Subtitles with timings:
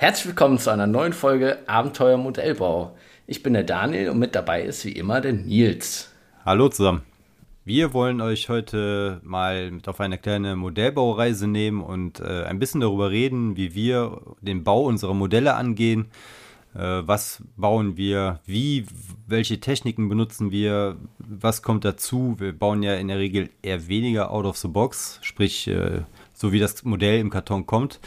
[0.00, 2.96] Herzlich willkommen zu einer neuen Folge Abenteuer Modellbau.
[3.26, 6.12] Ich bin der Daniel und mit dabei ist wie immer der Nils.
[6.46, 7.02] Hallo zusammen.
[7.64, 12.80] Wir wollen euch heute mal mit auf eine kleine Modellbaureise nehmen und äh, ein bisschen
[12.80, 16.06] darüber reden, wie wir den Bau unserer Modelle angehen.
[16.76, 18.86] Äh, was bauen wir, wie,
[19.26, 22.36] welche Techniken benutzen wir, was kommt dazu.
[22.38, 26.02] Wir bauen ja in der Regel eher weniger out of the box, sprich äh,
[26.34, 27.98] so wie das Modell im Karton kommt,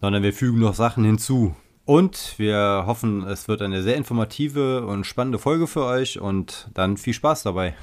[0.00, 1.54] sondern wir fügen noch Sachen hinzu.
[1.84, 6.96] Und wir hoffen, es wird eine sehr informative und spannende Folge für euch und dann
[6.96, 7.74] viel Spaß dabei.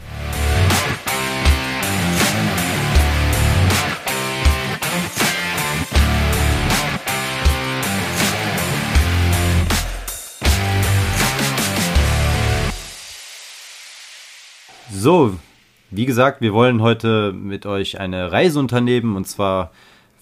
[14.92, 15.38] So,
[15.90, 19.72] wie gesagt, wir wollen heute mit euch eine Reise unternehmen und zwar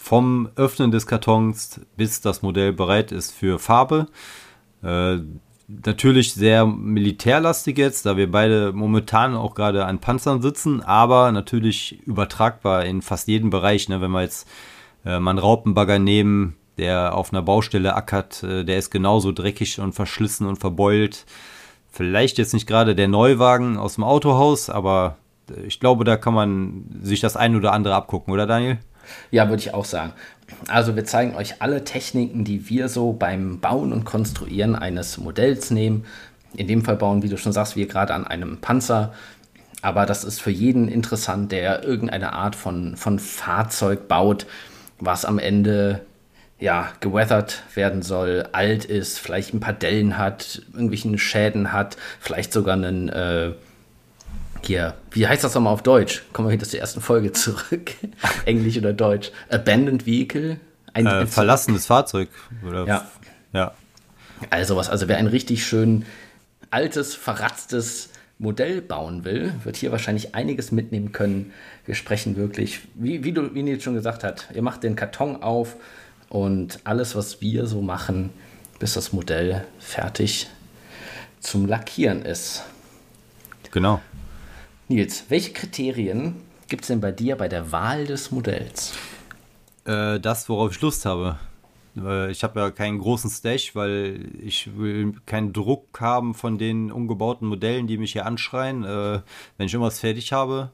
[0.04, 4.08] vom Öffnen des Kartons bis das Modell bereit ist für Farbe.
[4.84, 5.20] Äh,
[5.70, 12.06] natürlich sehr militärlastig jetzt, da wir beide momentan auch gerade an Panzern sitzen, aber natürlich
[12.06, 13.88] übertragbar in fast jedem Bereich.
[13.88, 14.02] Ne?
[14.02, 14.46] Wenn wir jetzt
[15.06, 19.80] äh, mal einen Raupenbagger nehmen, der auf einer Baustelle ackert, äh, der ist genauso dreckig
[19.80, 21.26] und verschlissen und verbeult.
[21.90, 25.16] Vielleicht jetzt nicht gerade der Neuwagen aus dem Autohaus, aber
[25.50, 28.80] äh, ich glaube, da kann man sich das ein oder andere abgucken, oder Daniel?
[29.32, 30.14] Ja, würde ich auch sagen.
[30.68, 35.72] Also wir zeigen euch alle Techniken, die wir so beim Bauen und Konstruieren eines Modells
[35.72, 36.06] nehmen.
[36.56, 39.14] In dem Fall bauen, wie du schon sagst, wir gerade an einem Panzer.
[39.82, 44.46] Aber das ist für jeden interessant, der irgendeine Art von, von Fahrzeug baut,
[45.00, 46.02] was am Ende
[46.64, 52.54] ja, geweathert werden soll, alt ist, vielleicht ein paar Dellen hat, irgendwelchen Schäden hat, vielleicht
[52.54, 53.52] sogar einen, äh,
[54.66, 56.24] hier, wie heißt das nochmal auf Deutsch?
[56.34, 57.92] Kommen wir hinter der ersten Folge zurück.
[58.46, 59.32] Englisch oder Deutsch?
[59.50, 60.60] Abandoned Vehicle?
[60.94, 62.30] Ein, äh, verlassenes Fahrzeug.
[62.66, 63.08] Oder ja.
[63.52, 63.74] ja.
[64.50, 66.06] Also was, also wer ein richtig schön
[66.70, 71.54] altes, verratztes Modell bauen will, wird hier wahrscheinlich einiges mitnehmen können.
[71.86, 75.42] Wir sprechen wirklich, wie, wie, du, wie Nils schon gesagt hat, ihr macht den Karton
[75.42, 75.76] auf,
[76.34, 78.32] und alles, was wir so machen,
[78.80, 80.50] bis das Modell fertig
[81.40, 82.64] zum Lackieren ist.
[83.70, 84.02] Genau.
[84.94, 86.36] Nils, welche Kriterien
[86.68, 88.94] gibt es denn bei dir bei der Wahl des Modells?
[89.86, 91.40] Äh, das, worauf ich Lust habe.
[92.30, 97.48] Ich habe ja keinen großen Stash, weil ich will keinen Druck haben von den umgebauten
[97.48, 98.84] Modellen, die mich hier anschreien.
[98.84, 99.22] Äh,
[99.58, 100.72] wenn ich irgendwas fertig habe,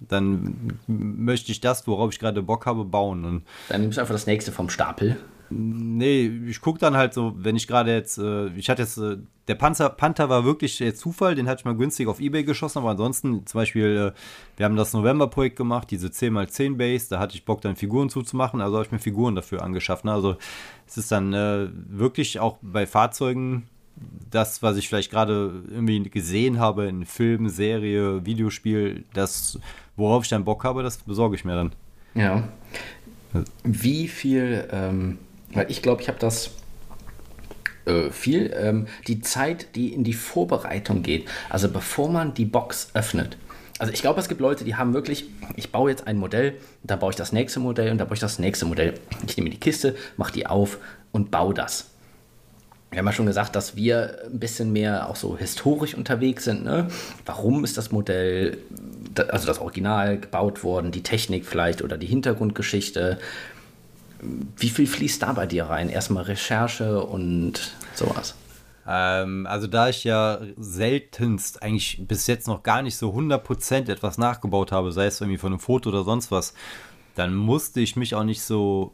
[0.00, 3.24] dann möchte ich das, worauf ich gerade Bock habe, bauen.
[3.24, 5.16] Und dann nimmst du einfach das nächste vom Stapel.
[5.52, 9.16] Nee, ich gucke dann halt so, wenn ich gerade jetzt, äh, ich hatte jetzt, äh,
[9.48, 12.78] der Panzer, Panther war wirklich der Zufall, den hatte ich mal günstig auf Ebay geschossen,
[12.78, 14.18] aber ansonsten, zum Beispiel, äh,
[14.56, 18.60] wir haben das November-Projekt gemacht, diese 10x10 Base, da hatte ich Bock, dann Figuren zuzumachen,
[18.60, 20.04] also habe ich mir Figuren dafür angeschafft.
[20.04, 20.12] Ne?
[20.12, 20.36] Also
[20.86, 23.64] es ist dann wirklich auch bei Fahrzeugen
[24.30, 29.58] das, was ich vielleicht gerade irgendwie gesehen habe in Film, Serie, Videospiel, das
[29.96, 31.72] worauf ich dann Bock habe, das besorge ich mir dann.
[32.14, 32.48] Ja.
[33.62, 35.18] Wie viel, ähm,
[35.52, 36.50] weil ich glaube, ich habe das
[37.86, 42.90] äh, viel, ähm, die Zeit, die in die Vorbereitung geht, also bevor man die Box
[42.94, 43.36] öffnet.
[43.78, 45.24] Also ich glaube, es gibt Leute, die haben wirklich,
[45.56, 48.20] ich baue jetzt ein Modell, da baue ich das nächste Modell und da baue ich
[48.20, 48.94] das nächste Modell.
[49.26, 50.78] Ich nehme die Kiste, mache die auf
[51.12, 51.90] und baue das
[52.90, 56.64] wir haben ja schon gesagt, dass wir ein bisschen mehr auch so historisch unterwegs sind.
[56.64, 56.88] Ne?
[57.24, 58.58] Warum ist das Modell,
[59.28, 63.18] also das Original, gebaut worden, die Technik vielleicht oder die Hintergrundgeschichte?
[64.56, 65.88] Wie viel fließt da bei dir rein?
[65.88, 68.34] Erstmal Recherche und sowas.
[68.86, 74.18] Ähm, also da ich ja seltenst eigentlich bis jetzt noch gar nicht so 100% etwas
[74.18, 76.54] nachgebaut habe, sei es irgendwie von einem Foto oder sonst was,
[77.14, 78.92] dann musste ich mich auch nicht so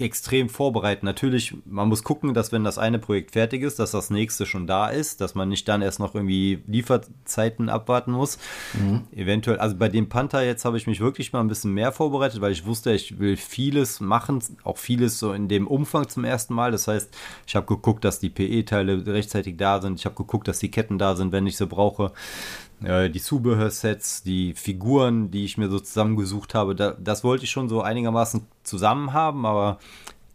[0.00, 1.06] extrem vorbereiten.
[1.06, 4.66] Natürlich, man muss gucken, dass wenn das eine Projekt fertig ist, dass das nächste schon
[4.66, 8.38] da ist, dass man nicht dann erst noch irgendwie Lieferzeiten abwarten muss.
[8.74, 9.02] Mhm.
[9.14, 12.40] Eventuell, also bei dem Panther jetzt habe ich mich wirklich mal ein bisschen mehr vorbereitet,
[12.40, 16.54] weil ich wusste, ich will vieles machen, auch vieles so in dem Umfang zum ersten
[16.54, 16.72] Mal.
[16.72, 17.14] Das heißt,
[17.46, 19.98] ich habe geguckt, dass die PE-Teile rechtzeitig da sind.
[19.98, 22.12] Ich habe geguckt, dass die Ketten da sind, wenn ich sie brauche
[22.84, 27.50] äh, die Zubehörsets, die Figuren, die ich mir so zusammengesucht habe, da, das wollte ich
[27.50, 29.78] schon so einigermaßen zusammen haben, aber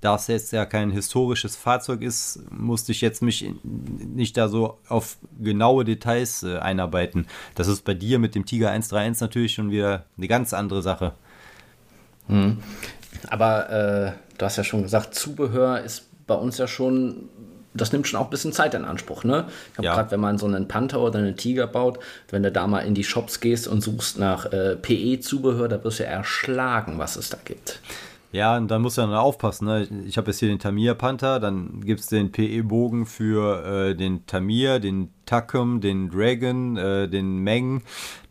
[0.01, 4.77] da es jetzt ja kein historisches Fahrzeug ist, musste ich jetzt mich nicht da so
[4.87, 7.25] auf genaue Details äh, einarbeiten.
[7.55, 11.13] Das ist bei dir mit dem Tiger 131 natürlich schon wieder eine ganz andere Sache.
[12.27, 12.59] Mhm.
[13.29, 17.29] Aber äh, du hast ja schon gesagt, Zubehör ist bei uns ja schon
[17.75, 19.23] das nimmt schon auch ein bisschen Zeit in Anspruch.
[19.23, 19.45] Ne?
[19.67, 19.95] Ich glaube, ja.
[19.95, 21.99] gerade wenn man so einen Panther oder einen Tiger baut,
[22.29, 25.99] wenn du da mal in die Shops gehst und suchst nach äh, PE-Zubehör, da wirst
[25.99, 27.79] du ja erschlagen, was es da gibt.
[28.35, 29.65] Ja, und dann musst du dann aufpassen.
[29.65, 29.87] Ne?
[30.05, 34.25] Ich habe jetzt hier den Tamir Panther, dann gibt es den PE-Bogen für äh, den
[34.25, 37.81] Tamir, den Takum, den Dragon, äh, den Meng.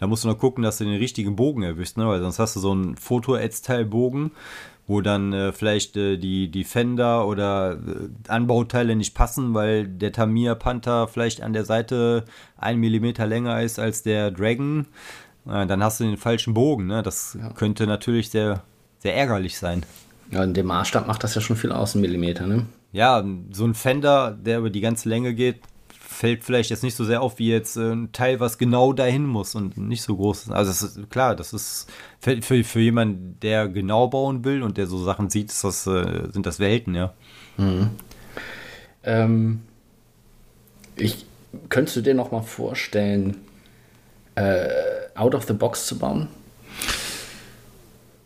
[0.01, 2.07] Da musst du noch gucken, dass du den richtigen Bogen erwischst, ne?
[2.07, 4.33] weil sonst hast du so einen Foto-Edge-Teil-Bogen,
[4.87, 10.13] wo dann äh, vielleicht äh, die, die Fender oder äh, Anbauteile nicht passen, weil der
[10.13, 12.25] Tamir Panther vielleicht an der Seite
[12.57, 14.87] ein Millimeter länger ist als der Dragon.
[15.47, 16.87] Äh, dann hast du den falschen Bogen.
[16.87, 17.03] Ne?
[17.03, 17.51] Das ja.
[17.51, 18.63] könnte natürlich sehr
[19.05, 19.85] sehr ärgerlich sein.
[20.31, 22.65] Ja, in dem Maßstab macht das ja schon viel aus, ein Millimeter, ne?
[22.91, 23.23] Ja,
[23.53, 25.61] so ein Fender, der über die ganze Länge geht,
[26.15, 29.27] fällt vielleicht jetzt nicht so sehr auf wie jetzt äh, ein Teil, was genau dahin
[29.27, 30.51] muss und nicht so groß ist.
[30.51, 31.91] Also das ist klar, das ist
[32.21, 36.47] für, für, jemanden, der genau bauen will und der so Sachen sieht, das, äh, sind
[36.47, 37.13] das Welten, ja.
[37.57, 37.91] Mhm.
[39.03, 39.63] Ähm,
[40.97, 41.27] ich,
[41.69, 43.39] könntest du dir noch mal vorstellen,
[44.37, 44.69] äh,
[45.15, 46.29] out of the box zu bauen?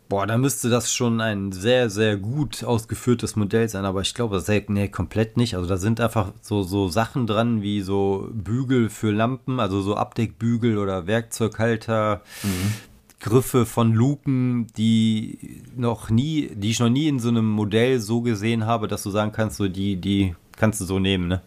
[0.08, 4.36] Boah, da müsste das schon ein sehr, sehr gut ausgeführtes Modell sein, aber ich glaube,
[4.36, 5.54] das ist, nee, komplett nicht.
[5.54, 9.96] Also da sind einfach so, so Sachen dran wie so Bügel für Lampen, also so
[9.96, 12.72] Abdeckbügel oder Werkzeughalter, mhm.
[13.20, 18.22] Griffe von Luken, die noch nie, die ich noch nie in so einem Modell so
[18.22, 21.42] gesehen habe, dass du sagen kannst, so die, die kannst du so nehmen, ne?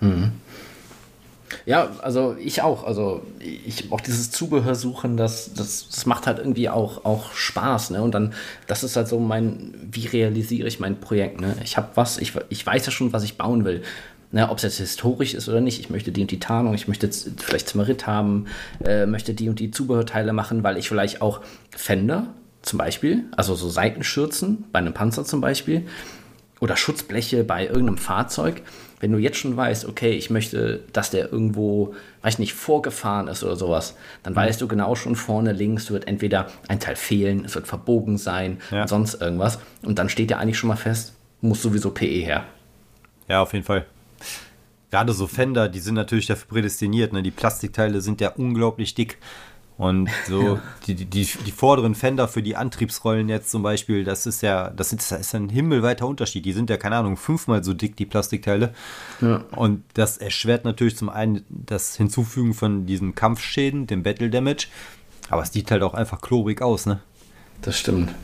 [0.00, 0.32] Mhm.
[1.66, 2.84] Ja, also ich auch.
[2.84, 7.90] Also ich auch dieses Zubehör suchen, das, das, das macht halt irgendwie auch, auch Spaß.
[7.90, 8.02] Ne?
[8.02, 8.34] Und dann,
[8.66, 11.40] das ist halt so mein, wie realisiere ich mein Projekt.
[11.40, 11.56] Ne?
[11.64, 13.82] Ich habe was, ich, ich weiß ja schon, was ich bauen will.
[14.32, 16.88] Ne, ob es jetzt historisch ist oder nicht, ich möchte die und die Tarnung, ich
[16.88, 18.46] möchte vielleicht Zimmerit haben,
[18.84, 21.40] äh, möchte die und die Zubehörteile machen, weil ich vielleicht auch
[21.70, 25.86] Fender zum Beispiel, also so Seitenschürzen bei einem Panzer zum Beispiel,
[26.60, 28.62] oder Schutzbleche bei irgendeinem Fahrzeug,
[29.00, 33.44] wenn du jetzt schon weißt, okay, ich möchte, dass der irgendwo, weiß nicht, vorgefahren ist
[33.44, 34.38] oder sowas, dann mhm.
[34.38, 38.58] weißt du genau schon vorne links wird entweder ein Teil fehlen, es wird verbogen sein
[38.70, 38.82] ja.
[38.82, 39.58] und sonst irgendwas.
[39.82, 42.44] Und dann steht ja eigentlich schon mal fest, muss sowieso PE her.
[43.28, 43.86] Ja, auf jeden Fall.
[44.90, 47.12] Gerade so Fender, die sind natürlich dafür prädestiniert.
[47.12, 47.22] Ne?
[47.22, 49.18] Die Plastikteile sind ja unglaublich dick.
[49.76, 54.42] Und so die, die, die, vorderen Fender für die Antriebsrollen jetzt zum Beispiel, das ist
[54.42, 56.44] ja, das ist, das ist ein himmelweiter Unterschied.
[56.44, 58.72] Die sind ja, keine Ahnung, fünfmal so dick, die Plastikteile.
[59.20, 59.44] Ja.
[59.56, 64.68] Und das erschwert natürlich zum einen das Hinzufügen von diesen Kampfschäden, dem Battle Damage.
[65.30, 67.00] Aber es sieht halt auch einfach klobrig aus, ne?
[67.62, 68.14] Das stimmt.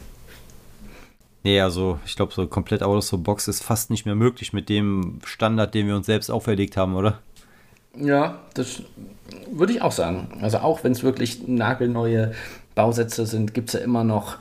[1.43, 4.53] Nee, also ich glaube, so komplett out of the box ist fast nicht mehr möglich
[4.53, 7.21] mit dem Standard, den wir uns selbst auferlegt haben, oder?
[7.97, 8.83] Ja, das
[9.51, 10.29] würde ich auch sagen.
[10.43, 12.33] Also auch wenn es wirklich nagelneue
[12.75, 14.37] Bausätze sind, gibt es ja immer noch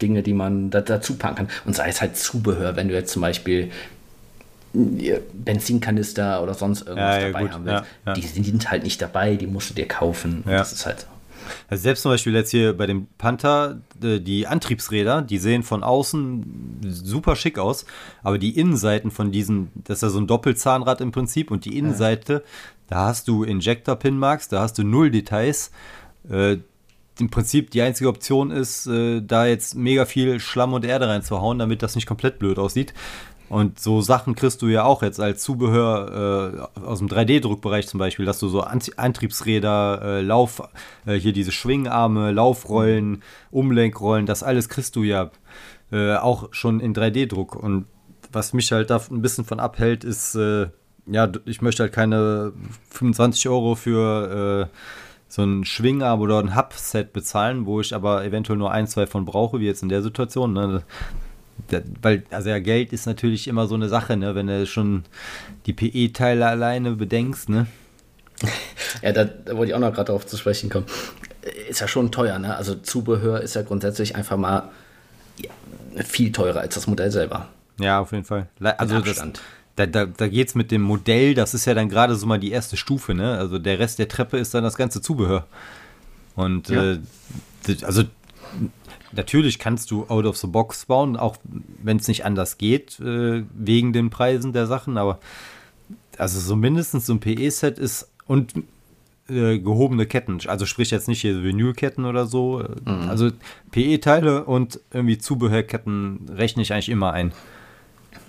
[0.00, 1.48] Dinge, die man da, dazu packen kann.
[1.64, 3.70] Und sei es halt Zubehör, wenn du jetzt zum Beispiel
[4.72, 7.52] Benzinkanister oder sonst irgendwas ja, ja, dabei gut.
[7.52, 7.84] haben willst.
[8.04, 10.42] Ja, die sind halt nicht dabei, die musst du dir kaufen.
[10.46, 11.06] Das ist halt
[11.68, 15.82] also selbst zum Beispiel jetzt hier bei dem Panther, äh, die Antriebsräder, die sehen von
[15.82, 17.86] außen super schick aus,
[18.22, 21.76] aber die Innenseiten von diesen, das ist ja so ein Doppelzahnrad im Prinzip und die
[21.76, 22.40] Innenseite, ja.
[22.88, 25.70] da hast du Injector-Pin-Marks, da hast du null Details.
[26.30, 26.58] Äh,
[27.18, 31.58] Im Prinzip die einzige Option ist, äh, da jetzt mega viel Schlamm und Erde reinzuhauen,
[31.58, 32.92] damit das nicht komplett blöd aussieht.
[33.48, 37.98] Und so Sachen kriegst du ja auch jetzt als Zubehör äh, aus dem 3D-Druckbereich zum
[37.98, 40.62] Beispiel, dass du so Antriebsräder, äh, Lauf,
[41.06, 45.30] äh, hier diese Schwingarme, Laufrollen, Umlenkrollen, das alles kriegst du ja
[45.92, 47.54] äh, auch schon in 3D-Druck.
[47.54, 47.86] Und
[48.32, 50.68] was mich halt da ein bisschen von abhält, ist, äh,
[51.06, 52.52] ja, ich möchte halt keine
[52.90, 54.76] 25 Euro für äh,
[55.28, 59.24] so ein Schwingarm oder ein Hub-Set bezahlen, wo ich aber eventuell nur ein, zwei von
[59.24, 60.52] brauche, wie jetzt in der Situation.
[60.52, 60.82] Ne?
[62.02, 65.04] Weil, also ja, Geld ist natürlich immer so eine Sache, ne, wenn du schon
[65.66, 67.66] die PE-Teile alleine bedenkst, ne?
[69.02, 70.86] Ja, da, da wollte ich auch noch gerade darauf zu sprechen kommen.
[71.68, 72.56] Ist ja schon teuer, ne?
[72.56, 74.70] Also Zubehör ist ja grundsätzlich einfach mal
[76.04, 77.48] viel teurer als das Modell selber.
[77.78, 78.48] Ja, auf jeden Fall.
[78.78, 79.22] Also das,
[79.76, 82.38] da, da, da geht es mit dem Modell, das ist ja dann gerade so mal
[82.38, 83.36] die erste Stufe, ne?
[83.38, 85.46] Also der Rest der Treppe ist dann das ganze Zubehör.
[86.34, 86.92] Und ja.
[86.92, 86.98] äh,
[87.82, 88.04] also
[89.12, 91.36] natürlich kannst du out of the box bauen, auch
[91.82, 95.18] wenn es nicht anders geht, äh, wegen den Preisen der Sachen, aber
[96.18, 98.54] also so mindestens so ein PE-Set ist und
[99.28, 103.08] äh, gehobene Ketten, also sprich jetzt nicht hier Vinylketten oder so, mhm.
[103.08, 103.30] also
[103.72, 107.32] PE-Teile und irgendwie Zubehörketten rechne ich eigentlich immer ein.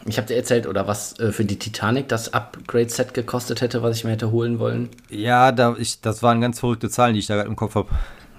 [0.06, 3.98] Ich habe dir erzählt, oder was äh, für die Titanic das Upgrade-Set gekostet hätte, was
[3.98, 4.90] ich mir hätte holen wollen.
[5.10, 7.90] Ja, da ich, das waren ganz verrückte Zahlen, die ich da gerade im Kopf habe.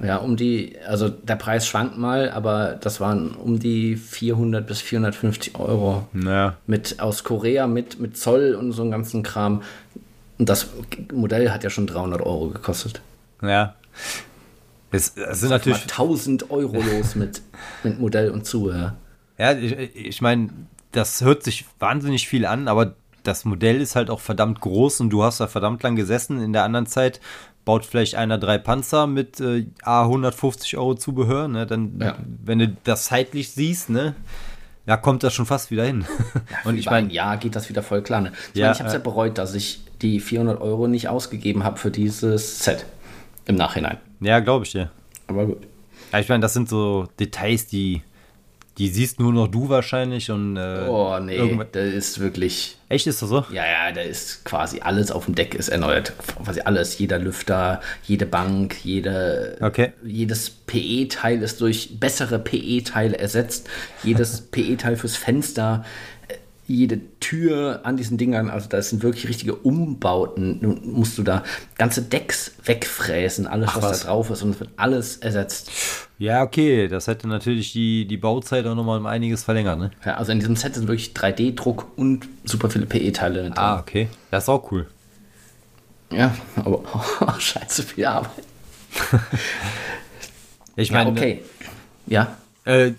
[0.00, 4.80] Ja, um die, also der Preis schwankt mal, aber das waren um die 400 bis
[4.80, 6.06] 450 Euro.
[6.14, 6.56] Ja.
[6.66, 9.62] Mit aus Korea mit, mit Zoll und so einem ganzen Kram.
[10.38, 10.68] Und das
[11.12, 13.00] Modell hat ja schon 300 Euro gekostet.
[13.42, 13.74] Ja.
[14.90, 17.42] Es, es sind natürlich 1000 Euro los mit,
[17.82, 18.94] mit Modell und Zubehör.
[19.36, 20.48] Ja, ich, ich meine,
[20.92, 25.10] das hört sich wahnsinnig viel an, aber das Modell ist halt auch verdammt groß und
[25.10, 26.40] du hast da verdammt lang gesessen.
[26.40, 27.20] In der anderen Zeit
[27.68, 31.66] baut vielleicht einer drei Panzer mit äh, A 150 Euro Zubehör, ne?
[31.66, 32.16] Dann, Ja.
[32.42, 34.14] wenn du das zeitlich siehst, ne,
[34.86, 36.06] ja, kommt das schon fast wieder hin.
[36.64, 38.22] Und ich meine, ja, geht das wieder voll klar.
[38.22, 38.32] Ne?
[38.54, 39.02] Ich Ja, meine, ich habe es ja äh.
[39.02, 42.86] bereut, dass ich die 400 Euro nicht ausgegeben habe für dieses Set
[43.44, 43.98] im Nachhinein.
[44.20, 44.90] ja, glaube ich dir.
[45.26, 45.58] Aber gut.
[46.10, 48.00] Ja, ich meine, das sind so Details, die,
[48.78, 53.20] die siehst nur noch du wahrscheinlich und äh, Oh nee, da ist wirklich, Echt ist
[53.20, 53.44] das so?
[53.50, 56.12] ja, ja, da ist quasi alles auf dem Deck ist erneuert.
[56.44, 59.92] Quasi alles, jeder Lüfter, jede Bank, jede, Okay.
[60.04, 63.68] jedes PE-Teil ist durch bessere PE-Teile ersetzt.
[64.04, 65.84] Jedes PE-Teil fürs Fenster,
[66.68, 70.58] jede Tür an diesen Dingern, also das sind wirklich richtige Umbauten.
[70.60, 71.42] Nun musst du da
[71.76, 74.00] ganze Decks wegfräsen, alles, was, was?
[74.00, 75.70] da drauf ist und es wird alles ersetzt.
[76.18, 79.90] Ja, okay, das hätte natürlich die, die Bauzeit auch nochmal um einiges verlängert, ne?
[80.04, 83.52] Ja, also in diesem Set sind wirklich 3D-Druck und super viele PE-Teile drin.
[83.56, 84.08] Ah, okay.
[84.30, 84.86] Das ist auch cool.
[86.12, 86.82] Ja, aber
[87.38, 88.30] scheiße viel Arbeit.
[90.76, 91.42] Ich Ja, meine, okay.
[92.06, 92.92] Ja, äh,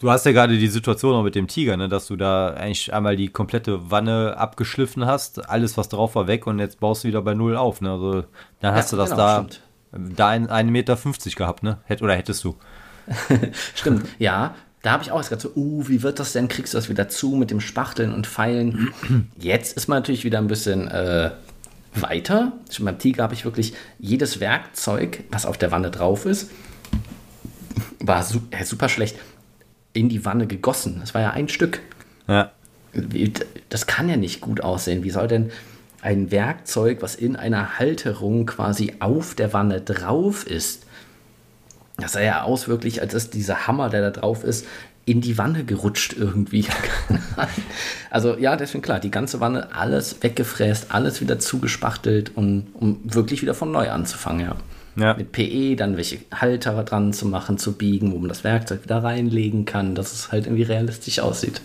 [0.00, 2.92] du, hast ja gerade die Situation auch mit dem Tiger, ne, dass du da eigentlich
[2.92, 7.08] einmal die komplette Wanne abgeschliffen hast, alles was drauf war weg und jetzt baust du
[7.08, 7.92] wieder bei Null auf, ne?
[7.92, 8.24] Also
[8.60, 10.16] dann hast Ja, du das genau, da, stimmt.
[10.16, 10.96] da ein, 1,50 Meter
[11.36, 11.78] gehabt, ne?
[11.84, 12.56] Hätt, oder hättest du.
[13.74, 14.06] stimmt.
[14.18, 16.48] Ja, da habe ich auch gesagt so, uh, wie wird das denn?
[16.48, 18.92] Kriegst du das wieder zu mit dem Spachteln und Pfeilen?
[19.38, 21.30] Jetzt ist man natürlich wieder ein bisschen äh,
[21.94, 22.52] weiter.
[22.70, 26.50] Schon beim Tiger habe ich wirklich jedes Werkzeug, was auf der Wanne drauf ist,
[28.00, 29.16] war äh, super schlecht
[29.96, 30.98] in die Wanne gegossen.
[31.00, 31.80] Das war ja ein Stück.
[32.28, 32.52] Ja.
[33.68, 35.02] Das kann ja nicht gut aussehen.
[35.02, 35.50] Wie soll denn
[36.02, 40.84] ein Werkzeug, was in einer Halterung quasi auf der Wanne drauf ist,
[41.96, 44.66] das sah ja aus wirklich, als ist dieser Hammer, der da drauf ist,
[45.06, 46.66] in die Wanne gerutscht irgendwie.
[48.10, 53.40] also ja, deswegen klar, die ganze Wanne, alles weggefräst, alles wieder zugespachtelt, und, um wirklich
[53.40, 54.56] wieder von neu anzufangen, ja.
[54.96, 55.14] Ja.
[55.14, 59.02] Mit PE dann welche Halter dran zu machen, zu biegen, wo man das Werkzeug wieder
[59.04, 61.60] reinlegen kann, dass es halt irgendwie realistisch aussieht.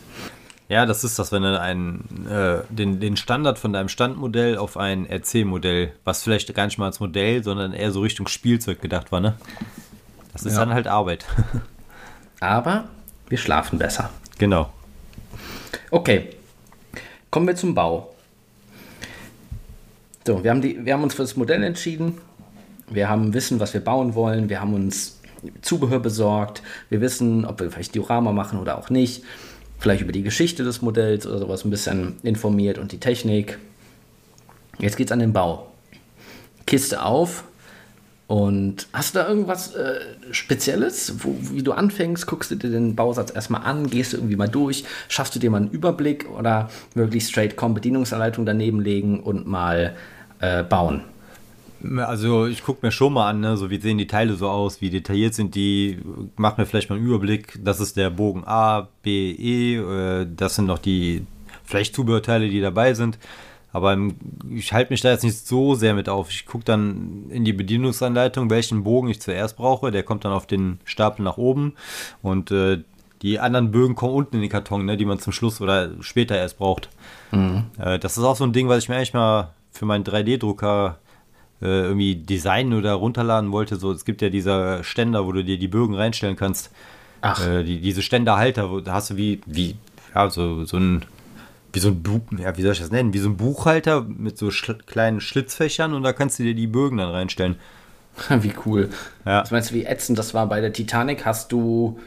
[0.68, 4.78] Ja, das ist das, wenn du einen, äh, den, den Standard von deinem Standmodell auf
[4.78, 9.12] ein RC-Modell, was vielleicht gar nicht mal als Modell, sondern eher so Richtung Spielzeug gedacht
[9.12, 9.36] war, ne?
[10.34, 10.60] Das ist Ja.
[10.60, 11.26] dann halt Arbeit.
[12.40, 12.86] Aber
[13.30, 14.10] wir schlafen besser.
[14.38, 14.72] genau.
[15.90, 16.30] Okay,
[17.30, 18.14] kommen wir zum Bau.
[20.26, 22.20] So, wir haben, die, wir haben uns für das Modell entschieden.
[22.92, 24.50] Wir haben wissen, was wir bauen wollen.
[24.50, 25.20] Wir haben uns
[25.62, 26.62] Zubehör besorgt.
[26.90, 29.24] Wir wissen, ob wir vielleicht Diorama machen oder auch nicht.
[29.80, 33.58] Vielleicht über die Geschichte des Modells oder sowas ein bisschen informiert und die Technik.
[34.78, 35.72] Jetzt geht's an den Bau.
[36.68, 37.46] Kiste auf.
[38.28, 40.00] Und hast du da irgendwas äh,
[40.32, 42.28] Spezielles, wo, wie du anfängst?
[42.28, 43.90] Guckst du dir den Bausatz erstmal an?
[43.90, 44.86] Gehst du irgendwie mal durch?
[45.10, 49.96] Schaffst du dir mal einen Überblick oder wirklich straight komm, Bedienungsanleitung daneben legen und mal
[50.40, 51.02] äh, bauen?
[51.98, 54.82] Also ich gucke mir schon mal an, ne, so wie sehen die Teile so aus,
[54.82, 56.00] wie detailliert sind die,
[56.36, 60.56] mach mir vielleicht mal einen Überblick, das ist der Bogen A, B, E, äh, das
[60.56, 61.26] sind noch die
[61.64, 63.18] vielleicht Zubehörteile, die dabei sind.
[63.74, 63.98] Aber
[64.50, 66.30] ich halte mich da jetzt nicht so sehr mit auf.
[66.30, 69.92] Ich gucke dann in die Bedienungsanleitung, welchen Bogen ich zuerst brauche.
[69.92, 71.74] Der kommt dann auf den Stapel nach oben
[72.22, 72.84] und äh,
[73.22, 76.36] die anderen Bögen kommen unten in den Karton, ne, die man zum Schluss oder später
[76.36, 76.90] erst braucht.
[77.80, 80.98] Äh, das ist auch so ein Ding, was ich mir eigentlich mal für meinen 3D-Drucker
[80.98, 81.11] äh,
[81.66, 83.76] irgendwie designen oder runterladen wollte.
[83.76, 86.72] So, es gibt ja diese Ständer, wo du dir die Bögen reinstellen kannst.
[87.22, 87.48] Ach.
[87.48, 89.76] Äh, die, diese Ständerhalter, wo da hast du wie, wie,
[90.16, 91.06] ja, so, so ein,
[91.74, 93.14] wie so ein Buch, ja, wie soll ich das nennen?
[93.14, 96.68] Wie so ein Buchhalter mit so schl kleinen Schlitzfächern und da kannst du dir die
[96.68, 97.56] Bögen dann reinstellen.
[98.30, 98.90] wie cool.
[99.26, 99.42] Ja.
[99.42, 101.26] Was meinst du, wie ätzend das war bei der Titanic?
[101.26, 102.00] Hast du,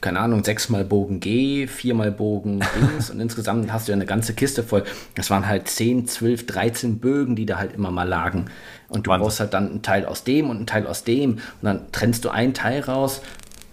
[0.00, 4.34] keine Ahnung, sechsmal Bogen G, viermal Bogen Dings und insgesamt hast du ja eine ganze
[4.34, 4.84] Kiste voll.
[5.14, 8.46] Das waren halt 10, 12, 13 Bögen, die da halt immer mal lagen.
[8.88, 9.24] Und du Wahnsinn.
[9.24, 11.32] brauchst halt dann einen Teil aus dem und einen Teil aus dem.
[11.32, 13.22] Und dann trennst du einen Teil raus.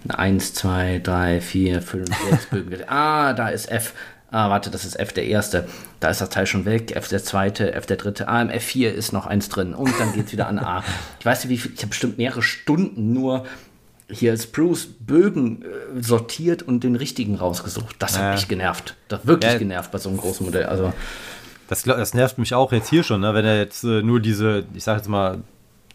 [0.08, 2.80] 1, 2, 3, 4, 5, 6 Bögen.
[2.88, 3.94] Ah, da ist F.
[4.30, 5.68] Ah, warte, das ist F der erste.
[6.00, 6.96] Da ist das Teil schon weg.
[6.96, 8.28] F der zweite, F der dritte.
[8.28, 9.74] Ah, im F4 ist noch eins drin.
[9.74, 10.84] Und dann geht's wieder an A.
[11.20, 11.74] Ich weiß nicht, wie viel.
[11.74, 13.46] Ich habe bestimmt mehrere Stunden nur
[14.10, 17.96] hier als Bruce Bögen äh, sortiert und den richtigen rausgesucht.
[18.00, 18.32] Das hat Ja.
[18.34, 18.96] mich genervt.
[19.10, 19.58] Das hat wirklich Ja.
[19.60, 20.66] genervt bei so einem großen Modell.
[20.66, 20.94] Also,
[21.68, 23.34] Das, das nervt mich auch jetzt hier schon, ne?
[23.34, 25.40] wenn du jetzt äh, nur diese, ich sag jetzt mal,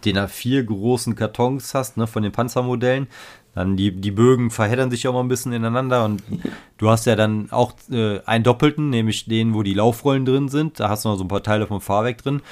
[0.04, 3.06] den A4 großen Kartons hast, ne, von den Panzermodellen,
[3.54, 6.22] dann die, die Bögen verheddern sich ja auch mal ein bisschen ineinander und
[6.78, 10.78] du hast ja dann auch äh, einen doppelten, nämlich den, wo die Laufrollen drin sind,
[10.80, 12.42] da hast du noch so ein paar Teile vom Fahrwerk drin.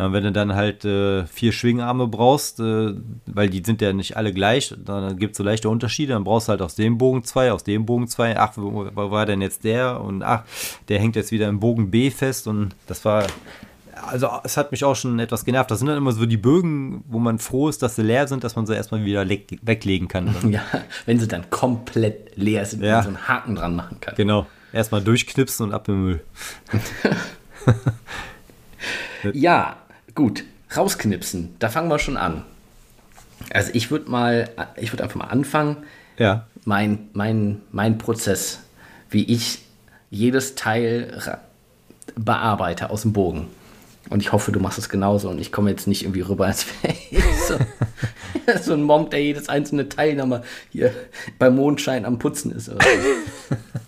[0.00, 2.94] Ja, wenn du dann halt äh, vier Schwingarme brauchst, äh,
[3.26, 6.48] weil die sind ja nicht alle gleich, dann gibt es so leichte Unterschiede, dann brauchst
[6.48, 9.62] du halt aus dem Bogen zwei, aus dem Bogen zwei, ach, wo, war denn jetzt
[9.62, 10.00] der?
[10.00, 10.44] Und ach,
[10.88, 13.26] der hängt jetzt wieder im Bogen B fest und das war,
[14.06, 15.70] also es hat mich auch schon etwas genervt.
[15.70, 18.42] Das sind dann immer so die Bögen, wo man froh ist, dass sie leer sind,
[18.42, 20.34] dass man sie erstmal wieder weglegen kann.
[20.50, 20.62] Ja,
[21.04, 22.96] wenn sie dann komplett leer sind ja.
[22.96, 24.14] und so einen Haken dran machen kann.
[24.14, 24.46] Genau.
[24.72, 26.20] Erstmal durchknipsen und ab im Müll.
[29.34, 29.76] ja,
[30.14, 30.44] Gut,
[30.76, 32.44] rausknipsen, da fangen wir schon an.
[33.52, 35.78] Also ich würde mal, ich würde einfach mal anfangen.
[36.18, 36.46] Ja.
[36.64, 38.60] Mein, mein, mein Prozess,
[39.08, 39.62] wie ich
[40.10, 41.40] jedes Teil
[42.16, 43.48] bearbeite aus dem Bogen.
[44.08, 46.66] Und ich hoffe, du machst es genauso und ich komme jetzt nicht irgendwie rüber, als
[46.82, 47.58] wäre ich so,
[48.62, 50.92] so, ein Monk, der jedes einzelne Teil nochmal hier
[51.38, 52.70] beim Mondschein am Putzen ist.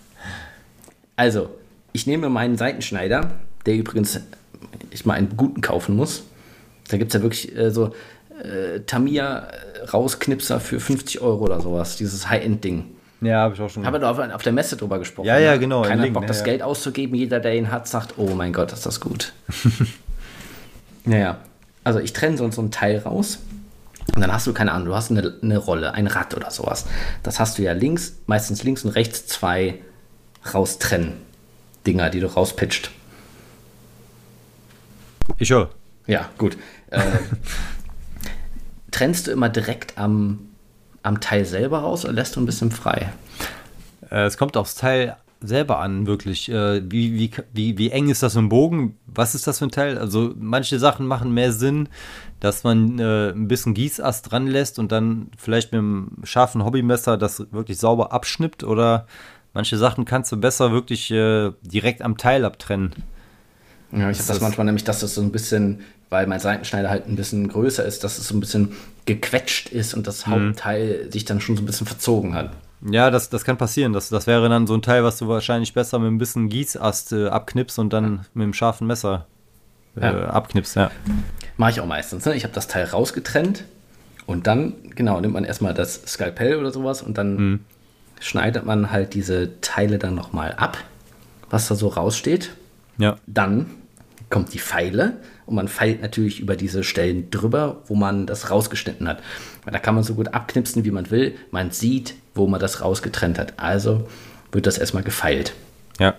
[1.15, 1.49] also,
[1.91, 3.31] ich nehme meinen Seitenschneider,
[3.65, 4.21] der übrigens
[4.91, 6.23] ich mal einen guten kaufen muss.
[6.89, 7.93] Da gibt es ja wirklich äh, so
[8.41, 12.85] äh, Tamiya-Rausknipser für 50 Euro oder sowas, dieses High-End-Ding.
[13.21, 13.85] Ja, habe ich auch schon.
[13.85, 15.27] Haben wir doch auf, auf, der Messe drüber gesprochen.
[15.27, 15.59] Ja, ja, ne?
[15.59, 15.83] genau.
[15.83, 16.45] Keiner hat Bock, das ja.
[16.45, 17.15] Geld auszugeben.
[17.15, 19.33] Jeder, der ihn hat, sagt, oh mein Gott, ist das gut.
[21.05, 21.37] naja,
[21.83, 23.39] also ich trenne so, so ein Teil raus.
[24.13, 26.85] Und dann hast du, keine Ahnung, du hast eine, eine Rolle, ein Rad oder sowas.
[27.23, 29.79] Das hast du ja links, meistens links und rechts zwei
[30.53, 31.13] raustrennen.
[31.87, 32.91] Dinger, die du rauspitcht.
[35.37, 35.69] Ich höre.
[36.07, 36.57] Ja, gut.
[36.89, 37.01] Äh,
[38.91, 40.49] trennst du immer direkt am,
[41.01, 43.11] am Teil selber raus oder lässt du ein bisschen frei?
[44.09, 46.49] Äh, es kommt aufs Teil selber an, wirklich.
[46.49, 48.97] Äh, wie, wie, wie, wie eng ist das im Bogen?
[49.05, 49.97] Was ist das für ein Teil?
[49.97, 51.89] Also manche Sachen machen mehr Sinn,
[52.39, 57.17] dass man äh, ein bisschen Gießast dran lässt und dann vielleicht mit einem scharfen Hobbymesser
[57.17, 59.07] das wirklich sauber abschnippt oder
[59.53, 62.93] manche Sachen kannst du besser wirklich äh, direkt am Teil abtrennen.
[63.93, 67.07] Ja, ich habe das manchmal nämlich, dass das so ein bisschen, weil mein Seitenschneider halt
[67.07, 68.73] ein bisschen größer ist, dass es so ein bisschen
[69.05, 70.31] gequetscht ist und das mhm.
[70.31, 72.51] Hauptteil sich dann schon so ein bisschen verzogen hat.
[72.89, 73.93] Ja, das, das kann passieren.
[73.93, 77.13] Das, das wäre dann so ein Teil, was du wahrscheinlich besser mit ein bisschen Gießast
[77.13, 78.25] äh, abknippst und dann ja.
[78.33, 79.27] mit einem scharfen Messer
[79.95, 80.29] äh, ja.
[80.29, 80.75] abknippst.
[80.75, 80.91] Ja.
[81.57, 82.25] Mache ich auch meistens.
[82.25, 82.35] Ne?
[82.35, 83.63] Ich habe das Teil rausgetrennt
[84.25, 87.59] und dann, genau, nimmt man erstmal das Skalpell oder sowas und dann mhm.
[88.19, 90.77] schneidet man halt diese Teile dann nochmal ab,
[91.49, 92.51] was da so raussteht.
[92.97, 93.15] Ja.
[93.27, 93.67] Dann
[94.33, 99.07] kommt die Pfeile und man feilt natürlich über diese Stellen drüber, wo man das rausgeschnitten
[99.07, 99.21] hat.
[99.63, 101.35] Da kann man so gut abknipsen, wie man will.
[101.51, 103.53] Man sieht, wo man das rausgetrennt hat.
[103.57, 104.09] Also
[104.51, 105.53] wird das erstmal gefeilt.
[105.99, 106.15] Ja.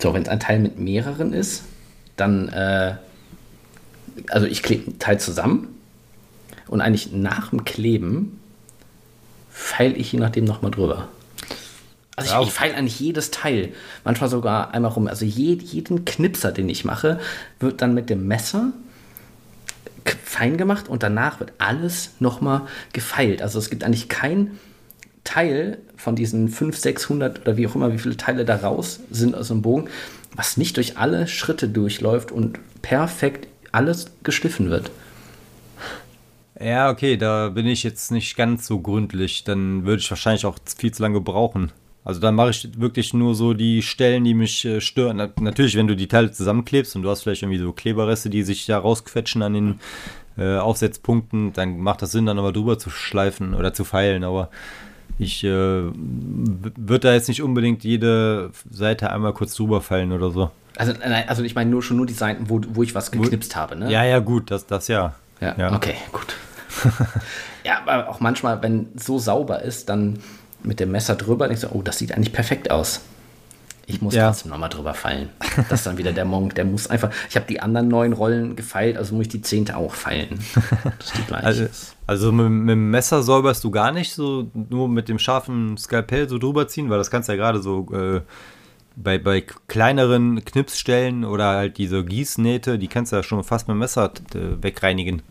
[0.00, 1.62] So, wenn es ein Teil mit mehreren ist,
[2.16, 2.96] dann, äh,
[4.28, 5.68] also ich klebe ein Teil zusammen
[6.66, 8.40] und eigentlich nach dem Kleben
[9.50, 11.06] feile ich je nachdem nochmal drüber.
[12.16, 12.40] Also ja.
[12.40, 13.72] ich, ich feile eigentlich jedes Teil,
[14.04, 15.06] manchmal sogar einmal rum.
[15.06, 17.20] Also je, jeden Knipser, den ich mache,
[17.60, 18.72] wird dann mit dem Messer
[20.24, 23.42] fein gemacht und danach wird alles nochmal gefeilt.
[23.42, 24.58] Also es gibt eigentlich kein
[25.24, 29.34] Teil von diesen 500, 600 oder wie auch immer, wie viele Teile da raus sind
[29.34, 29.88] aus dem Bogen,
[30.34, 34.90] was nicht durch alle Schritte durchläuft und perfekt alles geschliffen wird.
[36.58, 39.44] Ja, okay, da bin ich jetzt nicht ganz so gründlich.
[39.44, 41.72] Dann würde ich wahrscheinlich auch viel zu lange brauchen.
[42.06, 45.16] Also dann mache ich wirklich nur so die Stellen, die mich äh, stören.
[45.16, 48.44] Na, natürlich, wenn du die Teile zusammenklebst und du hast vielleicht irgendwie so Kleberreste, die
[48.44, 49.80] sich da rausquetschen an den
[50.38, 54.22] äh, Aufsetzpunkten, dann macht das Sinn, dann aber drüber zu schleifen oder zu feilen.
[54.22, 54.50] Aber
[55.18, 60.52] ich äh, würde da jetzt nicht unbedingt jede Seite einmal kurz drüber fallen oder so.
[60.76, 63.56] Also, nein, also ich meine nur schon nur die Seiten, wo, wo ich was geknipst
[63.56, 63.90] wo, habe, ne?
[63.90, 65.16] Ja, ja, gut, das, das ja.
[65.40, 65.74] Ja, ja.
[65.74, 66.36] okay, gut.
[67.64, 70.20] ja, aber auch manchmal, wenn so sauber ist, dann
[70.66, 73.00] mit dem Messer drüber, denkst du, oh, das sieht eigentlich perfekt aus.
[73.88, 74.26] Ich muss ja.
[74.26, 75.28] trotzdem nochmal drüber fallen.
[75.68, 77.10] Das ist dann wieder der Monk, der muss einfach.
[77.30, 80.40] Ich habe die anderen neun Rollen gefeilt, also muss ich die zehnte auch feilen.
[80.98, 81.46] Das ist die gleiche.
[81.46, 81.66] Also,
[82.06, 86.28] also mit, mit, dem Messer säuberst du gar nicht, so nur mit dem scharfen Skalpell
[86.28, 88.22] so drüber ziehen, weil das kannst du ja gerade so äh,
[88.96, 93.76] bei, bei kleineren Knipsstellen oder halt diese Gießnähte, die kannst du ja schon fast mit
[93.76, 95.22] dem Messer äh, wegreinigen.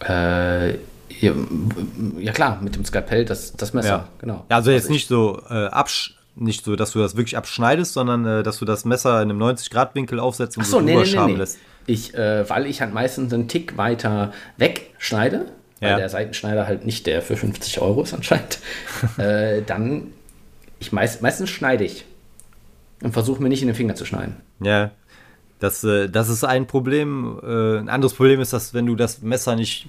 [0.00, 0.74] Äh
[1.20, 1.32] ja,
[2.18, 4.08] ja, klar, mit dem Skalpell, das, das Messer, ja.
[4.18, 4.44] genau.
[4.48, 8.42] Also jetzt nicht so äh, absch nicht so, dass du das wirklich abschneidest, sondern äh,
[8.42, 11.26] dass du das Messer in einem 90-Grad-Winkel aufsetzt und Ach so, so nee, nee, nee,
[11.26, 11.34] nee.
[11.34, 11.58] lässt.
[11.86, 15.46] Ich, äh, weil ich halt meistens einen Tick weiter wegschneide,
[15.80, 15.96] weil ja.
[15.96, 18.58] der Seitenschneider halt nicht der für 50 Euro ist anscheinend,
[19.18, 20.08] äh, dann,
[20.80, 22.04] ich meist, meistens schneide ich
[23.02, 24.36] und versuche mir nicht in den Finger zu schneiden.
[24.60, 24.90] Ja,
[25.64, 27.40] das, äh, das ist ein Problem.
[27.42, 29.86] Äh, ein anderes Problem ist, dass wenn du das Messer nicht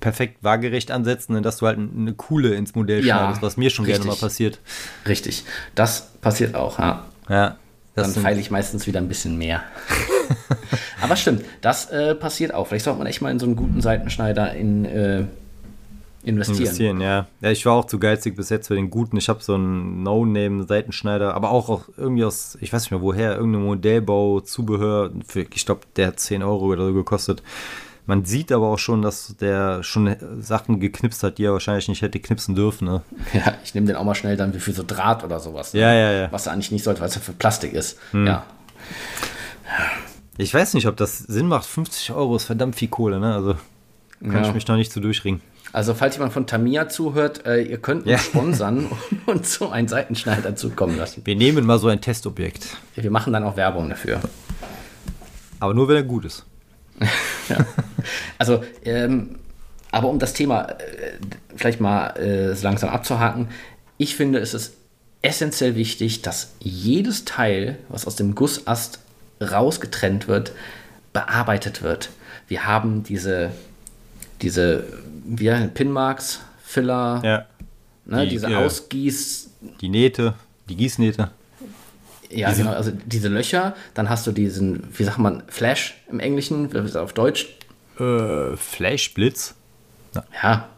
[0.00, 3.68] perfekt waagerecht ansetzt, ne, dass du halt eine Kuhle ins Modell ja, schneidest, was mir
[3.68, 4.04] schon richtig.
[4.04, 4.58] gerne mal passiert.
[5.06, 5.44] Richtig,
[5.74, 7.04] das passiert auch, ja.
[7.28, 7.56] Ja,
[7.94, 9.62] dann feile ich meistens wieder ein bisschen mehr.
[11.02, 12.66] Aber stimmt, das äh, passiert auch.
[12.68, 15.24] Vielleicht sollte man echt mal in so einen guten Seitenschneider in, äh,
[16.24, 16.58] investieren.
[16.60, 17.26] Investieren, ja.
[17.40, 19.16] Ja, ich war auch zu geizig bis jetzt für den guten.
[19.16, 23.36] Ich habe so einen No-Name-Seitenschneider, aber auch, auch irgendwie aus, ich weiß nicht mehr woher,
[23.36, 25.10] irgendein Modellbau, Zubehör.
[25.26, 27.42] Für, ich glaube, der hat 10 Euro oder so gekostet.
[28.06, 32.02] Man sieht aber auch schon, dass der schon Sachen geknipst hat, die er wahrscheinlich nicht
[32.02, 32.86] hätte knipsen dürfen.
[32.86, 33.02] Ne?
[33.32, 35.72] Ja, ich nehme den auch mal schnell dann wie für so Draht oder sowas.
[35.72, 35.80] Ne?
[35.80, 36.32] Ja, ja, ja.
[36.32, 37.98] Was er eigentlich nicht sollte, weil es ja für Plastik ist.
[38.10, 38.26] Hm.
[38.26, 38.44] Ja.
[40.36, 41.66] Ich weiß nicht, ob das Sinn macht.
[41.66, 43.34] 50 Euro ist verdammt viel Kohle, ne?
[43.34, 43.54] Also
[44.20, 44.48] kann ja.
[44.48, 45.40] ich mich noch nicht so durchringen.
[45.72, 48.18] Also, falls jemand von Tamiya zuhört, äh, ihr könnt uns ja.
[48.18, 48.90] sponsern
[49.26, 51.22] und so einen Seitenschneider zukommen lassen.
[51.24, 52.76] Wir nehmen mal so ein Testobjekt.
[52.94, 54.20] Wir machen dann auch Werbung dafür.
[55.60, 56.44] Aber nur, wenn er gut ist.
[57.48, 57.64] ja.
[58.38, 59.38] Also, ähm,
[59.90, 61.18] aber um das Thema äh,
[61.56, 63.48] vielleicht mal äh, so langsam abzuhaken,
[63.96, 64.74] ich finde, es ist
[65.22, 68.98] essentiell wichtig, dass jedes Teil, was aus dem Gussast
[69.40, 70.52] rausgetrennt wird,
[71.12, 72.10] bearbeitet wird.
[72.48, 73.52] Wir haben diese,
[74.42, 74.84] diese
[75.24, 77.46] wie Pinmarks, Filler, ja.
[78.04, 79.50] ne, die, diese äh, Ausgieß.
[79.80, 80.34] Die Nähte,
[80.68, 81.30] die Gießnähte.
[82.30, 86.18] Ja, diese, genau, also diese Löcher, dann hast du diesen, wie sagt man, Flash im
[86.18, 87.48] Englischen, auf Deutsch.
[87.98, 89.54] Äh, Flashblitz.
[90.14, 90.24] Ja.
[90.42, 90.68] ja,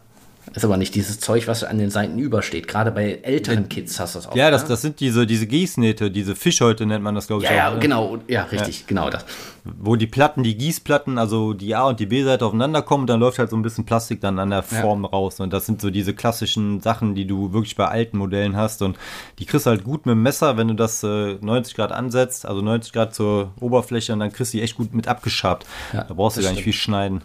[0.53, 2.69] ist aber nicht dieses Zeug, was an den Seiten übersteht.
[2.69, 4.37] Gerade bei älteren Kids hast du das auch.
[4.37, 4.69] Ja, das, ne?
[4.69, 7.51] das sind diese, diese Gießnähte, diese Fischhäute nennt man das, glaube ich.
[7.51, 7.81] Ja, auch, ja, ne?
[7.81, 8.19] genau.
[8.29, 8.85] Ja, richtig, ja.
[8.87, 9.25] genau das.
[9.65, 13.39] Wo die Platten, die Gießplatten, also die A- und die B-Seite aufeinander kommen, dann läuft
[13.39, 15.09] halt so ein bisschen Plastik dann an der Form ja.
[15.09, 15.41] raus.
[15.41, 18.83] Und das sind so diese klassischen Sachen, die du wirklich bei alten Modellen hast.
[18.83, 18.99] Und
[19.39, 22.45] die kriegst du halt gut mit dem Messer, wenn du das äh, 90 Grad ansetzt,
[22.45, 25.67] also 90 Grad zur Oberfläche, und dann kriegst du die echt gut mit abgeschabt.
[25.93, 27.23] da brauchst du gar nicht viel schneiden.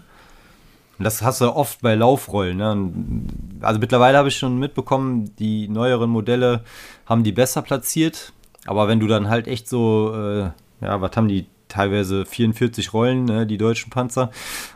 [0.99, 2.57] Und das hast du oft bei Laufrollen.
[2.57, 3.23] Ne?
[3.61, 6.63] Also mittlerweile habe ich schon mitbekommen, die neueren Modelle
[7.05, 8.33] haben die besser platziert.
[8.65, 13.25] Aber wenn du dann halt echt so, äh, ja, was haben die teilweise 44 Rollen,
[13.25, 14.31] ne, die deutschen Panzer.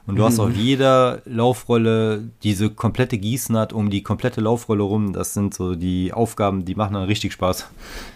[0.08, 0.28] Und du mhm.
[0.28, 5.12] hast auf jeder Laufrolle diese komplette Gießnaht um die komplette Laufrolle rum.
[5.12, 7.68] Das sind so die Aufgaben, die machen dann richtig Spaß.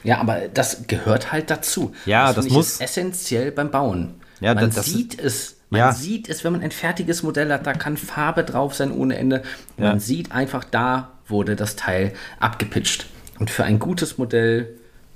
[0.04, 1.91] Ja, aber das gehört halt dazu.
[2.06, 2.80] Ja, das, das muss.
[2.80, 4.13] essentiell beim Bauen.
[4.39, 5.91] Ja, Man das, das sieht es man ja.
[5.91, 9.43] sieht es, wenn man ein fertiges Modell hat, da kann Farbe drauf sein ohne Ende.
[9.77, 9.99] Man ja.
[9.99, 13.08] sieht einfach, da wurde das Teil abgepitcht.
[13.39, 14.69] Und für ein gutes Modell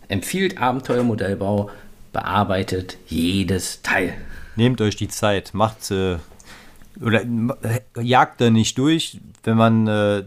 [0.10, 1.70] empfiehlt Abenteuermodellbau,
[2.12, 4.14] bearbeitet jedes Teil.
[4.58, 6.18] Nehmt euch die Zeit, macht äh,
[7.02, 10.24] oder äh, jagt da nicht durch, wenn man äh,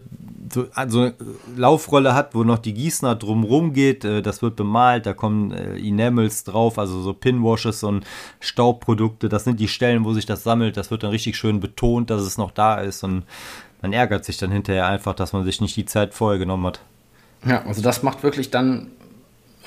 [0.54, 1.14] so also eine
[1.56, 5.76] Laufrolle hat, wo noch die Gießner drumrum geht, äh, das wird bemalt, da kommen äh,
[5.76, 8.04] Enamels drauf, also so Pinwashes und
[8.40, 12.10] Staubprodukte, das sind die Stellen, wo sich das sammelt, das wird dann richtig schön betont,
[12.10, 13.24] dass es noch da ist und
[13.82, 16.80] man ärgert sich dann hinterher einfach, dass man sich nicht die Zeit vorher genommen hat.
[17.44, 18.92] Ja, also das macht wirklich dann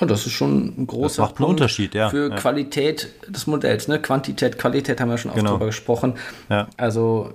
[0.00, 2.08] ja, das ist schon ein großer einen Unterschied, ja.
[2.08, 2.36] für ja.
[2.36, 3.88] Qualität des Modells.
[3.88, 4.00] Ne?
[4.00, 5.52] Quantität, Qualität haben wir schon oft genau.
[5.52, 6.14] drüber gesprochen.
[6.48, 6.68] Ja.
[6.76, 7.32] Also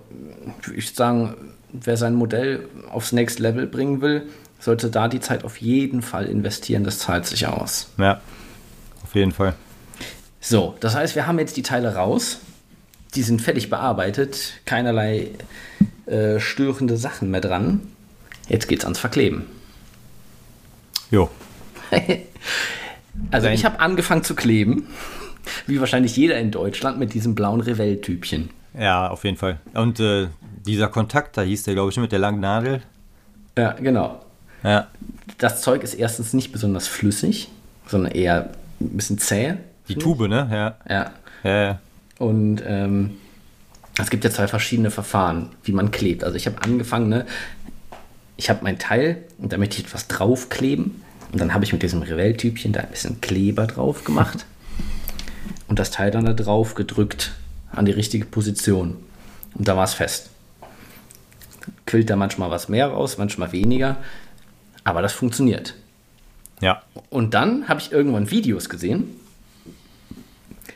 [0.73, 1.35] ich würde sagen,
[1.73, 4.23] wer sein Modell aufs Next Level bringen will,
[4.59, 6.83] sollte da die Zeit auf jeden Fall investieren.
[6.83, 7.89] Das zahlt sich aus.
[7.97, 8.21] Ja,
[9.03, 9.55] auf jeden Fall.
[10.39, 12.39] So, das heißt, wir haben jetzt die Teile raus.
[13.15, 14.53] Die sind fertig bearbeitet.
[14.65, 15.31] Keinerlei
[16.05, 17.81] äh, störende Sachen mehr dran.
[18.47, 19.45] Jetzt geht's ans Verkleben.
[21.11, 21.29] Jo.
[23.31, 24.87] also Dein ich habe angefangen zu kleben.
[25.67, 28.49] Wie wahrscheinlich jeder in Deutschland mit diesem blauen Revell-Typchen.
[28.77, 29.59] Ja, auf jeden Fall.
[29.73, 30.27] Und äh,
[30.65, 32.81] dieser Kontakt, da hieß der, glaube ich, mit der langen Nadel.
[33.57, 34.23] Ja, genau.
[34.63, 34.87] Ja.
[35.37, 37.49] Das Zeug ist erstens nicht besonders flüssig,
[37.87, 39.55] sondern eher ein bisschen zäh.
[39.87, 40.47] Die Tube, ne?
[40.51, 40.75] Ja.
[40.89, 41.11] Ja.
[41.43, 41.79] ja, ja.
[42.17, 43.17] Und ähm,
[43.99, 46.23] es gibt ja zwei verschiedene Verfahren, wie man klebt.
[46.23, 47.25] Also ich habe angefangen, ne?
[48.37, 51.03] Ich habe mein Teil und damit ich etwas draufkleben.
[51.31, 54.45] Und dann habe ich mit diesem Revell-Typchen da ein bisschen Kleber drauf gemacht
[55.67, 57.33] und das Teil dann da drauf gedrückt
[57.73, 58.97] an die richtige Position.
[59.55, 60.29] Und da war es fest.
[61.85, 63.97] Quillt da manchmal was mehr raus, manchmal weniger.
[64.83, 65.75] Aber das funktioniert.
[66.61, 66.81] Ja.
[67.09, 69.19] Und dann habe ich irgendwann Videos gesehen,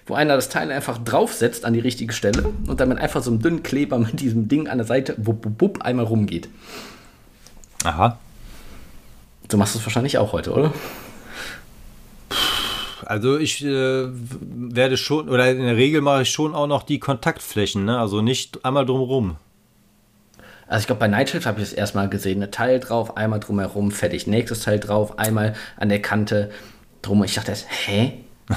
[0.06, 3.32] wo einer das Teil einfach draufsetzt an die richtige Stelle und dann mit einfach so
[3.32, 6.50] einem dünnen Kleber mit diesem Ding an der Seite wupp, wupp, wupp, einmal rumgeht.
[7.84, 8.18] Aha.
[9.48, 10.74] Du machst es wahrscheinlich auch heute, oder?
[13.06, 17.00] Also ich äh, werde schon, oder in der Regel mache ich schon auch noch die
[17.00, 18.00] Kontaktflächen, ne?
[18.00, 19.38] Also nicht einmal drumherum.
[20.68, 22.44] Also ich glaube, bei Nightshift habe ich es erstmal gesehen.
[22.44, 24.28] Ein Teil drauf, einmal drumherum, fertig.
[24.28, 26.52] Nächstes Teil drauf, einmal an der Kante
[27.02, 27.24] drum.
[27.24, 27.54] Ich dachte
[27.86, 28.14] hä?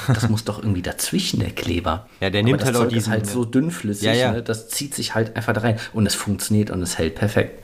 [0.06, 2.08] Das muss doch irgendwie dazwischen, der Kleber.
[2.20, 4.32] Ja, der nimmt Aber halt das auch Zeug diesen, ist halt so dünnflüssig, ja, ja.
[4.32, 4.42] Ne?
[4.42, 5.78] das zieht sich halt einfach da rein.
[5.92, 7.62] Und es funktioniert und es hält perfekt.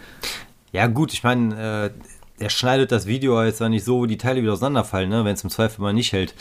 [0.72, 1.90] Ja gut, ich meine, äh,
[2.38, 5.24] er schneidet das Video jetzt nicht so, wo die Teile wieder auseinanderfallen, ne?
[5.24, 6.34] wenn es im Zweifel mal nicht hält.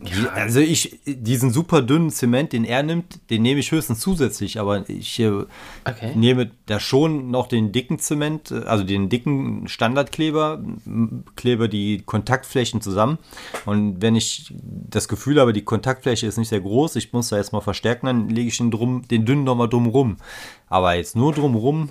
[0.00, 4.58] Die, also ich, diesen super dünnen Zement, den er nimmt, den nehme ich höchstens zusätzlich,
[4.58, 5.44] aber ich äh,
[5.84, 6.14] Okay.
[6.14, 10.62] nehme da schon noch den dicken Zement, äh, also den dicken Standardkleber,
[11.36, 13.18] klebe die Kontaktflächen zusammen
[13.66, 14.54] und wenn ich
[14.88, 18.28] das Gefühl habe, die Kontaktfläche ist nicht sehr groß, ich muss da erstmal verstärken, dann
[18.30, 20.16] lege ich den, drum, den dünnen nochmal drum rum.
[20.68, 21.90] Aber jetzt nur drum rum,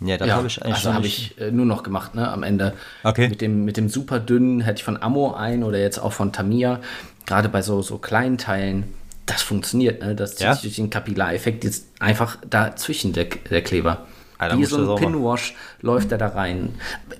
[0.00, 2.42] ja, das Ja, habe ich eigentlich also habe ich äh, nur noch gemacht, ne, am
[2.42, 2.74] Ende.
[3.02, 3.28] Okay.
[3.28, 6.32] Mit dem, mit dem super dünnen hätte ich von Ammo ein oder jetzt auch von
[6.32, 6.80] Tamiya.
[7.24, 8.84] Gerade bei so, so kleinen Teilen,
[9.24, 10.14] das funktioniert, ne?
[10.14, 10.52] Das zieht Ja?
[10.54, 14.06] sich durch den Kapillareffekt jetzt einfach dazwischen, der, der Kleber.
[14.38, 15.00] Ah, dann Wie so ein.
[15.02, 16.74] Pinwash läuft er da rein.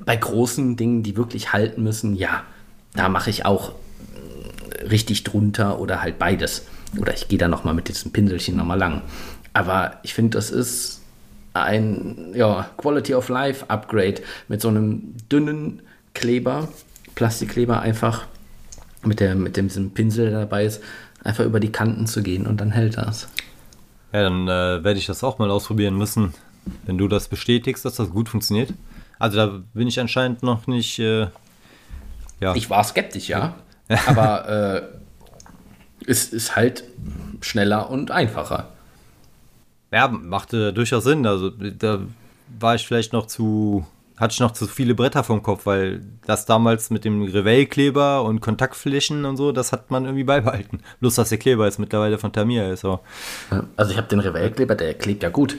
[0.05, 2.43] Bei großen Dingen, die wirklich halten müssen, ja,
[2.95, 3.73] da mache ich auch
[4.91, 6.67] richtig drunter oder halt beides.
[6.99, 9.03] Oder ich gehe da nochmal mit diesem Pinselchen nochmal lang.
[9.53, 10.96] Aber ich finde, das ist
[11.64, 15.83] ein ja, Quality of Life Upgrade mit so einem dünnen
[16.14, 16.69] Kleber,
[17.14, 18.27] Plastikkleber einfach
[19.05, 20.83] mit, der, mit dem, diesem Pinsel, der dabei ist,
[21.23, 23.29] einfach über die Kanten zu gehen und dann hält das.
[24.12, 26.33] Ja, dann äh, werde ich das auch mal ausprobieren müssen,
[26.85, 28.73] wenn du das bestätigst, dass das gut funktioniert.
[29.19, 30.99] Also da bin ich anscheinend noch nicht.
[30.99, 31.29] Äh,
[32.40, 33.55] ja, Ich war skeptisch, ja,
[34.07, 34.83] aber äh,
[36.07, 36.85] es ist halt
[37.40, 38.69] schneller und einfacher.
[39.92, 41.27] Ja, machte durchaus Sinn.
[41.27, 42.01] Also da
[42.59, 43.87] war ich vielleicht noch zu.
[44.16, 48.40] Hatte ich noch zu viele Bretter vom Kopf, weil das damals mit dem Revell-Kleber und
[48.40, 50.81] Kontaktflächen und so, das hat man irgendwie beibehalten.
[51.01, 52.87] Bloß, dass der Kleber jetzt mittlerweile von Tamiya ist.
[52.87, 53.03] Aber
[53.77, 55.59] Also ich habe den Revell-Kleber, der klebt ja gut.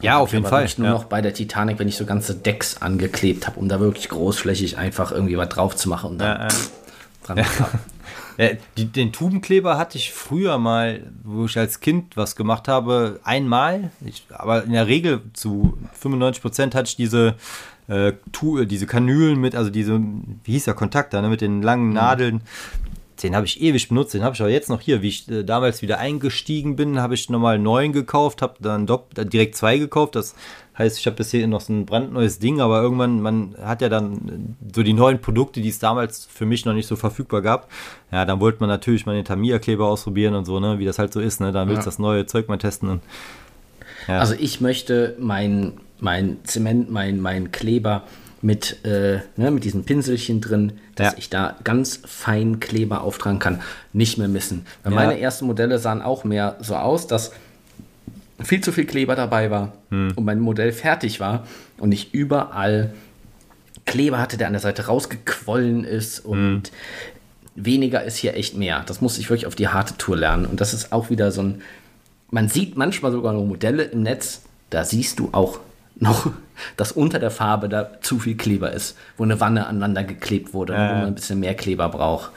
[0.00, 0.62] ja, auf jeden Fall.
[0.62, 0.94] Nicht nur ja.
[0.94, 4.78] noch bei der Titanic, wenn ich so ganze Decks angeklebt habe, um da wirklich großflächig
[4.78, 6.54] einfach irgendwie was drauf zu machen und dann Ja, ja.
[7.26, 7.36] dran.
[7.36, 7.44] Ja,
[8.76, 13.90] den Tubenkleber hatte ich früher mal, wo ich als Kind was gemacht habe, einmal.
[14.04, 17.34] Ich, aber in der Regel zu 95 Prozent hatte ich diese,
[17.88, 18.12] äh,
[18.66, 19.98] diese Kanülen mit, also diese,
[20.44, 22.42] wie hieß der Kontakt da, ne, mit den langen Nadeln.
[23.22, 25.00] Den habe ich ewig benutzt, den habe ich aber jetzt noch hier.
[25.00, 28.86] Wie ich äh, damals wieder eingestiegen bin, habe ich nochmal einen neuen gekauft, habe dann
[28.86, 30.14] äh, direkt zwei gekauft.
[30.14, 30.34] Das
[30.78, 33.88] heißt, ich habe bis hier noch so ein brandneues Ding, aber irgendwann, man hat ja
[33.88, 37.42] dann äh, so die neuen Produkte, die es damals für mich noch nicht so verfügbar
[37.42, 37.68] gab.
[38.12, 41.12] Ja, dann wollte man natürlich mal den Tamiya-Kleber ausprobieren und so, ne, wie das halt
[41.12, 41.52] so ist, ne.
[41.52, 41.86] Dann willst du Ja.
[41.86, 42.88] das neue Zeug mal testen.
[42.90, 43.02] Und,
[44.08, 44.18] ja.
[44.18, 48.02] Also ich möchte mein, mein Zement, mein, mein Kleber
[48.42, 51.18] mit, äh, ne, mit diesen Pinselchen drin, dass Ja.
[51.18, 53.60] ich da ganz fein Kleber auftragen kann,
[53.92, 54.66] nicht mehr missen.
[54.84, 54.92] Weil.
[54.94, 57.32] Meine ersten Modelle sahen auch mehr so aus, dass
[58.42, 60.12] viel zu viel Kleber dabei war Hm.
[60.16, 61.46] und mein Modell fertig war
[61.78, 62.92] und ich überall
[63.84, 66.62] Kleber hatte, der an der Seite rausgequollen ist und Hm.
[67.54, 68.82] weniger ist hier echt mehr.
[68.86, 70.44] Das muss ich wirklich auf die harte Tour lernen.
[70.46, 71.62] Und das ist auch wieder so ein.
[72.30, 75.60] Man sieht manchmal sogar noch Modelle im Netz, da siehst du auch
[75.94, 76.30] noch,
[76.76, 80.72] dass unter der Farbe da zu viel Kleber ist, wo eine Wanne aneinander geklebt wurde,
[80.74, 82.30] Ja, wo man ein bisschen mehr Kleber braucht.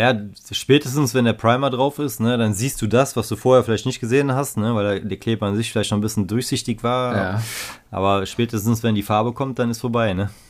[0.00, 0.18] Ja,
[0.50, 3.84] spätestens wenn der Primer drauf ist, ne, dann siehst du das, was du vorher vielleicht
[3.84, 7.14] nicht gesehen hast, ne, weil der, Kleber an sich vielleicht noch ein bisschen durchsichtig war.
[7.14, 7.42] Ja.
[7.90, 10.30] Aber spätestens wenn die Farbe kommt, dann ist vorbei, ne?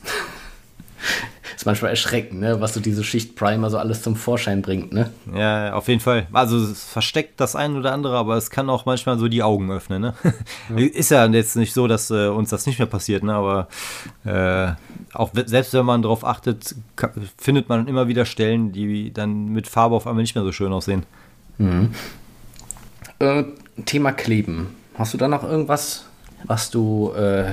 [1.55, 2.59] Ist manchmal erschreckend, ne?
[2.59, 4.93] was so diese Schicht Primer so alles zum Vorschein bringt.
[4.93, 5.11] Ne?
[5.35, 6.25] Ja, auf jeden Fall.
[6.31, 9.69] Also es versteckt das ein oder andere, aber es kann auch manchmal so die Augen
[9.69, 10.13] öffnen, ne?
[10.75, 13.33] Ist ja jetzt nicht so, dass äh, uns das nicht mehr passiert, ne?
[13.33, 13.67] Aber
[14.23, 14.73] äh,
[15.13, 16.75] auch selbst wenn man darauf achtet,
[17.37, 20.71] findet man immer wieder Stellen, die dann mit Farbe auf einmal nicht mehr so schön
[20.71, 21.03] aussehen.
[23.19, 23.43] Äh,
[23.85, 24.75] Thema Kleben.
[24.95, 26.05] Hast du da noch irgendwas,
[26.45, 27.51] was du äh,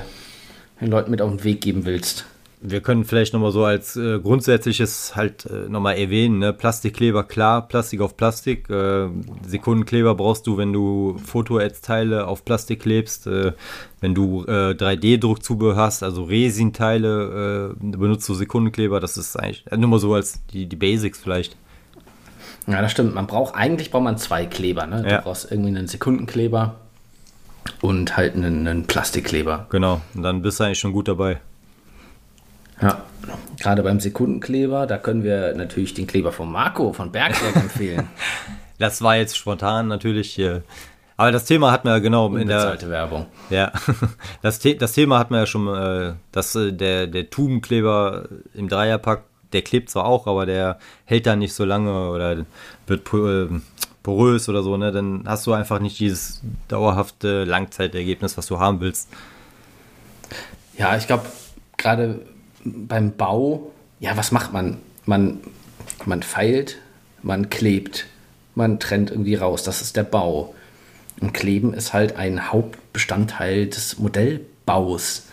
[0.81, 2.27] den Leuten mit auf den Weg geben willst?
[2.61, 6.53] Wir können vielleicht nochmal so als äh, grundsätzliches halt äh, nochmal erwähnen, ne?
[6.53, 8.69] Plastikkleber, klar, Plastik auf Plastik.
[8.69, 9.09] Äh,
[9.47, 13.29] Sekundenkleber brauchst du, wenn du Fotoads-Teile auf Plastik klebst.
[13.29, 13.53] Äh,
[14.01, 18.99] wenn du äh, 3D-Druckzubehör hast, also Resin-Teile, äh, benutzt du Sekundenkleber.
[18.99, 21.57] Das ist eigentlich äh, nur mal so als die, die Basics vielleicht.
[22.67, 23.15] Ja, das stimmt.
[23.15, 24.87] Man braucht, eigentlich braucht man zwei Kleber.
[24.87, 25.05] Ne?
[25.09, 25.19] Ja.
[25.19, 26.75] Du brauchst irgendwie einen Sekundenkleber
[27.81, 29.67] und halt einen, einen Plastikkleber.
[29.71, 31.41] Genau, und dann bist du eigentlich schon gut dabei.
[32.81, 33.05] Ja.
[33.61, 38.09] Gerade beim Sekundenkleber, da können wir natürlich den Kleber von Marco von Bergwerk empfehlen.
[38.79, 40.39] Das war jetzt spontan natürlich.
[40.39, 40.63] Äh,
[41.17, 43.27] aber das Thema hat man ja genau in der, Werbung.
[43.51, 43.73] Ja,
[44.43, 48.69] das, The das Thema hat man ja schon, äh, dass äh, der, der Tubenkleber im
[48.69, 52.45] Dreierpack, der klebt zwar auch, aber der hält dann nicht so lange oder
[52.87, 53.49] wird äh,
[54.05, 54.93] porös oder so, ne?
[54.93, 59.09] Dann hast du einfach nicht dieses dauerhafte Langzeitergebnis, was du haben willst.
[60.77, 61.27] Ja, ich glaube,
[61.77, 62.21] gerade
[62.89, 64.79] beim Bau, ja, was macht man?
[65.07, 65.41] Man,
[66.05, 66.79] man feilt,
[67.23, 68.07] man klebt,
[68.55, 69.63] man trennt irgendwie raus.
[69.63, 70.55] Das ist der Bau.
[71.21, 75.27] Und Kleben ist halt ein Hauptbestandteil des Modellbaus.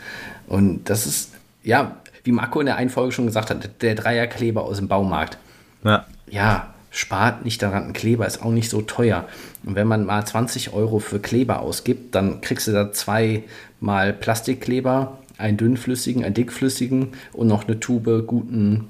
[0.48, 1.32] Und das ist,
[1.64, 5.38] ja, wie Marco in der einen Folge schon gesagt hat, der Dreierkleber aus dem Baumarkt.
[5.84, 9.28] Ja, Ja, spart nicht daran, ein Kleber ist auch nicht so teuer.
[9.64, 15.20] Und wenn man mal 20 Euro für Kleber ausgibt, dann kriegst du da zweimal Plastikkleber,
[15.38, 18.88] einen dünnflüssigen, einen dickflüssigen und noch eine Tube guten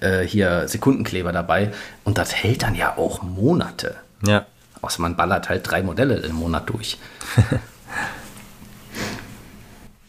[0.00, 1.72] äh, hier Sekundenkleber dabei.
[2.04, 3.96] Und das hält dann ja auch Monate.
[4.26, 4.46] Ja.
[4.82, 6.98] Außer man ballert halt drei Modelle im Monat durch.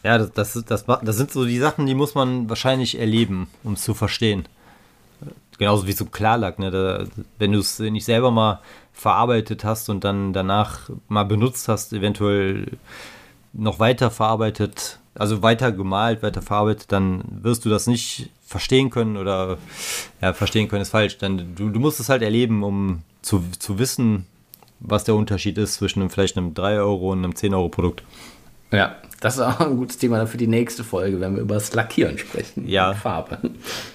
[0.02, 3.74] ja, das, das, das, das sind so die Sachen, die muss man wahrscheinlich erleben, um
[3.74, 4.46] es zu verstehen.
[5.58, 6.70] Genauso wie so Klarlack, ne?
[6.70, 7.04] Da,
[7.38, 8.60] wenn du es nicht selber mal
[8.92, 12.66] verarbeitet hast und dann danach mal benutzt hast, eventuell
[13.52, 19.16] noch weiter verarbeitet, also weiter gemalt, weiter verarbeitet, dann wirst du das nicht verstehen können
[19.16, 19.58] oder
[20.20, 21.18] ja, verstehen können ist falsch.
[21.18, 24.26] Dann, du, du musst es halt erleben, um zu, zu wissen,
[24.80, 28.02] was der Unterschied ist zwischen einem, vielleicht einem 3 Euro und einem 10 Euro Produkt.
[28.70, 31.72] Ja, das ist auch ein gutes Thema für die nächste Folge, wenn wir über das
[31.74, 32.66] Lackieren sprechen.
[32.66, 32.94] Ja.
[32.94, 33.38] Farbe.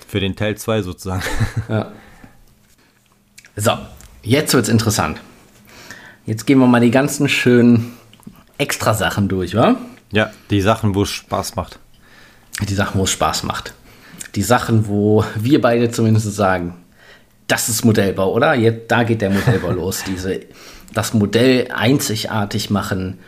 [0.08, 1.24] Für den Teil 2 sozusagen.
[1.70, 1.92] Ja.
[3.60, 3.72] So,
[4.22, 5.20] jetzt wird es interessant.
[6.28, 7.97] Jetzt gehen wir mal die ganzen schönen
[8.58, 9.76] Extra-Sachen durch, wa?
[10.12, 11.80] Ja, die Sachen, wo es Spaß macht.
[12.68, 13.74] Die Sachen, wo es Spaß macht.
[14.36, 16.76] Die Sachen, wo wir beide zumindest sagen,
[17.48, 18.54] das ist Modellbau, oder?
[18.54, 20.04] Jetzt, da geht der Modellbau los.
[20.06, 20.42] Diese,
[20.94, 23.20] das Modell einzigartig machen,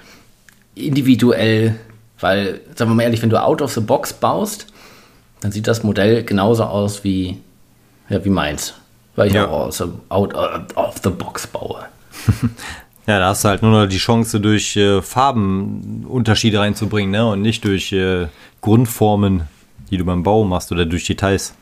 [0.76, 1.76] individuell,
[2.20, 4.68] weil, sagen wir mal ehrlich, wenn du out of the box baust,
[5.42, 7.40] dann sieht das Modell genauso aus wie,
[8.10, 8.74] ja, wie meins.
[9.16, 9.48] Weil ich ja.
[9.48, 10.34] auch aus, out
[10.76, 11.86] of the box baue.
[13.10, 17.26] ja, da hast du halt nur noch die Chance, durch äh, Farbenunterschiede reinzubringen, ne?
[17.26, 18.28] Und nicht durch äh,
[18.62, 19.48] Grundformen,
[19.90, 21.56] die du beim Bau machst oder durch Details.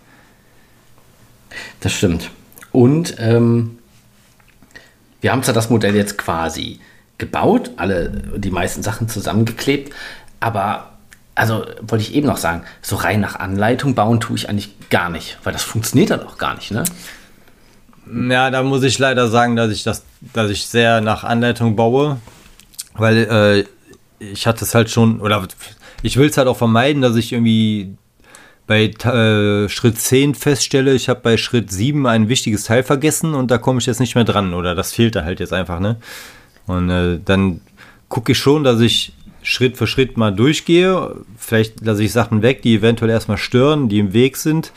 [1.80, 2.32] Das stimmt.
[2.74, 3.78] Und ähm,
[5.22, 6.82] wir haben zwar das Modell jetzt quasi
[7.18, 9.94] gebaut, alle die meisten Sachen zusammengeklebt,
[10.42, 10.98] aber
[11.34, 15.10] also wollte ich eben noch sagen, so rein nach Anleitung bauen tue ich eigentlich gar
[15.10, 16.84] nicht, weil das funktioniert dann auch gar nicht, ne?
[18.30, 22.18] Ja, da muss ich leider sagen, dass ich das, dass ich sehr nach Anleitung baue,
[22.94, 23.18] weil
[24.20, 25.48] äh, ich hatte es halt schon, oder
[26.02, 27.96] ich will es halt auch vermeiden, dass ich irgendwie
[28.66, 33.50] bei äh, Schritt 10 feststelle, ich habe bei Schritt 7 ein wichtiges Teil vergessen und
[33.50, 35.98] da komme ich jetzt nicht mehr dran oder das fehlt da halt jetzt einfach, ne?
[36.66, 37.62] Und äh, dann
[38.10, 41.16] gucke ich schon, dass ich Schritt für Schritt mal durchgehe.
[41.38, 44.74] Vielleicht lasse ich Sachen weg, die eventuell erstmal stören, die im Weg sind.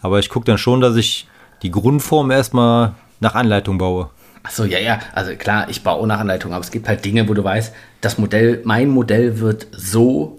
[0.00, 1.26] Aber ich gucke dann schon, dass ich
[1.64, 4.10] die Grundform erstmal nach Anleitung baue.
[4.44, 5.00] Achso, ja, ja.
[5.14, 8.18] Also klar, ich baue nach Anleitung, aber es gibt halt Dinge, wo du weißt, das
[8.18, 10.38] Modell, mein Modell wird so,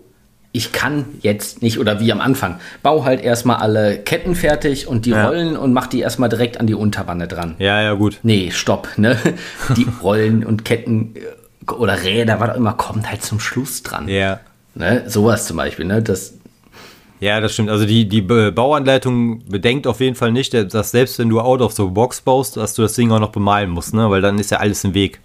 [0.51, 5.07] ich kann jetzt nicht, oder wie am Anfang, bau halt erstmal alle Ketten fertig und
[5.07, 5.27] die ja.
[5.27, 7.55] Rollen und mach die erstmal direkt an die Unterwanne dran.
[7.57, 8.19] Ja, ja, gut.
[8.21, 9.17] Nee, stopp, ne?
[9.75, 14.07] Die Rollen und Ketten äh, oder Räder, was auch immer, kommt halt zum Schluss dran.
[14.07, 14.39] Ja.
[14.75, 15.03] Ne?
[15.07, 16.03] Sowas zum Beispiel, ne?
[16.03, 16.35] Das,
[17.19, 17.69] ja, das stimmt.
[17.69, 21.73] Also die, die Bauanleitung bedenkt auf jeden Fall nicht, dass selbst wenn du out of
[21.73, 24.09] the box baust, dass du das Ding auch noch bemalen musst, ne?
[24.09, 25.19] weil dann ist ja alles im Weg.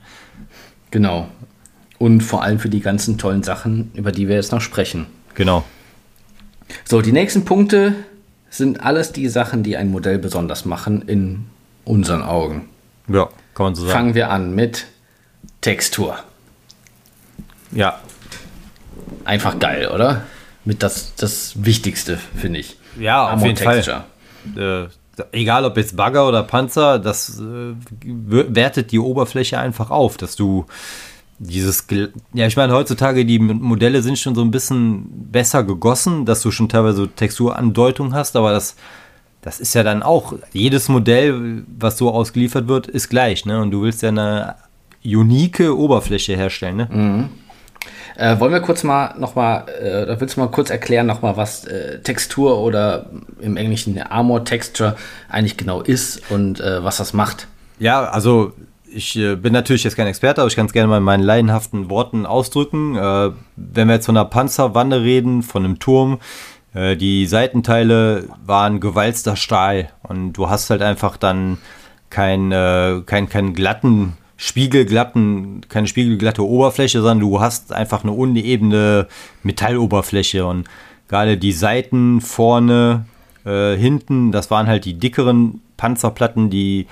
[0.91, 1.29] Genau.
[1.99, 5.07] Und vor allem für die ganzen tollen Sachen, über die wir jetzt noch sprechen.
[5.35, 5.65] Genau.
[6.85, 7.95] So, die nächsten Punkte
[8.49, 11.47] sind alles die Sachen, die ein Modell besonders machen in
[11.85, 12.69] unseren Augen.
[13.09, 13.93] Ja, kann man so sagen.
[13.93, 14.87] Fangen wir an mit
[15.61, 16.19] Textur.
[17.73, 18.01] Ja.
[19.25, 20.23] Einfach geil, oder?
[20.65, 22.77] Mit das, das Wichtigste, finde ich.
[22.99, 24.05] Ja, auf jeden Texture.
[24.55, 24.89] Fall.
[24.89, 24.89] Äh,
[25.33, 30.67] egal ob jetzt Bagger oder Panzer, das äh, wertet die Oberfläche einfach auf, dass du
[31.39, 31.87] dieses,
[32.35, 36.51] ja, ich meine, heutzutage die Modelle sind schon so ein bisschen besser gegossen, dass du
[36.51, 38.77] schon teilweise Texturandeutung hast, aber das,
[39.41, 43.61] das ist ja dann auch, jedes Modell, was so ausgeliefert wird, ist gleich, ne?
[43.61, 44.57] Und du willst ja eine
[45.03, 46.89] unique Oberfläche herstellen, ne?
[46.91, 47.29] Mhm.
[48.21, 51.65] Äh, wollen wir kurz mal nochmal, äh, da willst du mal kurz erklären nochmal, was
[51.65, 53.07] äh, Textur oder
[53.41, 54.95] im Englischen Armor Texture
[55.31, 57.49] eigentlich genau ist und äh, was das macht?
[57.79, 58.53] Ja, also
[58.93, 61.23] ich äh, bin natürlich jetzt kein Experte, aber ich kann es gerne mal in meinen
[61.23, 62.95] laienhaften Worten ausdrücken.
[62.95, 66.19] Äh, wenn wir jetzt von einer Panzerwanne reden, von einem Turm,
[66.75, 71.57] äh, die Seitenteile waren gewalzter Stahl und du hast halt einfach dann
[72.11, 72.51] keinen
[73.07, 79.07] kein, keinen glatten spiegelglatten, keine spiegelglatte Oberfläche, sondern du hast einfach eine unebene
[79.43, 80.67] Metalloberfläche und
[81.09, 83.05] gerade die Seiten vorne,
[83.45, 86.87] äh, hinten, das waren halt die dickeren Panzerplatten, die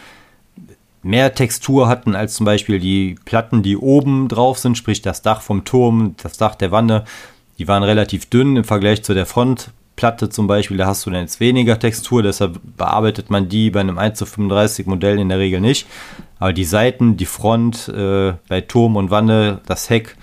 [1.02, 5.40] mehr Textur hatten als zum Beispiel die Platten, die oben drauf sind, sprich das Dach
[5.40, 7.04] vom Turm, das Dach der Wanne.
[7.56, 9.24] Die waren relativ dünn im Vergleich zu der
[9.98, 10.76] Frontplatte zum Beispiel.
[10.76, 14.26] Da hast du dann jetzt weniger Textur, deshalb bearbeitet man die bei einem 1 zu
[14.26, 15.86] 35 Modell in der Regel nicht.
[16.38, 20.16] Aber die Seiten, die Front, äh, bei Turm und Wanne, das Heck,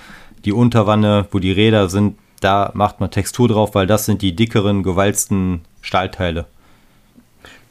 [0.46, 4.36] die Unterwanne, wo die Räder sind, da macht man Textur drauf, weil das sind die
[4.36, 6.46] dickeren, gewalzten Stahlteile.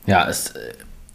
[0.06, 0.52] Ja, es,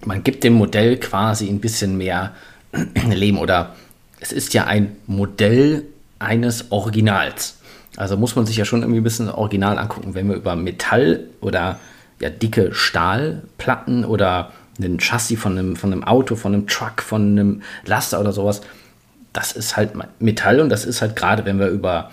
[0.06, 2.34] man gibt dem Modell quasi ein bisschen mehr
[3.10, 3.76] Leben oder
[4.20, 5.86] es ist ja ein Modell
[6.20, 7.59] eines Originals.
[7.98, 11.26] Also muss man sich ja schon irgendwie ein bisschen original angucken, wenn wir über Metall
[11.42, 11.80] oder
[12.20, 17.32] ja, dicke Stahlplatten oder ein Chassis von einem, von einem Auto, von einem Truck, von
[17.32, 18.62] einem Laster oder sowas,
[19.34, 22.12] das ist halt Metall und das ist halt gerade, wenn wir über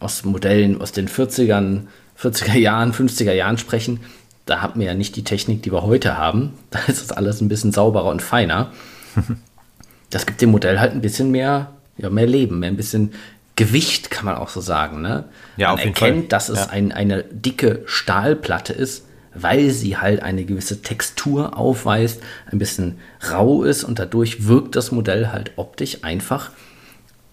[0.00, 1.82] aus Modellen aus den 40ern,
[2.20, 4.00] 40er Jahren, 50er Jahren sprechen,
[4.46, 6.54] da haben wir ja nicht die Technik, die wir heute haben.
[6.70, 8.72] Da ist das alles ein bisschen sauberer und feiner.
[10.10, 13.12] Das gibt dem Modell halt ein bisschen mehr, ja, mehr Leben, mehr ein bisschen
[13.58, 15.02] Gewicht, kann man auch so sagen.
[15.02, 15.24] Ne?
[15.56, 16.28] Ja, man erkennt, Fall.
[16.28, 16.66] dass es ja.
[16.70, 19.04] ein, eine dicke Stahlplatte ist,
[19.34, 23.00] weil sie halt eine gewisse Textur aufweist, ein bisschen
[23.32, 26.52] rau ist und dadurch wirkt das Modell halt optisch einfach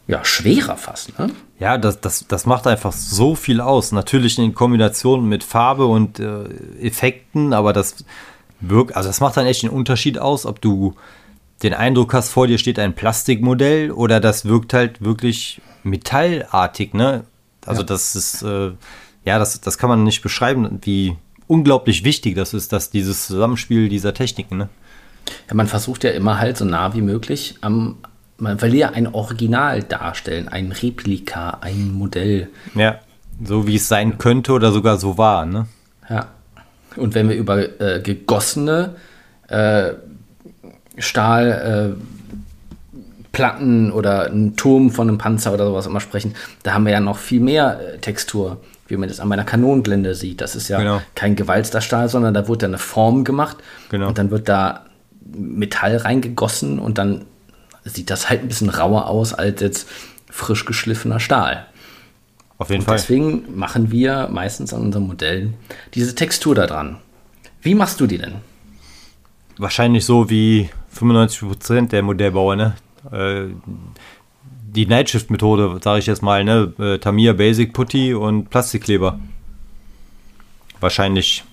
[0.08, 1.18] ja, schwerer fast.
[1.20, 1.30] Ne?
[1.60, 3.92] Ja, das, das, das macht einfach so viel aus.
[3.92, 6.46] Natürlich in Kombination mit Farbe und äh,
[6.82, 8.04] Effekten, aber das
[8.60, 10.96] wirkt, also das macht dann echt den Unterschied aus, ob du
[11.64, 17.24] den Eindruck hast, vor dir steht ein Plastikmodell oder das wirkt halt wirklich metallartig, ne?
[17.66, 17.88] Also ja.
[17.88, 18.72] das ist, äh,
[19.24, 21.16] ja, das, das kann man nicht beschreiben, wie
[21.48, 24.70] unglaublich wichtig das ist, dass dieses Zusammenspiel dieser Techniken, ne?
[25.48, 27.98] Ja, man versucht ja immer halt so nah wie möglich am,
[28.38, 32.50] man will ja ein Original darstellen, ein Replika, ein Modell.
[32.76, 33.00] Ja,
[33.44, 35.68] so wie es sein könnte oder sogar so war, ne?
[36.10, 36.28] Ja.
[36.96, 38.96] Und wenn wir über äh, gegossene
[39.48, 39.94] äh,
[40.98, 42.02] Stahl, äh,
[43.92, 47.18] oder einen Turm von einem Panzer oder sowas immer sprechen, da haben wir ja noch
[47.18, 50.40] viel mehr äh, Textur, wie man das an meiner Kanonenblende sieht.
[50.40, 51.02] Das ist ja genau.
[51.16, 53.58] kein gewalzter Stahl, sondern da wird da eine Form gemacht
[53.90, 54.08] genau.
[54.08, 54.86] und dann wird da
[55.38, 57.26] Metall reingegossen und dann
[57.84, 59.90] sieht das halt ein bisschen rauer aus als jetzt
[60.30, 61.66] frisch geschliffener Stahl.
[62.58, 62.98] Auf jeden und Fall.
[62.98, 65.56] Deswegen machen wir meistens an unseren Modellen
[65.94, 66.98] diese Textur da dran.
[67.62, 68.36] Wie machst du die denn?
[69.58, 72.76] Wahrscheinlich so wie 95% der Modellbauer, ne?
[73.12, 73.54] Äh,
[74.76, 76.74] die Nightshift-Methode, sage ich jetzt mal, ne?
[76.80, 79.20] Äh, Tamiya Basic Putty und Plastikkleber.
[80.80, 81.44] Wahrscheinlich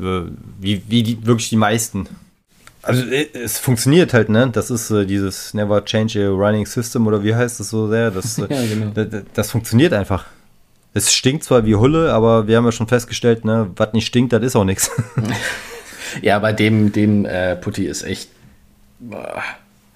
[0.00, 0.22] äh,
[0.60, 2.08] wie, wie die, wirklich die meisten.
[2.82, 4.48] Also es funktioniert halt, ne?
[4.52, 8.10] Das ist äh, dieses Never Change a Running System oder wie heißt das so sehr?
[8.10, 8.92] Das, ja, genau.
[8.94, 10.24] das, das, funktioniert einfach.
[10.94, 14.32] Es stinkt zwar wie Hulle, aber wir haben ja schon festgestellt, ne, was nicht stinkt,
[14.32, 14.90] das ist auch nichts.
[16.22, 18.30] ja, bei dem, dem äh, Putti ist echt.
[18.98, 19.42] Boah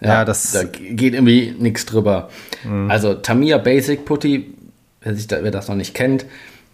[0.01, 0.53] ja, das.
[0.53, 2.31] Da geht irgendwie nichts drüber.
[2.65, 2.91] Mhm.
[2.91, 4.55] Also Tamiya Basic Putty,
[5.03, 6.25] wer, sich da, wer das noch nicht kennt,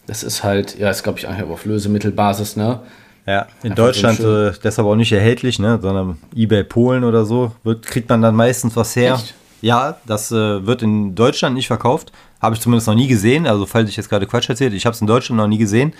[0.07, 2.81] das ist halt, ja, ist glaube ich eigentlich auf Lösemittelbasis, ne?
[3.27, 7.25] Ja, in Einfach Deutschland so äh, deshalb auch nicht erhältlich, ne, sondern eBay Polen oder
[7.25, 9.15] so, wird, kriegt man dann meistens was her.
[9.15, 9.35] Echt?
[9.63, 12.13] Ja, das äh, wird in Deutschland nicht verkauft.
[12.41, 13.47] Habe ich zumindest noch nie gesehen.
[13.47, 15.93] Also, falls ich jetzt gerade Quatsch erzählt, ich habe es in Deutschland noch nie gesehen.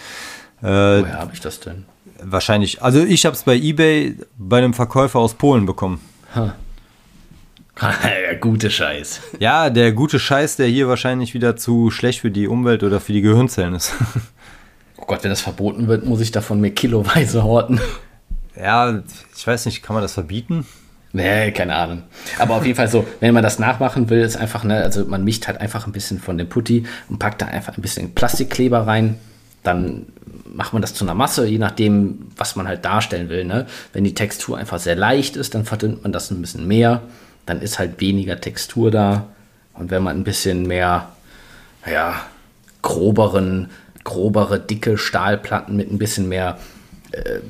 [0.61, 1.85] Äh, Woher habe ich das denn?
[2.23, 2.83] Wahrscheinlich.
[2.83, 6.01] Also, ich habe es bei eBay bei einem Verkäufer aus Polen bekommen.
[8.03, 9.21] Der gute Scheiß.
[9.39, 13.13] Ja, der gute Scheiß, der hier wahrscheinlich wieder zu schlecht für die Umwelt oder für
[13.13, 13.93] die Gehirnzellen ist.
[14.97, 17.81] Oh Gott, wenn das verboten wird, muss ich davon mir kiloweise horten.
[18.57, 19.03] Ja,
[19.37, 20.67] ich weiß nicht, kann man das verbieten?
[21.13, 22.03] Nee, keine Ahnung.
[22.39, 25.23] Aber auf jeden Fall so, wenn man das nachmachen will, ist einfach, ne, also man
[25.23, 28.87] mischt halt einfach ein bisschen von dem Putti und packt da einfach ein bisschen Plastikkleber
[28.87, 29.19] rein.
[29.67, 30.07] Dann
[30.45, 33.45] macht man das zu einer Masse, je nachdem, was man halt darstellen will.
[33.45, 33.67] Ne?
[33.93, 37.03] Wenn die Textur einfach sehr leicht ist, dann verdünnt man das ein bisschen mehr
[37.47, 39.29] dann ist halt weniger Textur da.
[39.73, 41.09] Und wenn man ein bisschen mehr,
[41.91, 42.21] ja,
[42.83, 43.71] groberen,
[44.05, 46.59] grobere, dicke Stahlplatten mit ein bisschen mehr,
[47.13, 47.41] äh,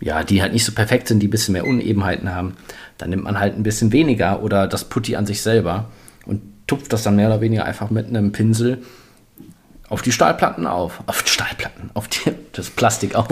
[0.00, 2.56] ja, die halt nicht so perfekt sind, die ein bisschen mehr Unebenheiten haben,
[2.96, 5.90] dann nimmt man halt ein bisschen weniger oder das Putti an sich selber
[6.24, 8.82] und tupft das dann mehr oder weniger einfach mit einem Pinsel
[9.88, 13.28] auf die Stahlplatten auf, auf die Stahlplatten, auf die, das Plastik auf.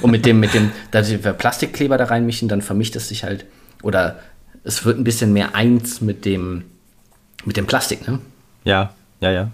[0.00, 3.46] Und mit dem, mit dem, da wir Plastikkleber da reinmischen, dann vermischt es sich halt
[3.82, 4.18] oder
[4.64, 6.64] es wird ein bisschen mehr eins mit dem,
[7.44, 8.20] mit dem Plastik, ne?
[8.64, 9.50] Ja, ja, ja.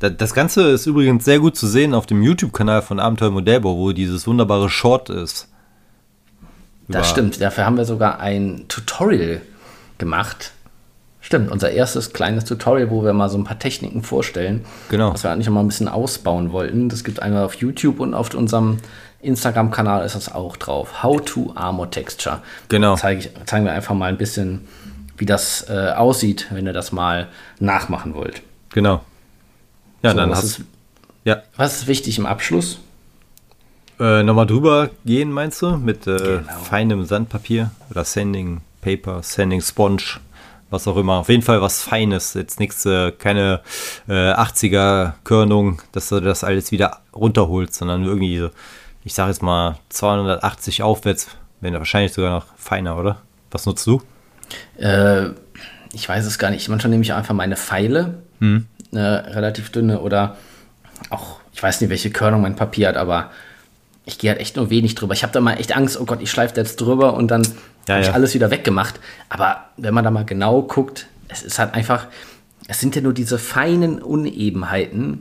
[0.00, 3.92] Das Ganze ist übrigens sehr gut zu sehen auf dem YouTube-Kanal von Abenteuer Modellbau, wo
[3.92, 5.48] dieses wunderbare Short ist.
[6.88, 9.42] das stimmt, dafür haben wir sogar ein Tutorial
[9.98, 10.52] gemacht.
[11.24, 14.64] Stimmt, unser erstes kleines Tutorial, wo wir mal so ein paar Techniken vorstellen.
[14.90, 15.14] Genau.
[15.14, 16.88] Was wir eigentlich noch mal ein bisschen ausbauen wollten.
[16.88, 18.78] Das gibt einmal auf YouTube und auf unserem
[19.20, 21.04] Instagram-Kanal ist das auch drauf.
[21.04, 22.42] How to Armor Texture.
[22.68, 22.96] Genau.
[22.96, 24.66] Zeige ich, zeigen wir einfach mal ein bisschen,
[25.16, 27.28] wie das äh, aussieht, wenn ihr das mal
[27.60, 28.42] nachmachen wollt.
[28.70, 29.00] Genau.
[30.02, 30.60] Ja, so, dann was hast ist,
[31.24, 31.42] ja.
[31.56, 32.80] Was ist wichtig im Abschluss?
[34.00, 35.76] Äh, Nochmal drüber gehen, meinst du?
[35.76, 36.58] Mit äh, genau.
[36.64, 40.18] feinem Sandpapier oder Sanding Paper, Sanding Sponge,
[40.72, 41.18] was auch immer.
[41.18, 42.34] Auf jeden Fall was Feines.
[42.34, 43.60] Jetzt nichts, äh, keine
[44.08, 48.50] äh, 80er Körnung, dass du das alles wieder runterholst, sondern irgendwie so
[49.04, 51.28] ich sage jetzt mal 280 aufwärts
[51.60, 53.22] Wenn wahrscheinlich sogar noch feiner, oder?
[53.50, 54.02] Was nutzt du?
[54.78, 55.30] Äh,
[55.92, 56.68] ich weiß es gar nicht.
[56.68, 58.66] Manchmal nehme ich einfach meine Pfeile, hm.
[58.92, 60.36] relativ dünne oder
[61.10, 63.30] auch, ich weiß nicht, welche Körnung mein Papier hat, aber
[64.04, 65.14] ich gehe halt echt nur wenig drüber.
[65.14, 67.46] Ich habe da mal echt Angst, oh Gott, ich schleife jetzt drüber und dann
[67.88, 69.00] ja, habe ich alles wieder weggemacht.
[69.28, 72.06] Aber wenn man da mal genau guckt, es ist halt einfach,
[72.68, 75.20] es sind ja nur diese feinen Unebenheiten,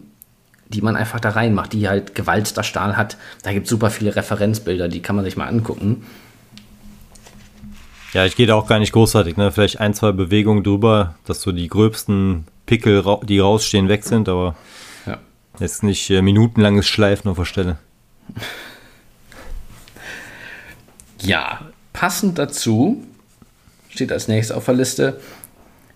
[0.68, 3.18] die man einfach da reinmacht, die halt gewalzter Stahl hat.
[3.44, 6.06] Da gibt es super viele Referenzbilder, die kann man sich mal angucken.
[8.14, 9.52] Ja, ich gehe da auch gar nicht großartig, ne?
[9.52, 14.56] Vielleicht ein, zwei Bewegungen drüber, dass so die gröbsten Pickel, die rausstehen, weg sind, aber
[15.06, 15.18] ja.
[15.60, 17.78] jetzt nicht äh, minutenlanges Schleifen auf der Stelle.
[21.22, 21.62] Ja,
[21.94, 23.06] passend dazu
[23.90, 25.20] steht als nächstes auf der Liste,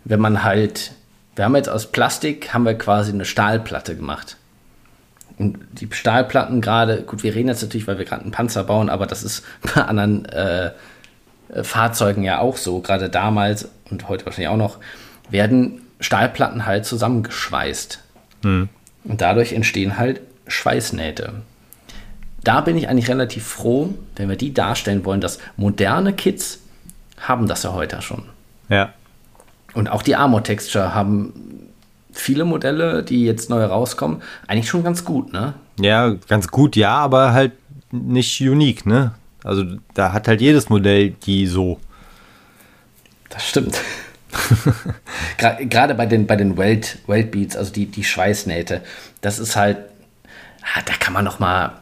[0.03, 0.91] wenn man halt,
[1.35, 4.37] wir haben jetzt aus Plastik, haben wir quasi eine Stahlplatte gemacht.
[5.37, 8.89] Und die Stahlplatten gerade, gut, wir reden jetzt natürlich, weil wir gerade einen Panzer bauen,
[8.89, 9.43] aber das ist
[9.75, 10.71] bei anderen äh,
[11.61, 14.77] Fahrzeugen ja auch so, gerade damals und heute wahrscheinlich auch noch,
[15.29, 17.99] werden Stahlplatten halt zusammengeschweißt.
[18.43, 18.69] Hm.
[19.03, 21.33] Und dadurch entstehen halt Schweißnähte.
[22.45, 26.59] Da bin ich eigentlich relativ froh, wenn wir die darstellen wollen, dass moderne Kits
[27.19, 28.23] haben das ja heute schon.
[28.69, 28.93] Ja.
[29.73, 31.33] Und auch die Armor Texture haben
[32.13, 35.55] viele Modelle, die jetzt neu rauskommen, eigentlich schon ganz gut, ne?
[35.79, 37.53] Ja, ganz gut, ja, aber halt
[37.91, 39.15] nicht unique, ne?
[39.43, 39.65] Also
[39.95, 41.79] da hat halt jedes Modell die so.
[43.29, 43.81] Das stimmt.
[45.37, 48.81] Gerade bei den, bei den Welt, Weltbeats, also die, die Schweißnähte,
[49.21, 49.77] das ist halt,
[50.61, 51.73] ah, da kann man noch mal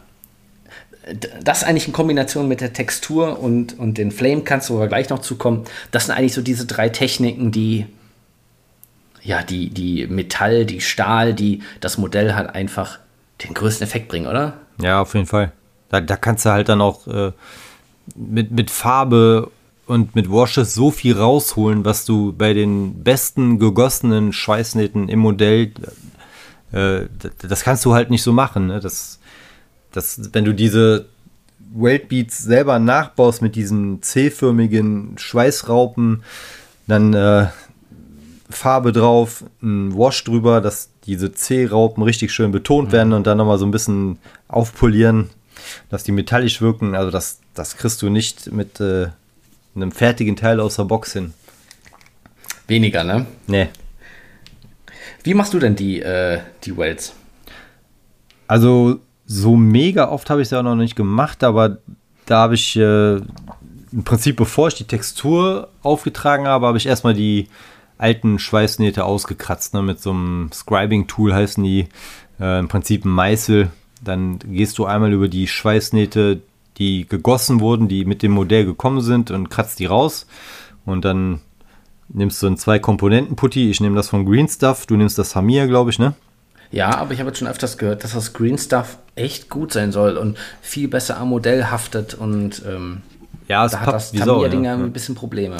[1.43, 5.09] das eigentlich in Kombination mit der Textur und, und den Flame Cuts, wo wir gleich
[5.09, 7.85] noch zukommen, das sind eigentlich so diese drei Techniken, die
[9.21, 12.99] ja, die, die Metall, die Stahl, die das Modell halt einfach
[13.43, 14.57] den größten Effekt bringen, oder?
[14.81, 15.51] Ja, auf jeden Fall.
[15.89, 17.31] Da, da kannst du halt dann auch äh,
[18.15, 19.49] mit, mit Farbe
[19.85, 25.71] und mit Washes so viel rausholen, was du bei den besten gegossenen Schweißnähten im Modell,
[26.71, 27.01] äh,
[27.41, 28.67] das kannst du halt nicht so machen.
[28.67, 28.79] Ne?
[28.79, 29.19] Das,
[29.93, 31.05] das, wenn du diese
[31.73, 36.23] Weltbeats selber nachbaust mit diesen C-förmigen Schweißraupen,
[36.87, 37.47] dann äh,
[38.49, 43.15] Farbe drauf, ein Wash drüber, dass diese C-Raupen richtig schön betont werden mhm.
[43.15, 45.29] und dann nochmal so ein bisschen aufpolieren,
[45.89, 46.95] dass die metallisch wirken.
[46.95, 49.07] Also das, das kriegst du nicht mit äh,
[49.75, 51.33] einem fertigen Teil aus der Box hin.
[52.67, 53.25] Weniger, ne?
[53.47, 53.69] Nee.
[55.23, 57.13] Wie machst du denn die, äh, die Wells?
[58.47, 61.77] Also so mega oft habe ich es ja noch nicht gemacht, aber
[62.25, 67.13] da habe ich äh, im Prinzip, bevor ich die Textur aufgetragen habe, habe ich erstmal
[67.13, 67.47] die
[67.97, 71.87] alten Schweißnähte ausgekratzt, ne, mit so einem Scribing-Tool heißen die,
[72.39, 73.71] äh, im Prinzip ein Meißel.
[74.03, 76.41] Dann gehst du einmal über die Schweißnähte,
[76.77, 80.27] die gegossen wurden, die mit dem Modell gekommen sind und kratzt die raus.
[80.85, 81.39] Und dann
[82.09, 83.69] nimmst du einen Zwei-Komponenten-Putty.
[83.69, 86.15] Ich nehme das von Green Stuff, du nimmst das Hamir, glaube ich, ne?
[86.73, 89.91] Ja, aber ich habe jetzt schon öfters gehört, dass das Green Stuff echt gut sein
[89.91, 93.03] soll und viel besser am Modell haftet und ähm,
[93.47, 94.73] ja, es da hat das Tamiya-Ding ja.
[94.73, 95.57] ein bisschen Probleme.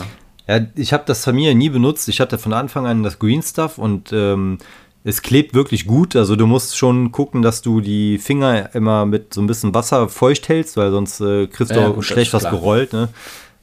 [0.47, 2.09] Ja, ich habe das Tamiya nie benutzt.
[2.09, 4.57] Ich hatte von Anfang an das Green Stuff und ähm,
[5.03, 6.16] es klebt wirklich gut.
[6.16, 10.09] Also du musst schon gucken, dass du die Finger immer mit so ein bisschen Wasser
[10.09, 12.91] feucht hältst, weil sonst äh, kriegst du ja, gut, schlecht was gerollt.
[12.91, 13.09] Ne?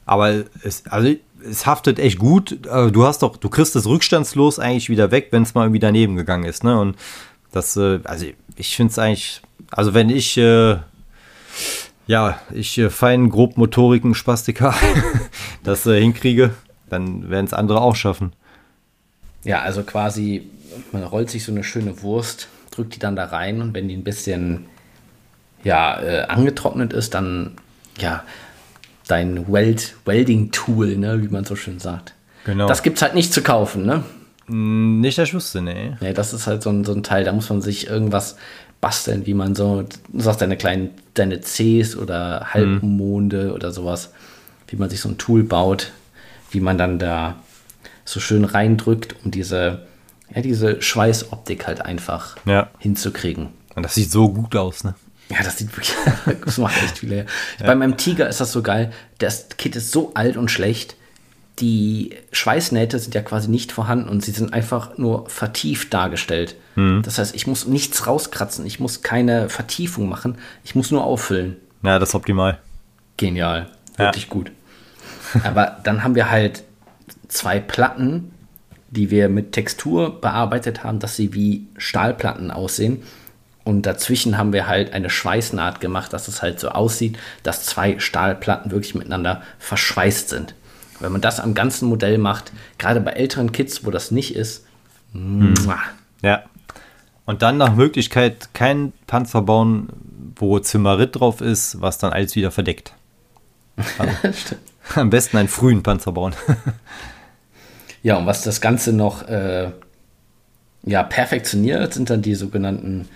[0.05, 2.59] Aber es, also es haftet echt gut.
[2.63, 6.15] Du hast doch, du kriegst es rückstandslos eigentlich wieder weg, wenn es mal irgendwie daneben
[6.15, 6.63] gegangen ist.
[6.63, 6.79] Ne?
[6.79, 6.95] Und
[7.51, 8.25] das, äh, also
[8.55, 9.41] ich finde es eigentlich,
[9.71, 10.77] also wenn ich, äh,
[12.07, 14.73] ja, ich äh, fein grob Motoriken, Spastika,
[15.63, 16.51] das äh, hinkriege,
[16.89, 18.33] dann werden es andere auch schaffen.
[19.43, 20.49] Ja, also quasi,
[20.91, 23.95] man rollt sich so eine schöne Wurst, drückt die dann da rein und wenn die
[23.95, 24.65] ein bisschen,
[25.63, 27.57] ja, äh, angetrocknet ist, dann,
[27.97, 28.23] ja,
[29.07, 32.13] dein Weld, Welding-Tool, ne, wie man so schön sagt.
[32.45, 32.67] Genau.
[32.67, 34.03] Das gibt es halt nicht zu kaufen, ne?
[34.51, 35.95] Hm, nicht, dass ich nee.
[36.01, 38.35] Nee, das ist halt so ein, so ein Teil, da muss man sich irgendwas
[38.81, 43.51] basteln, wie man so, du sagst deine kleinen, deine Cs oder Halbmonde hm.
[43.53, 44.11] oder sowas,
[44.67, 45.91] wie man sich so ein Tool baut,
[46.49, 47.35] wie man dann da
[48.03, 49.87] so schön reindrückt, um diese,
[50.35, 52.69] ja, diese Schweißoptik halt einfach ja.
[52.79, 53.49] hinzukriegen.
[53.75, 54.95] Und das sieht so gut aus, ne?
[55.29, 55.95] Ja, das sieht wirklich,
[56.45, 57.25] das macht echt viel her.
[57.59, 57.67] Ja.
[57.67, 58.91] Bei meinem Tiger ist das so geil.
[59.19, 60.97] Das Kit ist so alt und schlecht
[61.61, 66.55] die Schweißnähte sind ja quasi nicht vorhanden und sie sind einfach nur vertieft dargestellt.
[66.75, 67.03] Mhm.
[67.03, 71.57] Das heißt, ich muss nichts rauskratzen, ich muss keine Vertiefung machen, ich muss nur auffüllen.
[71.83, 72.57] Ja, das ist optimal.
[73.17, 74.29] Genial, wirklich ja.
[74.29, 74.51] gut.
[75.43, 76.63] Aber dann haben wir halt
[77.27, 78.33] zwei Platten,
[78.89, 83.03] die wir mit Textur bearbeitet haben, dass sie wie Stahlplatten aussehen.
[83.63, 87.99] Und dazwischen haben wir halt eine Schweißnaht gemacht, dass es halt so aussieht, dass zwei
[87.99, 90.55] Stahlplatten wirklich miteinander verschweißt sind.
[91.01, 94.65] Wenn man das am ganzen Modell macht, gerade bei älteren Kids, wo das nicht ist,
[95.13, 95.53] hm.
[96.21, 96.43] ja.
[97.25, 99.89] Und dann nach Möglichkeit kein Panzer bauen,
[100.35, 102.93] wo Zimmerit drauf ist, was dann alles wieder verdeckt.
[103.97, 104.55] Also,
[104.95, 106.33] am besten einen frühen Panzer bauen.
[108.03, 109.71] ja, und was das Ganze noch äh,
[110.83, 113.07] ja, perfektioniert, sind dann die sogenannten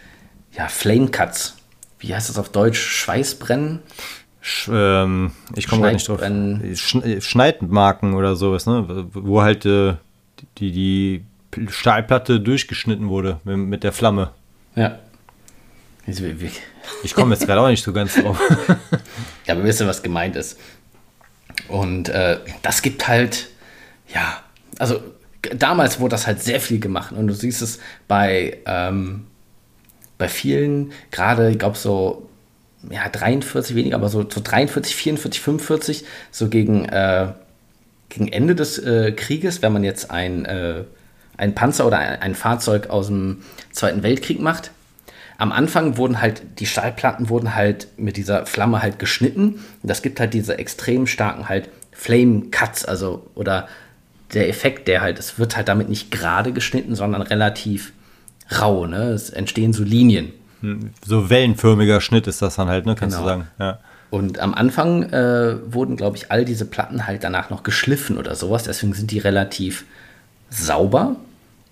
[0.54, 1.58] ja, Flame Cuts.
[2.00, 2.80] Wie heißt das auf Deutsch?
[2.80, 3.80] Schweißbrennen?
[4.48, 6.22] Sch ähm, ich komme gar nicht drauf.
[6.22, 9.08] Sch Schneidmarken oder sowas, ne?
[9.12, 9.96] Wo halt äh,
[10.60, 11.26] die, die
[11.68, 14.30] Stahlplatte durchgeschnitten wurde mit, mit der Flamme.
[14.76, 15.00] Ja.
[17.04, 18.40] Ich komme jetzt gerade auch nicht so ganz drauf.
[19.48, 20.60] ja, aber wir wissen, was gemeint ist.
[21.68, 23.50] Und äh, das gibt halt,
[24.14, 24.44] ja,
[24.78, 25.02] also
[25.56, 27.14] damals wurde das halt sehr viel gemacht.
[27.14, 29.26] Und du siehst es bei, ähm,
[30.20, 32.30] bei vielen, gerade, ich glaube, so
[32.90, 37.28] ja, 43 weniger, aber so, so 43, 44, 45, so gegen, äh,
[38.10, 40.84] gegen Ende des äh, Krieges, wenn man jetzt ein, äh,
[41.38, 44.72] ein Panzer oder ein, ein, Fahrzeug aus dem Zweiten Weltkrieg macht.
[45.38, 49.56] Am Anfang wurden halt, die Stahlplatten wurden halt mit dieser Flamme halt geschnitten.
[49.82, 53.68] Und das gibt halt diese extrem starken halt Flame Cuts, also oder
[54.34, 57.92] der Effekt, der halt, es wird halt damit nicht gerade geschnitten, sondern relativ
[58.60, 59.10] rau, ne?
[59.10, 60.32] Es entstehen so Linien.
[61.06, 62.96] So wellenförmiger Schnitt ist das dann halt, ne?
[62.96, 63.28] Kannst genau.
[63.28, 63.48] du sagen.
[63.60, 63.80] Ja.
[64.10, 68.36] Und am Anfang äh, wurden, glaube ich, all diese Platten halt danach noch geschliffen oder
[68.36, 68.64] sowas.
[68.64, 69.86] Deswegen sind die relativ
[70.50, 71.16] sauber.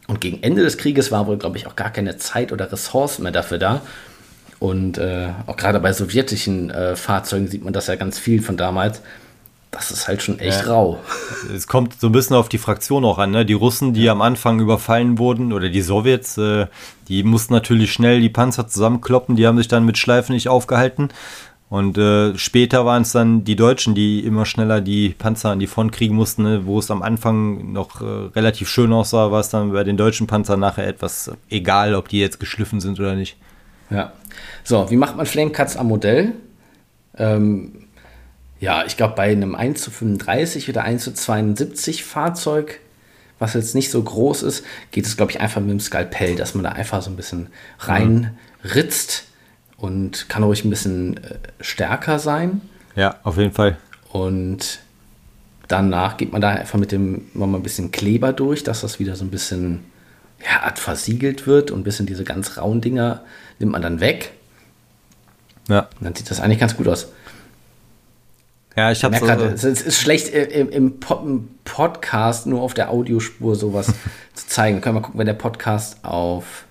[0.07, 3.23] Und gegen Ende des Krieges war wohl, glaube ich, auch gar keine Zeit oder Ressourcen
[3.23, 3.81] mehr dafür da.
[4.59, 8.57] Und äh, auch gerade bei sowjetischen äh, Fahrzeugen sieht man das ja ganz viel von
[8.57, 9.01] damals
[9.73, 10.71] das ist halt schon echt ja.
[10.71, 10.99] rau.
[11.53, 13.31] Es kommt so ein bisschen auf die Fraktion auch an.
[13.31, 13.45] Ne?
[13.45, 14.11] Die Russen, die ja.
[14.13, 16.67] am Anfang überfallen wurden, oder die Sowjets, äh,
[17.07, 19.35] die mussten natürlich schnell die Panzer zusammenkloppen.
[19.35, 21.09] Die haben sich dann mit Schleifen nicht aufgehalten.
[21.69, 25.67] Und äh, später waren es dann die Deutschen, die immer schneller die Panzer an die
[25.67, 26.43] Front kriegen mussten.
[26.43, 26.65] Ne?
[26.65, 28.05] Wo es am Anfang noch äh,
[28.35, 32.19] relativ schön aussah, war es dann bei den deutschen Panzern nachher etwas egal, ob die
[32.19, 33.37] jetzt geschliffen sind oder nicht.
[33.89, 34.13] Ja.
[34.63, 36.33] So, wie macht man Flamecuts am Modell?
[37.17, 37.82] Ähm,
[38.63, 42.79] ja, ich glaube, bei einem 1 zu 35 oder 1 zu 72 Fahrzeug,
[43.37, 46.55] was jetzt nicht so groß ist, geht es, glaube ich, einfach mit dem Skalpell, dass
[46.55, 47.47] man da einfach so ein bisschen
[47.79, 49.25] reinritzt
[49.75, 52.61] und kann ruhig ein bisschen äh, stärker sein.
[52.95, 53.75] Ja, auf jeden Fall.
[54.13, 54.79] Und
[55.67, 59.17] danach geht man da einfach mit dem mal ein bisschen Kleber durch, dass das wieder
[59.17, 59.83] so ein bisschen
[60.41, 63.25] ja, versiegelt wird und ein bisschen diese ganz rauen Dinger
[63.59, 64.31] nimmt man dann weg.
[65.67, 65.89] Ja.
[65.99, 67.09] Und dann sieht das eigentlich ganz gut aus.
[68.75, 70.99] Ja, ich habe so es ist schlecht äh, im, im,
[71.63, 73.93] Podcast nur auf der Audiospur sowas
[74.33, 74.77] zu zeigen.
[74.77, 76.65] Wir können mal gucken, wenn der Podcast auf,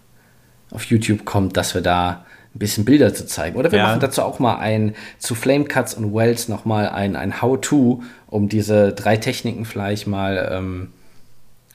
[0.70, 2.24] auf YouTube kommt, dass wir da
[2.54, 3.56] ein bisschen Bilder zu zeigen.
[3.56, 3.86] Oder wir ja.
[3.86, 8.48] machen dazu auch mal ein zu Flame Cuts und Wells nochmal ein, ein How-To, um
[8.48, 10.92] diese drei Techniken vielleicht mal ähm,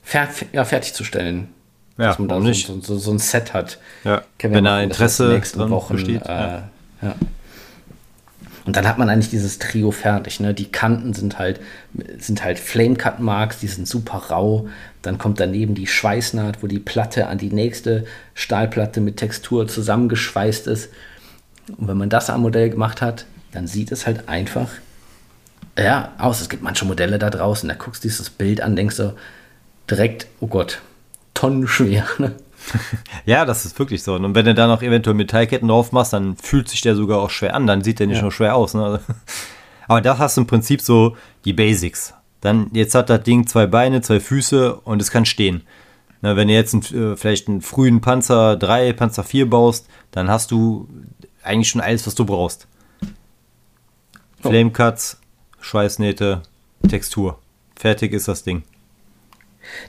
[0.03, 1.49] fer ja, fertigzustellen.
[1.97, 3.79] Ja, dass man da so, so, so, so, ein Set hat.
[4.03, 6.21] Ja, wenn da Interesse nächsten Wochen, besteht.
[6.27, 6.61] Äh,
[7.01, 7.15] ja.
[8.67, 10.41] Und dann hat man eigentlich dieses Trio fertig.
[10.41, 10.53] Ne?
[10.53, 11.61] Die Kanten sind halt,
[12.17, 14.67] sind halt Flame Cut Marks, die sind super rau.
[15.01, 20.67] Dann kommt daneben die Schweißnaht, wo die Platte an die nächste Stahlplatte mit Textur zusammengeschweißt
[20.67, 20.89] ist.
[21.77, 24.69] Und wenn man das am Modell gemacht hat, dann sieht es halt einfach
[25.77, 26.41] ja, aus.
[26.41, 29.15] Es gibt manche Modelle da draußen, da guckst du dieses Bild an, denkst du
[29.89, 30.81] direkt, oh Gott,
[31.33, 32.05] tonnenschwer.
[32.17, 32.35] Ne?
[33.25, 34.15] ja, das ist wirklich so.
[34.15, 37.29] Und wenn du da noch eventuell Metallketten drauf machst, dann fühlt sich der sogar auch
[37.29, 37.67] schwer an.
[37.67, 38.23] Dann sieht der nicht ja.
[38.23, 38.73] nur schwer aus.
[38.73, 38.99] Ne?
[39.87, 41.15] Aber da hast du im Prinzip so
[41.45, 42.13] die Basics.
[42.41, 45.63] Dann, jetzt hat das Ding zwei Beine, zwei Füße und es kann stehen.
[46.21, 50.29] Na, wenn du jetzt einen, äh, vielleicht einen frühen Panzer 3, Panzer 4 baust, dann
[50.29, 50.87] hast du
[51.43, 52.67] eigentlich schon alles, was du brauchst.
[54.43, 54.49] Oh.
[54.49, 55.19] Flamecuts,
[55.59, 56.41] Schweißnähte,
[56.87, 57.39] Textur.
[57.75, 58.63] Fertig ist das Ding.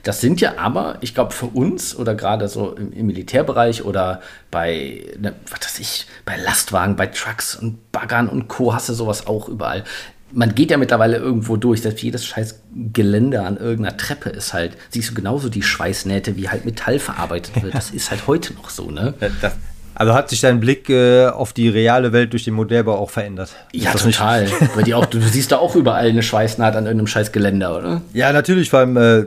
[0.03, 4.20] Das sind ja aber, ich glaube, für uns oder gerade so im, im, Militärbereich oder
[4.51, 8.74] bei, ne, was weiß ich, bei Lastwagen, bei Trucks und Baggern und Co.
[8.74, 9.85] hast du sowas auch überall.
[10.31, 12.61] Man geht ja mittlerweile irgendwo durch, dass jedes scheiß
[12.93, 17.62] Gelände an irgendeiner Treppe ist halt, siehst du genauso die Schweißnähte, wie halt Metall verarbeitet
[17.62, 17.74] wird.
[17.74, 19.14] Das ist halt heute noch so, ne?
[19.41, 19.55] Das,
[19.99, 23.57] also hat sich dein Blick äh, auf die reale Welt durch den Modellbau auch verändert?
[23.72, 24.47] Ja, total.
[24.76, 27.76] Bei dir auch, du, du, siehst da auch überall eine Schweißnaht an irgendeinem scheiß Geländer,
[27.76, 28.03] oder?
[28.12, 29.24] Ja, natürlich, vor allem äh,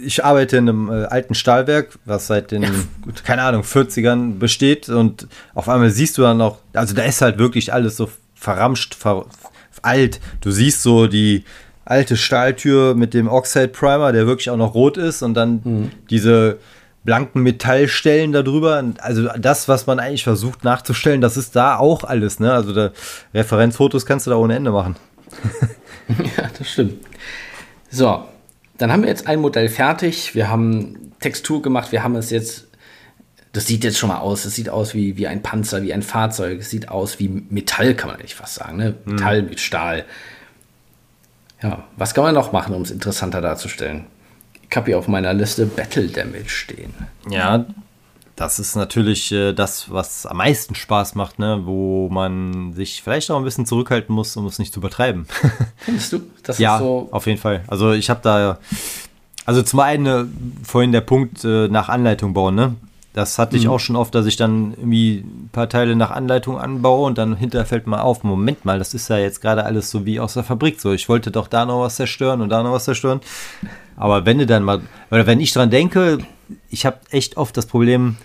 [0.00, 2.70] ich arbeite in einem äh, alten Stahlwerk, was seit den, ja,
[3.24, 7.38] keine Ahnung, 40ern besteht und auf einmal siehst du dann noch, also da ist halt
[7.38, 9.26] wirklich alles so verramscht, ver,
[9.82, 10.20] alt.
[10.40, 11.44] Du siehst so die
[11.84, 15.90] alte Stahltür mit dem Oxide Primer, der wirklich auch noch rot ist und dann mhm.
[16.10, 16.58] diese
[17.04, 18.84] blanken Metallstellen darüber.
[18.98, 22.40] Also das, was man eigentlich versucht nachzustellen, das ist da auch alles.
[22.40, 22.52] Ne?
[22.52, 22.90] Also da,
[23.32, 24.96] Referenzfotos kannst du da ohne Ende machen.
[26.08, 26.94] ja, das stimmt.
[27.90, 28.24] So,
[28.78, 30.34] dann haben wir jetzt ein Modell fertig.
[30.34, 31.92] Wir haben Textur gemacht.
[31.92, 32.68] Wir haben es jetzt.
[33.52, 34.44] Das sieht jetzt schon mal aus.
[34.44, 36.60] Es sieht aus wie, wie ein Panzer, wie ein Fahrzeug.
[36.60, 38.76] Es sieht aus wie Metall, kann man eigentlich fast sagen.
[38.76, 38.94] Ne?
[39.04, 39.48] Metall mhm.
[39.48, 40.04] mit Stahl.
[41.62, 44.06] Ja, was kann man noch machen, um es interessanter darzustellen?
[44.70, 46.94] Ich habe hier auf meiner Liste Battle Damage stehen.
[47.28, 47.66] Ja,
[48.38, 51.62] das ist natürlich äh, das, was am meisten Spaß macht, ne?
[51.64, 55.26] wo man sich vielleicht auch ein bisschen zurückhalten muss, um es nicht zu übertreiben.
[55.78, 56.20] Findest du?
[56.44, 57.64] Das ja, so auf jeden Fall.
[57.66, 58.58] Also ich habe da,
[59.44, 60.24] also zum einen äh,
[60.64, 62.76] vorhin der Punkt äh, nach Anleitung bauen, ne?
[63.14, 63.70] Das hatte ich mhm.
[63.70, 67.34] auch schon oft, dass ich dann irgendwie ein paar Teile nach Anleitung anbaue und dann
[67.34, 70.34] hinterher fällt mal auf, Moment mal, das ist ja jetzt gerade alles so wie aus
[70.34, 70.80] der Fabrik.
[70.80, 73.20] So, ich wollte doch da noch was zerstören und da noch was zerstören.
[73.96, 76.18] Aber wenn du dann mal, oder wenn ich dran denke,
[76.70, 78.16] ich habe echt oft das Problem,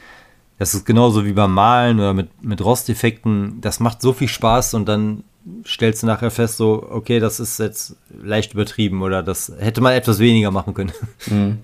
[0.59, 4.75] das ist genauso wie beim Malen oder mit, mit Rosteffekten, das macht so viel Spaß
[4.75, 5.23] und dann
[5.65, 9.93] stellst du nachher fest, so, okay, das ist jetzt leicht übertrieben oder das hätte man
[9.93, 10.93] etwas weniger machen können.
[11.27, 11.59] Mhm.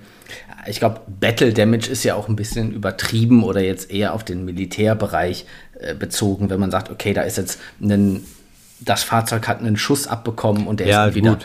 [0.68, 4.46] Ich glaube, Battle Damage ist ja auch ein bisschen übertrieben oder jetzt eher auf den
[4.46, 5.46] Militärbereich
[5.80, 8.24] äh, bezogen, wenn man sagt, okay, da ist jetzt ein,
[8.82, 11.40] das Fahrzeug hat einen Schuss abbekommen und der ja, ist wieder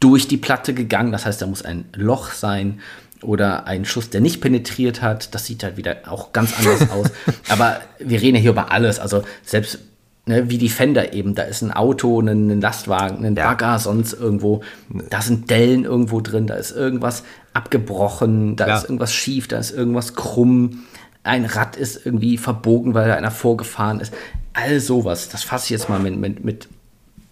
[0.00, 1.12] durch die Platte gegangen.
[1.12, 2.80] Das heißt, da muss ein Loch sein
[3.24, 5.34] oder ein Schuss, der nicht penetriert hat.
[5.34, 7.06] Das sieht halt wieder auch ganz anders aus.
[7.48, 8.98] Aber wir reden ja hier über alles.
[8.98, 9.78] Also selbst
[10.26, 13.78] ne, wie die Fender eben, da ist ein Auto, ein, ein Lastwagen, ein Bagger, ja.
[13.78, 14.62] sonst irgendwo.
[15.10, 18.76] Da sind Dellen irgendwo drin, da ist irgendwas abgebrochen, da ja.
[18.76, 20.84] ist irgendwas schief, da ist irgendwas krumm.
[21.22, 24.12] Ein Rad ist irgendwie verbogen, weil da einer vorgefahren ist.
[24.52, 26.68] All sowas, das fasse ich jetzt mal mit, mit, mit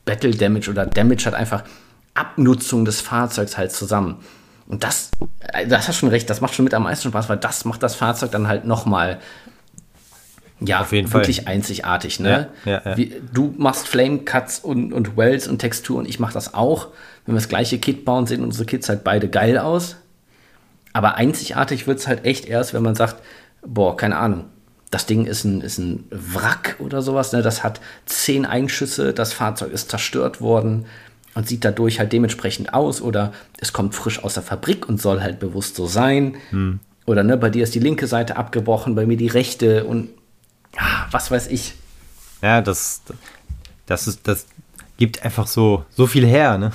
[0.05, 1.65] Battle Damage oder Damage hat einfach
[2.15, 4.17] Abnutzung des Fahrzeugs halt zusammen.
[4.67, 5.11] Und das,
[5.53, 7.83] äh, das hast schon recht, das macht schon mit am meisten Spaß, weil das macht
[7.83, 9.21] das Fahrzeug dann halt nochmal
[10.61, 11.55] ja, wirklich Fall.
[11.55, 12.21] einzigartig.
[12.21, 12.49] Ne?
[12.65, 12.97] Ja, ja, ja.
[12.97, 16.89] Wie, du machst Flame Cuts und, und Wells und Textur und ich mache das auch.
[17.27, 19.97] Wenn wir das gleiche Kit bauen, sehen unsere Kits halt beide geil aus.
[20.93, 23.17] Aber einzigartig wird es halt echt erst, wenn man sagt,
[23.67, 24.45] boah, keine Ahnung,
[24.91, 27.33] das Ding ist ein, ist ein Wrack oder sowas.
[27.33, 27.43] Ne?
[27.43, 30.87] Das hat zehn Einschüsse, das Fahrzeug ist zerstört worden
[31.35, 35.23] und sieht dadurch halt dementsprechend aus oder es kommt frisch aus der Fabrik und soll
[35.23, 36.37] halt bewusst so sein.
[36.51, 36.81] Hm.
[37.07, 40.11] Oder ne, bei dir ist die linke Seite abgebrochen, bei mir die rechte und
[40.77, 41.75] ja, was weiß ich.
[42.43, 43.03] Ja, das,
[43.87, 44.47] das, ist, das
[44.97, 46.59] gibt einfach so, so viel her.
[46.59, 46.73] Ne?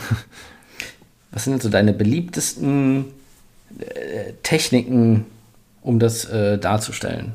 [1.32, 3.06] Was sind denn so deine beliebtesten
[3.80, 5.26] äh, Techniken,
[5.82, 7.34] um das äh, darzustellen?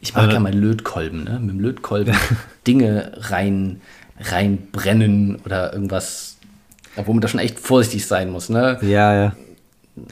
[0.00, 1.38] Ich mag also, ja mal Lötkolben, ne?
[1.40, 2.16] Mit dem Lötkolben
[2.66, 3.80] Dinge rein
[4.20, 6.36] reinbrennen oder irgendwas,
[6.96, 8.78] wo man da schon echt vorsichtig sein muss, ne?
[8.82, 9.32] Ja, ja.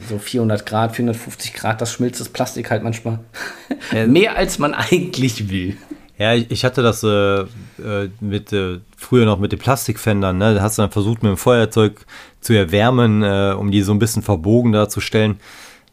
[0.07, 3.19] So 400 Grad, 450 Grad, das schmilzt das Plastik halt manchmal
[3.91, 4.05] ja.
[4.07, 5.77] mehr als man eigentlich will.
[6.17, 7.41] Ja, ich hatte das äh,
[7.81, 10.53] äh, mit äh, früher noch mit den Plastikfendern, ne?
[10.55, 12.05] Da hast du dann versucht, mit dem Feuerzeug
[12.41, 15.39] zu erwärmen, äh, um die so ein bisschen verbogen darzustellen.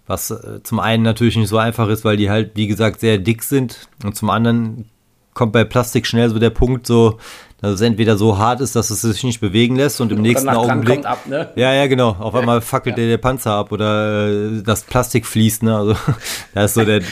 [0.08, 3.18] Was äh, zum einen natürlich nicht so einfach ist, weil die halt, wie gesagt, sehr
[3.18, 3.88] dick sind.
[4.04, 4.88] Und zum anderen
[5.36, 7.18] kommt bei Plastik schnell so der Punkt, so,
[7.60, 10.28] dass es entweder so hart ist, dass es sich nicht bewegen lässt und im oder
[10.28, 11.04] nächsten Augenblick.
[11.04, 11.50] Ab, ne?
[11.56, 12.16] Ja, ja, genau.
[12.18, 13.02] Auf einmal fackelt ja.
[13.02, 15.76] der, der Panzer ab oder äh, das Plastik fließt, ne?
[15.76, 15.96] Also
[16.54, 17.02] da ist so der,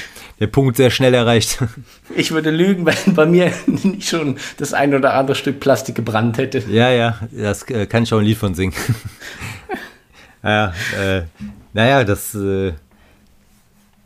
[0.41, 1.59] der Punkt sehr schnell erreicht.
[2.17, 6.39] Ich würde lügen, wenn bei mir nicht schon das ein oder andere Stück Plastik gebrannt
[6.39, 6.63] hätte.
[6.69, 8.75] Ja, ja, das äh, kann ich auch ein Lied von singen.
[10.43, 11.23] naja, äh,
[11.73, 12.37] naja, das.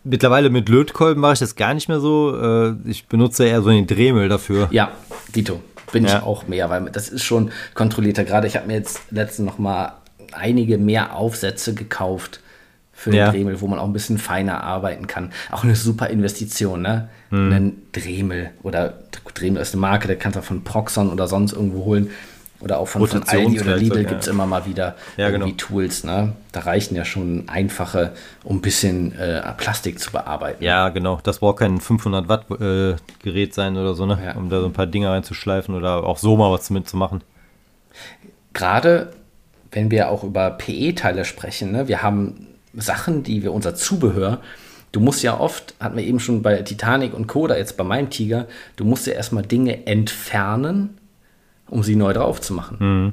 [0.04, 2.36] Mittlerweile mit Lötkolben mache ich das gar nicht mehr so.
[2.36, 4.68] Äh, ich benutze eher so einen Dremel dafür.
[4.70, 4.92] Ja,
[5.34, 5.60] Dito
[5.92, 6.18] bin ja.
[6.18, 8.24] ich auch mehr, weil das ist schon kontrollierter.
[8.24, 9.92] Gerade ich habe mir jetzt letztens noch mal
[10.32, 12.40] einige mehr Aufsätze gekauft
[12.92, 13.30] für den ja.
[13.30, 15.32] Dremel, wo man auch ein bisschen feiner arbeiten kann.
[15.50, 17.08] Auch eine super Investition, ne?
[17.30, 17.52] Hm.
[17.52, 18.94] Einen Dremel oder
[19.34, 22.10] Dremel ist eine Marke, der kannst du von Proxon oder sonst irgendwo holen.
[22.60, 24.08] Oder auch von, von Aldi oder Lidl ja.
[24.08, 25.58] gibt es immer mal wieder ja, irgendwie genau.
[25.58, 26.02] Tools.
[26.02, 26.32] Ne?
[26.50, 30.62] Da reichen ja schon einfache, um ein bisschen äh, Plastik zu bearbeiten.
[30.64, 31.20] Ja, genau.
[31.22, 34.18] Das braucht kein 500 Watt äh, Gerät sein oder so, ne?
[34.24, 34.32] Ja.
[34.34, 37.22] um da so ein paar Dinge reinzuschleifen oder auch so mal was mitzumachen.
[38.54, 39.12] Gerade
[39.70, 41.86] wenn wir auch über PE-Teile sprechen, ne?
[41.86, 44.40] wir haben Sachen, die wir unser Zubehör,
[44.90, 48.10] du musst ja oft, hatten wir eben schon bei Titanic und Coda, jetzt bei meinem
[48.10, 48.46] Tiger,
[48.76, 50.98] du musst ja erstmal Dinge entfernen
[51.68, 52.76] um sie neu drauf zu machen.
[52.80, 53.12] Mhm.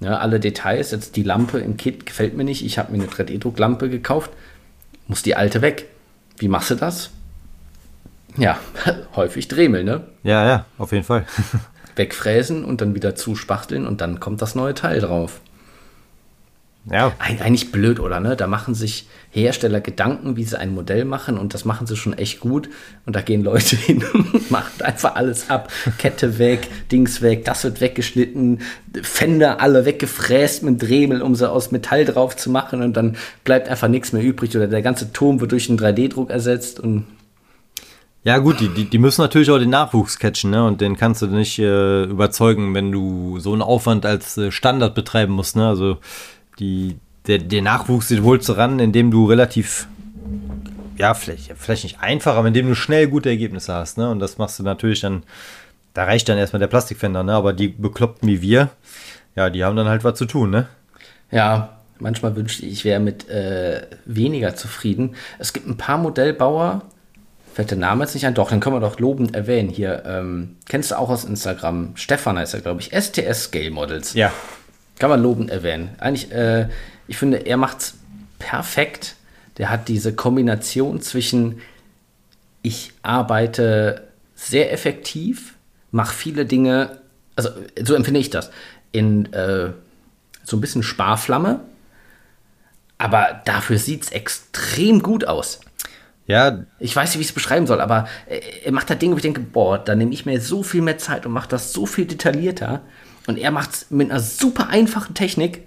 [0.00, 2.64] Ja, alle Details, jetzt die Lampe im Kit gefällt mir nicht.
[2.64, 4.30] Ich habe mir eine 3D-Drucklampe gekauft,
[5.06, 5.86] muss die alte weg.
[6.38, 7.10] Wie machst du das?
[8.36, 8.58] Ja,
[9.16, 10.02] häufig Dremel, ne?
[10.24, 11.24] Ja, ja, auf jeden Fall.
[11.96, 15.40] Wegfräsen und dann wieder zuspachteln und dann kommt das neue Teil drauf.
[16.90, 17.12] Ja.
[17.20, 18.18] Eig eigentlich blöd, oder?
[18.18, 18.34] Ne?
[18.34, 22.12] Da machen sich Hersteller Gedanken, wie sie ein Modell machen und das machen sie schon
[22.12, 22.68] echt gut.
[23.06, 25.72] Und da gehen Leute hin und machen einfach alles ab.
[25.98, 28.60] Kette weg, Dings weg, das wird weggeschnitten,
[29.02, 33.68] Fender alle weggefräst mit Dremel, um sie aus Metall drauf zu machen und dann bleibt
[33.68, 37.06] einfach nichts mehr übrig oder der ganze Turm wird durch einen 3D-Druck ersetzt und
[38.24, 40.64] Ja, gut, die, die, die müssen natürlich auch den Nachwuchs catchen, ne?
[40.64, 44.94] Und den kannst du nicht äh, überzeugen, wenn du so einen Aufwand als äh, Standard
[44.94, 45.68] betreiben musst, ne?
[45.68, 45.98] Also
[46.58, 46.96] die,
[47.26, 49.86] der, der Nachwuchs den holst du ran, indem du relativ,
[50.96, 54.10] ja, vielleicht, vielleicht nicht einfach, aber indem du schnell gute Ergebnisse hast, ne?
[54.10, 55.22] Und das machst du natürlich dann,
[55.94, 57.32] da reicht dann erstmal der Plastikfender, ne?
[57.32, 58.70] Aber die Bekloppten wie wir,
[59.34, 60.68] ja, die haben dann halt was zu tun, ne?
[61.30, 65.14] Ja, manchmal wünschte ich, ich wäre mit äh, weniger zufrieden.
[65.38, 66.82] Es gibt ein paar Modellbauer,
[67.54, 70.02] fällt der Name jetzt nicht ein, doch, den können wir doch lobend erwähnen hier.
[70.06, 71.92] Ähm, kennst du auch aus Instagram?
[71.94, 72.90] Stefan heißt er, glaube ich.
[72.92, 74.14] STS Scale Models.
[74.14, 74.32] Ja.
[75.02, 75.90] Kann man lobend erwähnen.
[75.98, 76.68] Eigentlich, äh,
[77.08, 77.94] ich finde, er macht's
[78.38, 79.16] perfekt.
[79.58, 81.60] Der hat diese Kombination zwischen,
[82.62, 85.54] ich arbeite sehr effektiv,
[85.90, 87.00] mache viele Dinge,
[87.34, 87.50] also
[87.82, 88.52] so empfinde ich das,
[88.92, 89.72] in äh,
[90.44, 91.58] so ein bisschen Sparflamme,
[92.96, 95.62] aber dafür sieht es extrem gut aus.
[96.28, 99.14] Ja, Ich weiß nicht, wie ich es beschreiben soll, aber äh, er macht da Dinge,
[99.14, 101.72] wo ich denke, boah, da nehme ich mir so viel mehr Zeit und mache das
[101.72, 102.82] so viel detaillierter.
[103.26, 105.62] Und er macht es mit einer super einfachen Technik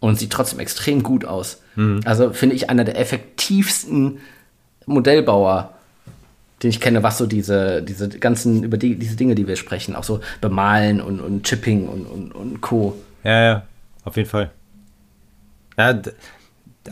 [0.00, 1.62] und sieht trotzdem extrem gut aus.
[2.04, 4.18] Also finde ich einer der effektivsten
[4.86, 5.72] Modellbauer,
[6.62, 9.96] den ich kenne, was so diese, diese ganzen, über die, diese Dinge, die wir sprechen,
[9.96, 12.96] auch so bemalen und, und Chipping und, und, und Co.
[13.24, 13.62] Ja, ja,
[14.04, 14.50] auf jeden Fall.
[15.78, 15.98] Ja,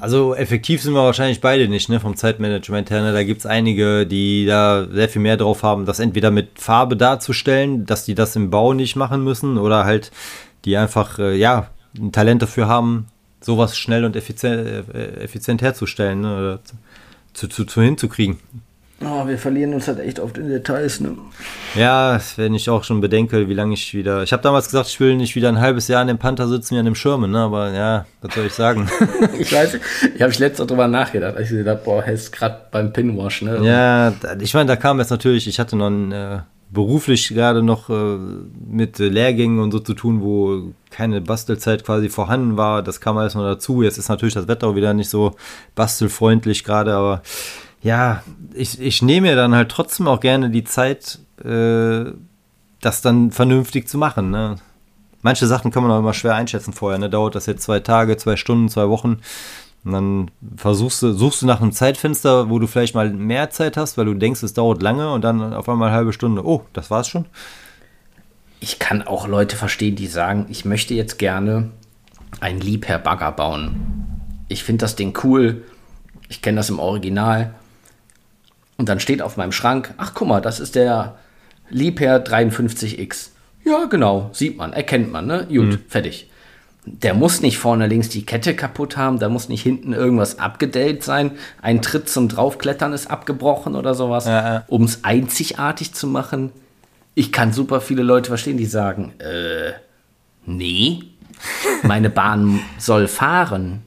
[0.00, 3.02] also effektiv sind wir wahrscheinlich beide nicht, ne, vom Zeitmanagement her.
[3.02, 3.12] Ne?
[3.12, 6.96] Da gibt es einige, die da sehr viel mehr drauf haben, das entweder mit Farbe
[6.96, 10.10] darzustellen, dass die das im Bau nicht machen müssen, oder halt
[10.64, 13.06] die einfach, äh, ja, ein Talent dafür haben,
[13.40, 16.60] sowas schnell und effizient, äh, effizient herzustellen, ne, oder
[17.32, 18.38] zu, zu, zu hinzukriegen.
[19.00, 21.16] Oh, wir verlieren uns halt echt oft in Details, ne?
[21.76, 24.24] Ja, wenn ich auch schon bedenke, wie lange ich wieder.
[24.24, 26.74] Ich habe damals gesagt, ich will nicht wieder ein halbes Jahr an dem Panther sitzen
[26.74, 27.38] wie an dem Schirmen, ne?
[27.38, 28.88] Aber ja, was soll ich sagen?
[29.38, 29.78] Ich weiß,
[30.14, 33.60] ich habe ich letztens drüber nachgedacht, als ich gedacht, boah, ist gerade beim Pinwash, ne?
[33.62, 36.38] ja, ich meine, da kam jetzt natürlich, ich hatte noch ein, äh,
[36.70, 38.18] beruflich gerade noch äh,
[38.68, 42.82] mit Lehrgängen und so zu tun, wo keine Bastelzeit quasi vorhanden war.
[42.82, 43.82] Das kam alles noch dazu.
[43.82, 45.34] Jetzt ist natürlich das Wetter auch wieder nicht so
[45.74, 47.22] bastelfreundlich gerade, aber
[47.82, 48.22] ja,
[48.54, 52.12] ich, ich nehme mir dann halt trotzdem auch gerne die Zeit, äh,
[52.80, 54.30] das dann vernünftig zu machen.
[54.30, 54.56] Ne?
[55.22, 56.98] Manche Sachen kann man auch immer schwer einschätzen vorher.
[56.98, 57.10] Ne?
[57.10, 59.20] Dauert das jetzt zwei Tage, zwei Stunden, zwei Wochen?
[59.84, 63.76] Und dann versuchst du, suchst du nach einem Zeitfenster, wo du vielleicht mal mehr Zeit
[63.76, 66.44] hast, weil du denkst, es dauert lange und dann auf einmal eine halbe Stunde.
[66.44, 67.26] Oh, das war's schon.
[68.60, 71.70] Ich kann auch Leute verstehen, die sagen, ich möchte jetzt gerne
[72.40, 74.20] ein Liebherr-Bagger bauen.
[74.48, 75.64] Ich finde das Ding cool.
[76.28, 77.54] Ich kenne das im Original.
[78.78, 81.16] Und dann steht auf meinem Schrank, ach guck mal, das ist der
[81.68, 83.30] Liebherr 53X.
[83.64, 85.46] Ja, genau, sieht man, erkennt man, ne?
[85.50, 86.30] Gut, fertig.
[86.86, 91.02] Der muss nicht vorne links die Kette kaputt haben, da muss nicht hinten irgendwas abgedellt
[91.02, 91.32] sein.
[91.60, 94.64] Ein Tritt zum Draufklettern ist abgebrochen oder sowas, ja.
[94.68, 96.50] um es einzigartig zu machen.
[97.14, 99.72] Ich kann super viele Leute verstehen, die sagen, äh,
[100.46, 101.02] nee,
[101.82, 103.82] meine Bahn soll fahren.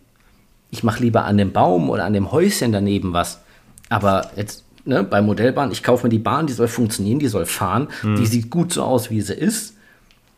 [0.70, 3.42] Ich mache lieber an dem Baum oder an dem Häuschen daneben was.
[3.90, 7.46] Aber jetzt, ne, bei Modellbahn, ich kaufe mir die Bahn, die soll funktionieren, die soll
[7.46, 9.76] fahren, die sieht gut so aus, wie sie ist.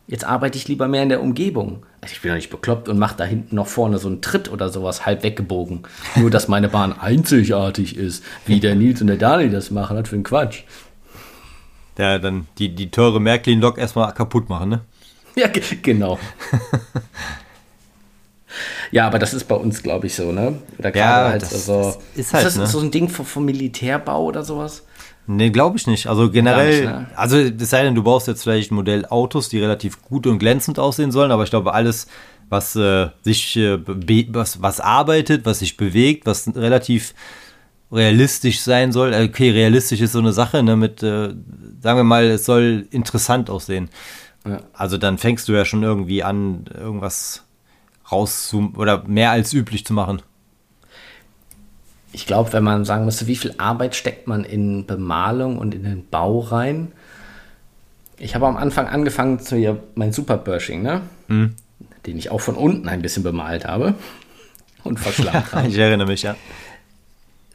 [0.07, 1.85] Jetzt arbeite ich lieber mehr in der Umgebung.
[2.01, 4.51] Also ich bin doch nicht bekloppt und mache da hinten noch vorne so einen Tritt
[4.51, 5.83] oder sowas halb weggebogen.
[6.17, 10.09] Nur, dass meine Bahn einzigartig ist, wie der Nils und der Daniel das machen, hat
[10.09, 10.63] für einen Quatsch.
[11.97, 14.81] Ja, dann die, die teure Märklin-Lok erstmal kaputt machen, ne?
[15.35, 16.19] Ja, ge- genau.
[18.93, 20.59] ja, aber das ist bei uns, glaube ich, so, ne?
[20.79, 21.81] Oder Ja, halt das- so.
[21.81, 22.67] das ist halt, das ne?
[22.67, 24.83] so ein Ding vom, vom Militärbau oder sowas?
[25.25, 26.07] Nee, glaube ich nicht.
[26.07, 27.07] Also generell, nicht, ne?
[27.15, 30.37] also es sei denn, du baust jetzt vielleicht ein Modell Autos, die relativ gut und
[30.39, 32.07] glänzend aussehen sollen, aber ich glaube, alles,
[32.49, 37.13] was äh, sich, äh, was, was arbeitet, was sich bewegt, was relativ
[37.91, 39.13] realistisch sein soll.
[39.13, 41.29] äh, Okay, realistisch ist so eine Sache, ne, mit, äh,
[41.81, 43.89] sagen wir mal, es soll interessant aussehen.
[44.45, 44.59] Ja.
[44.73, 47.43] Also dann fängst du ja schon irgendwie an, irgendwas
[48.13, 50.21] raus zu, oder mehr als üblich zu machen.
[52.11, 55.83] Ich glaube, wenn man sagen müsste, wie viel Arbeit steckt man in Bemalung und in
[55.83, 56.91] den Bau rein?
[58.17, 61.01] Ich habe am Anfang angefangen zu hier mein Super Bursching, ne?
[61.27, 61.55] Mhm.
[62.05, 63.95] Den ich auch von unten ein bisschen bemalt habe
[64.83, 65.67] und verschlammt habe.
[65.67, 66.35] Ich erinnere mich, ja.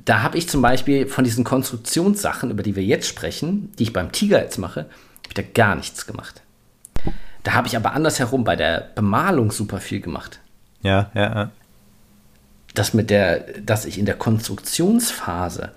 [0.04, 3.92] Da habe ich zum Beispiel von diesen Konstruktionssachen, über die wir jetzt sprechen, die ich
[3.92, 6.42] beim Tiger jetzt mache, habe ich da gar nichts gemacht.
[7.44, 10.40] Da habe ich aber andersherum bei der Bemalung super viel gemacht.
[10.82, 11.50] Ja, ja, ja.
[12.74, 15.72] dass mit der, dass ich in der Konstruktionsphase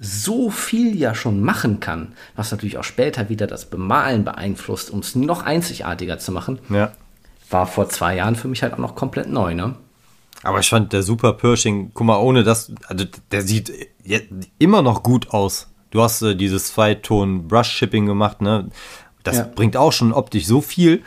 [0.00, 5.00] so viel ja schon machen kann, was natürlich auch später wieder das Bemalen beeinflusst, um
[5.00, 6.92] es noch einzigartiger zu machen, Ja.
[7.50, 9.74] war vor zwei Jahren für mich halt auch noch komplett neu, ne?
[10.44, 13.72] Aber ich fand der Super Pershing, guck mal, ohne das, also der sieht
[14.58, 15.66] immer noch gut aus.
[15.90, 18.68] Du hast äh, dieses Zweiton Brush Shipping gemacht, ne?
[19.24, 19.48] Das Ja.
[19.52, 21.02] bringt auch schon optisch so viel,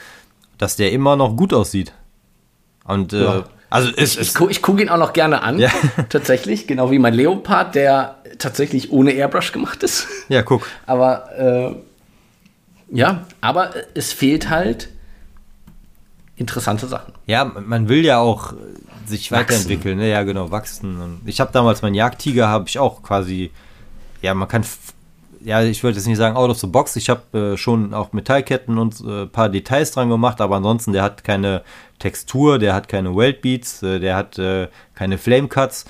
[0.58, 1.94] dass der immer noch gut aussieht.
[2.92, 3.44] Und äh, Ja.
[3.70, 5.70] also es Ich, gu ich gucke ihn auch noch gerne an, Ja.
[6.10, 10.08] tatsächlich, genau wie mein Leopard, der tatsächlich ohne Airbrush gemacht ist.
[10.30, 11.76] ja guck, Aber äh,
[12.96, 14.89] ja, aber es fehlt halt
[16.36, 17.14] interessante Sachen.
[17.28, 18.56] ja, man will ja auch äh,
[19.06, 19.42] sich Wachsen.
[19.48, 20.10] weiterentwickeln, ne?
[20.10, 21.00] Ja, genau, wachsen.
[21.00, 23.52] Und ich habe damals meinen Jagdtiger, habe ich auch quasi,
[24.22, 24.64] ja, man kann,
[25.44, 26.96] ja, ich wollte jetzt nicht sagen out of the box.
[26.96, 30.94] Ich habe äh, schon auch Metallketten und äh, ein paar Details dran gemacht, aber ansonsten,
[30.94, 31.64] der hat keine
[32.00, 35.86] Textur, der hat keine Weltbeats, äh, der hat äh, keine Flame Cuts.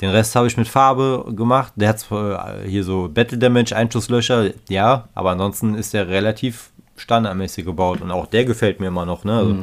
[0.00, 1.72] Den Rest habe ich mit Farbe gemacht.
[1.76, 7.64] Der hat äh, hier so Battle Damage, Einschusslöcher, ja, aber ansonsten ist der relativ standardmäßig
[7.64, 9.36] gebaut und auch der gefällt mir immer noch, ne?
[9.36, 9.56] Also,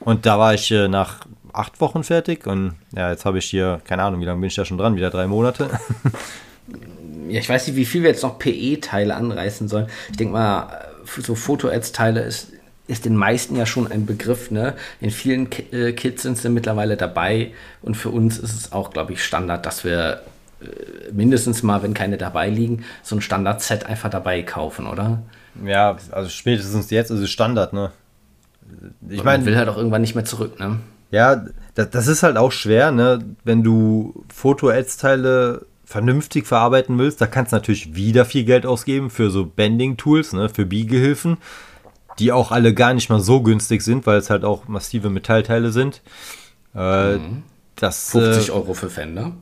[0.00, 1.20] und da war ich äh, nach
[1.52, 4.54] acht Wochen fertig und ja, jetzt habe ich hier, keine Ahnung, wie lange bin ich
[4.54, 4.96] da schon dran?
[4.96, 5.70] Wieder drei Monate.
[7.28, 9.86] Ja, ich weiß nicht, wie viel wir jetzt noch PE-Teile anreißen sollen.
[10.10, 10.68] Ich denke mal,
[11.06, 12.48] äh, so Foto-Ads-Teile ist,
[12.86, 14.50] ist den meisten ja schon ein Begriff.
[14.50, 14.74] Ne?
[15.00, 17.52] In vielen äh, Kits sind sie mittlerweile dabei
[17.82, 20.22] und für uns ist es auch, glaube ich, Standard, dass wir
[20.60, 25.22] äh, mindestens mal, wenn keine dabei liegen, so ein Standard-Set einfach dabei kaufen, oder?
[25.64, 27.90] ja, also spätestens jetzt ist es Standard, ne?
[29.08, 30.80] Ich Man meine, will halt auch irgendwann nicht mehr zurück, ne?
[31.10, 33.20] ja, das, das ist halt auch schwer, ne?
[33.44, 39.30] Wenn du Foto-Ads-Teile vernünftig verarbeiten willst, da kannst du natürlich wieder viel Geld ausgeben für
[39.30, 40.48] so Bending-Tools, ne?
[40.48, 41.38] Für Biegehilfen,
[42.18, 45.70] die auch alle gar nicht mal so günstig sind, weil es halt auch massive Metallteile
[45.70, 46.02] sind.
[46.74, 47.18] Äh,
[47.76, 49.32] das, 50 äh, Euro für Fender.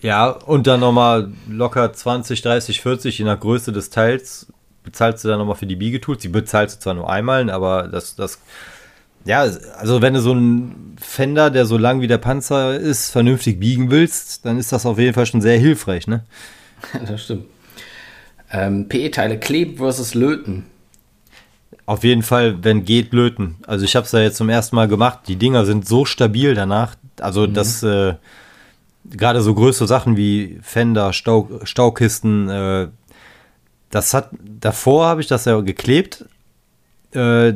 [0.00, 4.48] Ja, und dann nochmal locker 20, 30, 40, je nach Größe des Teils,
[4.82, 6.20] bezahlst du dann nochmal für die Biegetools.
[6.22, 8.40] Die bezahlst du zwar nur einmal, aber das, das,
[9.24, 9.40] ja,
[9.78, 13.90] also wenn du so einen Fender, der so lang wie der Panzer ist, vernünftig biegen
[13.90, 16.24] willst, dann ist das auf jeden Fall schon sehr hilfreich, ne?
[17.06, 17.44] das stimmt.
[18.50, 20.66] Ähm, PE-Teile, Kleb versus Löten.
[21.86, 23.56] Auf jeden Fall, wenn geht, löten.
[23.66, 25.20] Also ich habe es ja jetzt zum ersten Mal gemacht.
[25.26, 26.94] Die Dinger sind so stabil danach.
[27.20, 28.14] Also das, äh,
[29.10, 32.88] gerade so größere Sachen wie Fender, Stau, Staukisten, äh,
[33.90, 36.24] das hat, davor habe ich das ja geklebt.
[37.12, 37.54] Äh,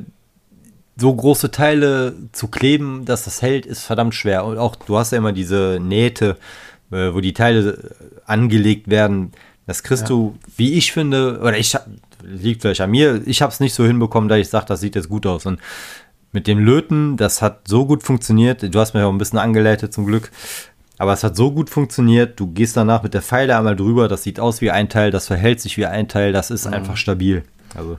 [0.96, 4.44] so große Teile zu kleben, dass das hält, ist verdammt schwer.
[4.44, 6.36] Und auch, du hast ja immer diese Nähte,
[6.90, 9.32] äh, wo die Teile äh, angelegt werden.
[9.66, 11.76] Das kriegst du, wie ich finde, oder ich
[12.22, 14.94] liegt vielleicht an mir, ich habe es nicht so hinbekommen, dass ich sage, das sieht
[14.94, 15.44] jetzt gut aus.
[15.44, 15.60] Und
[16.32, 18.62] mit dem Löten, das hat so gut funktioniert.
[18.74, 20.30] Du hast mir ja auch ein bisschen angeleitet zum Glück.
[20.98, 22.38] Aber es hat so gut funktioniert.
[22.40, 24.08] Du gehst danach mit der Pfeile einmal drüber.
[24.08, 25.10] Das sieht aus wie ein Teil.
[25.10, 26.32] Das verhält sich wie ein Teil.
[26.32, 27.42] Das ist einfach stabil.
[27.74, 27.98] Also,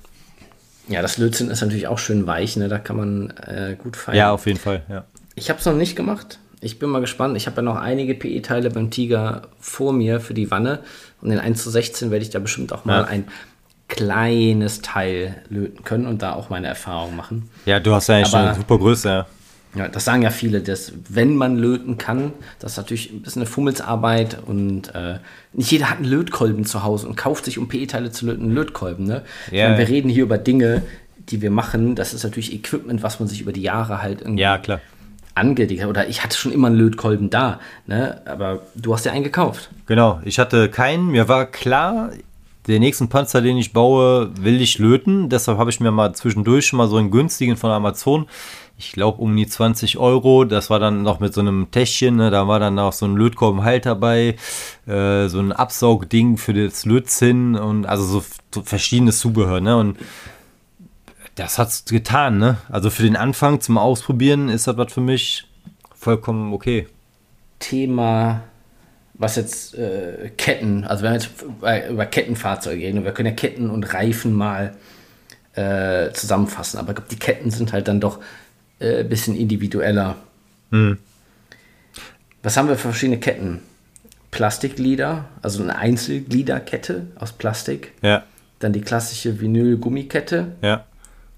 [0.87, 2.67] Ja, das Lötzinn ist natürlich auch schön weich, ne?
[2.69, 4.17] Da kann man äh, gut feiern.
[4.17, 4.83] ja, auf jeden Fall.
[4.89, 5.05] Ja.
[5.35, 6.39] Ich habe es noch nicht gemacht.
[6.61, 7.37] Ich bin mal gespannt.
[7.37, 10.79] Ich habe ja noch einige PE-Teile beim Tiger vor mir für die Wanne.
[11.21, 13.03] Und in 1 zu 16 werde ich da bestimmt auch mal Ja.
[13.07, 13.25] ein
[13.87, 17.49] kleines Teil löten können und da auch meine Erfahrung machen.
[17.65, 19.07] ja, du hast ja eigentlich Aber- eine super Größe.
[19.09, 19.25] Ja.
[19.75, 23.41] Ja, das sagen ja viele, dass wenn man löten kann, das ist natürlich ein bisschen
[23.41, 25.19] eine Fummelsarbeit und äh,
[25.53, 28.55] nicht jeder hat einen Lötkolben zu Hause und kauft sich, um PE-Teile zu löten, einen
[28.55, 29.05] Lötkolben.
[29.05, 29.23] Ne?
[29.51, 30.83] Ja, meine, wir reden hier über Dinge,
[31.29, 31.95] die wir machen.
[31.95, 34.79] Das ist natürlich Equipment, was man sich über die Jahre halt irgendwie ja, klar.
[35.35, 35.89] angelegt hat.
[35.89, 38.21] Oder ich hatte schon immer einen Lötkolben da, ne?
[38.25, 39.69] aber du hast ja einen gekauft.
[39.85, 41.07] Genau, ich hatte keinen.
[41.07, 42.11] Mir war klar,
[42.67, 45.29] den nächsten Panzer, den ich baue, will ich löten.
[45.29, 48.27] Deshalb habe ich mir mal zwischendurch schon mal so einen günstigen von Amazon,
[48.77, 50.45] ich glaube um die 20 Euro.
[50.45, 52.17] Das war dann noch mit so einem Täschchen.
[52.17, 52.29] Ne?
[52.29, 54.35] Da war dann auch so ein Lötkolbenhalt dabei,
[54.85, 58.23] äh, so ein Absaugding für das Lötzinn und also so,
[58.53, 59.61] so verschiedenes Zubehör.
[59.61, 59.77] Ne?
[59.77, 59.97] Und
[61.35, 62.37] das hat's getan.
[62.37, 62.57] Ne?
[62.69, 65.47] Also für den Anfang zum Ausprobieren ist das was für mich
[65.95, 66.87] vollkommen okay.
[67.59, 68.43] Thema,
[69.15, 73.33] was jetzt äh, Ketten, also wenn wir jetzt über, über Kettenfahrzeuge reden, wir können ja
[73.33, 74.75] Ketten und Reifen mal
[75.55, 78.19] äh, zusammenfassen, aber ich glaube, die Ketten sind halt dann doch
[78.79, 80.15] äh, ein bisschen individueller.
[82.43, 83.61] Was haben wir für verschiedene Ketten?
[84.31, 87.93] Plastikglieder, also eine Einzelgliederkette aus Plastik.
[88.01, 88.23] Ja,
[88.59, 90.85] Dann die klassische Vinyl-Gummikette, ja.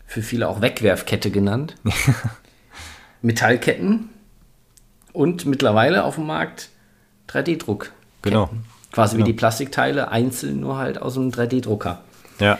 [0.07, 1.75] für viele auch Wegwerfkette genannt.
[3.21, 4.09] Metallketten
[5.13, 6.69] und mittlerweile auf dem Markt
[7.29, 7.91] 3D-Druck.
[8.21, 8.49] Genau.
[8.91, 9.25] Quasi Genau.
[9.27, 12.01] wie die Plastikteile, einzeln nur halt aus einem 3D-Drucker.
[12.39, 12.57] Ja.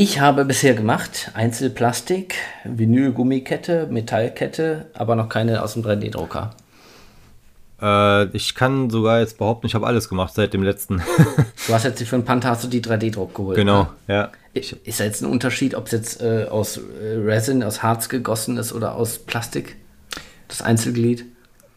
[0.00, 6.54] Ich habe bisher gemacht Einzelplastik, Vinylgummikette, Metallkette, aber noch keine aus dem 3D-Drucker.
[7.82, 11.02] Äh, ich kann sogar jetzt behaupten, ich habe alles gemacht seit dem letzten.
[11.66, 13.56] du hast jetzt für einen Panther hast du die 3D-Druck geholt.
[13.56, 14.14] Genau, ne?
[14.14, 14.30] ja.
[14.54, 18.56] Ist da jetzt ein Unterschied, ob es jetzt äh, aus äh, Resin, aus Harz gegossen
[18.56, 19.74] ist oder aus Plastik?
[20.46, 21.24] Das Einzelglied?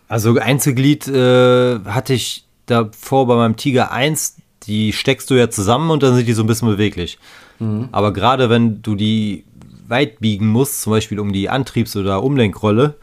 [0.09, 4.35] Also Einzelglied äh, hatte ich davor bei meinem Tiger 1,
[4.67, 7.17] die steckst du ja zusammen und dann sind die so ein bisschen beweglich.
[7.61, 7.89] Mhm.
[7.91, 9.45] Aber gerade wenn du die
[9.87, 12.95] weit biegen musst, zum Beispiel um die Antriebs- oder Umlenkrolle,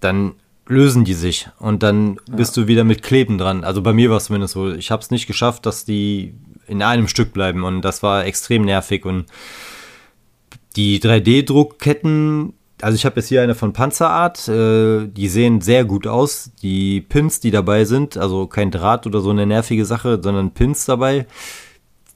[0.00, 0.32] dann
[0.66, 2.36] lösen die sich und dann ja.
[2.36, 3.64] bist du wieder mit Kleben dran.
[3.64, 4.72] Also bei mir war es zumindest so.
[4.72, 6.34] Ich habe es nicht geschafft, dass die
[6.68, 9.26] in einem Stück bleiben und das war extrem nervig und
[10.76, 16.06] die 3D-Druckketten, also ich habe jetzt hier eine von Panzerart, äh, die sehen sehr gut
[16.06, 16.52] aus.
[16.62, 20.84] Die Pins, die dabei sind, also kein Draht oder so eine nervige Sache, sondern Pins
[20.84, 21.26] dabei.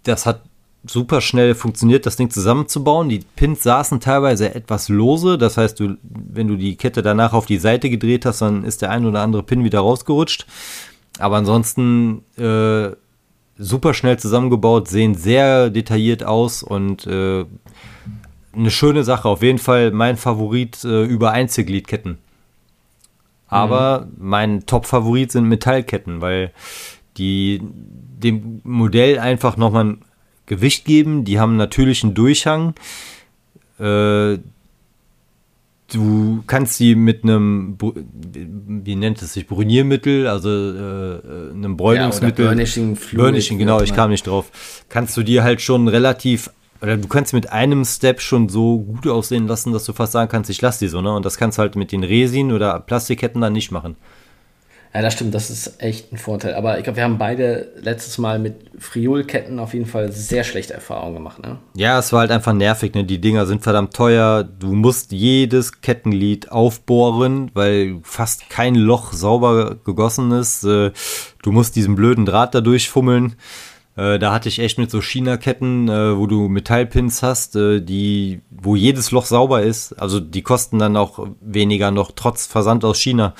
[0.04, 0.42] Das hat
[0.86, 3.08] super schnell funktioniert, das Ding zusammenzubauen.
[3.08, 5.38] Die Pins saßen teilweise etwas lose.
[5.38, 8.82] Das heißt, du, wenn du die Kette danach auf die Seite gedreht hast, dann ist
[8.82, 10.46] der ein oder andere Pin wieder rausgerutscht.
[11.18, 12.90] Aber ansonsten äh,
[13.56, 17.44] super schnell zusammengebaut, sehen sehr detailliert aus und äh,
[18.54, 19.28] eine schöne Sache.
[19.28, 22.18] Auf jeden Fall mein Favorit äh, über Einzelgliedketten.
[23.48, 24.12] Aber mhm.
[24.18, 26.52] mein Top-Favorit sind Metallketten, weil
[27.16, 29.98] die dem Modell einfach nochmal
[30.46, 32.74] Gewicht geben, die haben natürlichen Durchhang.
[33.78, 34.38] Äh,
[35.92, 42.44] du kannst sie mit einem, wie nennt es sich, Bruniermittel, also äh, einem Bräunungsmittel.
[42.44, 44.50] Ja, Burnishing, Fluid, Burnishing, genau, ich kam nicht drauf.
[44.88, 46.50] Kannst du dir halt schon relativ,
[46.82, 50.30] oder du kannst mit einem Step schon so gut aussehen lassen, dass du fast sagen
[50.30, 51.14] kannst, ich lasse die so, ne?
[51.14, 53.96] Und das kannst du halt mit den Resin oder Plastikketten dann nicht machen.
[54.94, 56.54] Ja, das stimmt, das ist echt ein Vorteil.
[56.54, 60.72] Aber ich glaube, wir haben beide letztes Mal mit Friolketten auf jeden Fall sehr schlechte
[60.72, 61.58] Erfahrungen gemacht, ne?
[61.74, 63.02] Ja, es war halt einfach nervig, ne?
[63.02, 64.44] Die Dinger sind verdammt teuer.
[64.44, 70.62] Du musst jedes Kettenglied aufbohren, weil fast kein Loch sauber gegossen ist.
[70.62, 70.92] Äh,
[71.42, 73.34] du musst diesen blöden Draht da durchfummeln.
[73.96, 78.76] Äh, da hatte ich echt mit so China-Ketten, äh, wo du Metallpins hast, die, wo
[78.76, 79.92] jedes Loch sauber ist.
[79.94, 83.34] Also die kosten dann auch weniger noch, trotz Versand aus China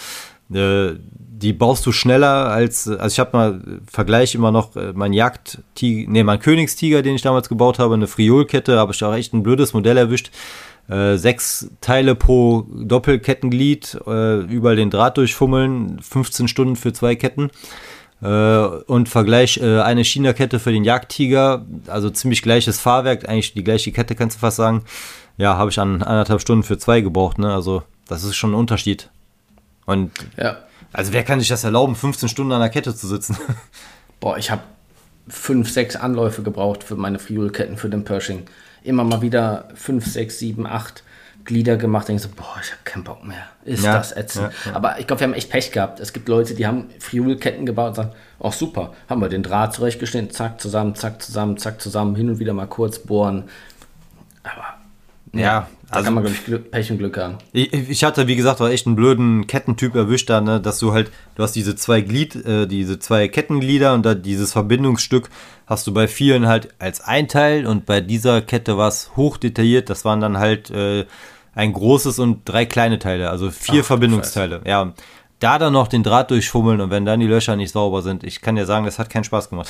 [1.44, 6.10] die baust du schneller als, also ich habe mal Vergleich immer noch äh, mein Jagdtiger,
[6.10, 9.42] nee, mein Königstiger, den ich damals gebaut habe, eine Friolkette, habe ich auch echt ein
[9.42, 10.30] blödes Modell erwischt.
[10.88, 17.50] Äh, sechs Teile pro Doppelkettenglied, äh, überall den Draht durchfummeln, 15 Stunden für zwei Ketten.
[18.22, 23.92] Äh, und Vergleich eine China-Kette für den Jagdtiger, also ziemlich gleiches Fahrwerk, eigentlich die gleiche
[23.92, 24.84] Kette kannst du fast sagen.
[25.36, 27.52] Ja, habe ich an anderthalb Stunden für zwei gebraucht, ne?
[27.52, 29.10] Also das ist schon ein Unterschied.
[29.84, 30.56] Und ja.
[30.94, 33.36] Also wer kann sich das erlauben, 15 Stunden an der Kette zu sitzen?
[34.20, 34.62] Boah, ich habe
[35.28, 38.44] fünf, sechs Anläufe gebraucht für meine Friolketten für den Pershing.
[38.84, 41.02] Immer mal wieder fünf, sechs, sieben, acht
[41.44, 42.06] Glieder gemacht.
[42.06, 43.48] Denke so, boah, ich habe keinen Bock mehr.
[43.64, 44.52] Ist ja, das ätzend.
[44.64, 44.76] Ja, ja.
[44.76, 45.98] Aber ich glaube, wir haben echt Pech gehabt.
[45.98, 49.74] Es gibt Leute, die haben Friolketten gebaut und sagen, ach super, haben wir den Draht
[49.74, 53.44] zurechtgeschnitten, zack, zusammen, zack, zusammen, zack, zusammen, hin und wieder mal kurz bohren.
[54.44, 54.74] Aber
[55.32, 57.38] ja, da also, kann man, glaube ich, Glück, Pech und Glück haben.
[57.52, 60.92] Ich, ich, hatte, wie gesagt, auch echt einen blöden Kettentyp erwischt da, ne, dass du
[60.92, 65.30] halt, du hast diese zwei Glied, äh, diese zwei Kettenglieder und da dieses Verbindungsstück
[65.66, 69.90] hast du bei vielen halt als ein Teil und bei dieser Kette war es hochdetailliert,
[69.90, 71.06] das waren dann halt äh,
[71.54, 74.62] ein großes und drei kleine Teile, also vier Ach, Verbindungsteile.
[74.66, 74.94] Ja,
[75.40, 78.40] da dann noch den Draht durchfummeln und wenn dann die Löcher nicht sauber sind, ich
[78.40, 79.68] kann dir sagen, das hat keinen Spaß gemacht.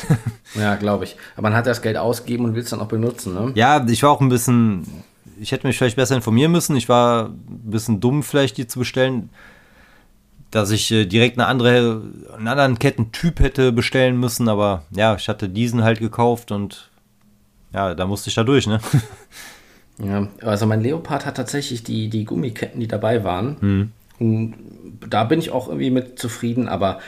[0.54, 1.16] ja, glaube ich.
[1.34, 3.52] Aber man hat das Geld ausgegeben und will es dann auch benutzen, ne?
[3.54, 4.86] Ja, ich war auch ein bisschen
[5.40, 6.76] ich hätte mich vielleicht besser informieren müssen.
[6.76, 9.30] Ich war ein bisschen dumm, vielleicht die zu bestellen.
[10.50, 12.02] Dass ich äh, direkt eine andere,
[12.36, 16.90] einen anderen Kettentyp hätte bestellen müssen, aber ja, ich hatte diesen halt gekauft und
[17.72, 18.80] ja, da musste ich da durch, ne?
[19.98, 23.56] Ja, also mein Leopard hat tatsächlich die, die Gummiketten, die dabei waren.
[23.60, 23.92] Hm.
[24.18, 24.54] Und
[25.08, 27.00] da bin ich auch irgendwie mit zufrieden, aber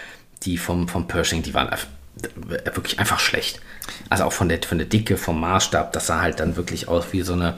[0.43, 1.69] die vom, vom Pershing, die waren
[2.74, 3.61] wirklich einfach schlecht.
[4.09, 7.12] Also auch von der, von der Dicke, vom Maßstab, das sah halt dann wirklich aus
[7.12, 7.55] wie so eine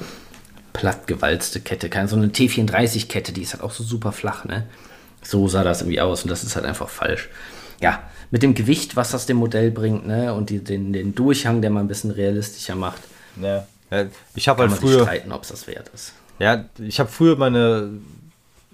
[0.72, 4.66] plattgewalzte Kette, keine so eine T34-Kette, die ist halt auch so super flach, ne?
[5.22, 7.28] So sah das irgendwie aus und das ist halt einfach falsch.
[7.80, 10.34] Ja, mit dem Gewicht, was das dem Modell bringt, ne?
[10.34, 13.00] Und die, den, den Durchhang, der mal ein bisschen realistischer macht.
[13.40, 13.66] Ja.
[13.90, 14.04] ja
[14.34, 15.02] ich habe halt früher.
[15.02, 16.12] streiten, ob es das wert ist.
[16.38, 17.90] Ja, ich habe früher meine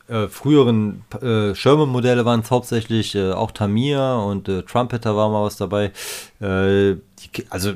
[0.09, 5.45] äh, früheren äh, Sherman-Modelle waren es hauptsächlich äh, auch Tamir und äh, Trumpeter war mal
[5.45, 5.93] was dabei.
[6.41, 7.73] Äh, die, also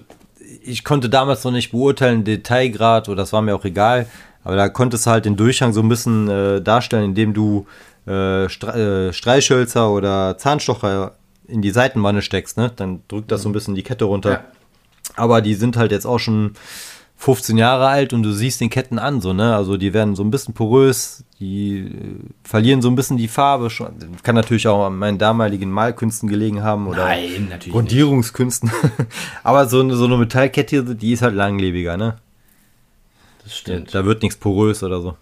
[0.62, 4.06] ich konnte damals noch nicht beurteilen, Detailgrad, oder das war mir auch egal,
[4.44, 7.66] aber da konntest du halt den Durchhang so ein bisschen äh, darstellen, indem du
[8.06, 11.12] äh, Stre äh, Streichhölzer oder Zahnstocher
[11.46, 12.70] in die Seitenwanne steckst, ne?
[12.74, 14.30] Dann drückt das so ein bisschen die Kette runter.
[14.30, 14.44] Ja.
[15.16, 16.52] Aber die sind halt jetzt auch schon
[17.20, 19.54] 15 Jahre alt und du siehst den Ketten an, so, ne?
[19.56, 21.88] Also die werden so ein bisschen porös, die äh,
[22.44, 23.70] verlieren so ein bisschen die Farbe.
[23.70, 23.92] Schon.
[24.22, 28.70] Kann natürlich auch an meinen damaligen Malkünsten gelegen haben oder Nein, natürlich Grundierungskünsten.
[29.42, 32.18] Aber so, eine- so eine Metallkette, die ist halt langlebiger, ne?
[33.42, 33.92] Das stimmt.
[33.92, 35.16] Da wird nichts porös oder so.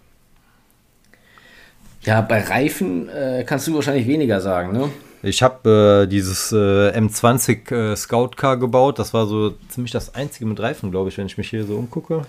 [2.03, 4.89] Ja, bei Reifen äh, kannst du wahrscheinlich weniger sagen, ne?
[5.27, 8.99] Ich habe äh, dieses äh, M20 äh, Scout Car gebaut.
[8.99, 11.75] Das war so ziemlich das einzige mit Reifen, glaube ich, wenn ich mich hier so
[11.75, 12.23] umgucke.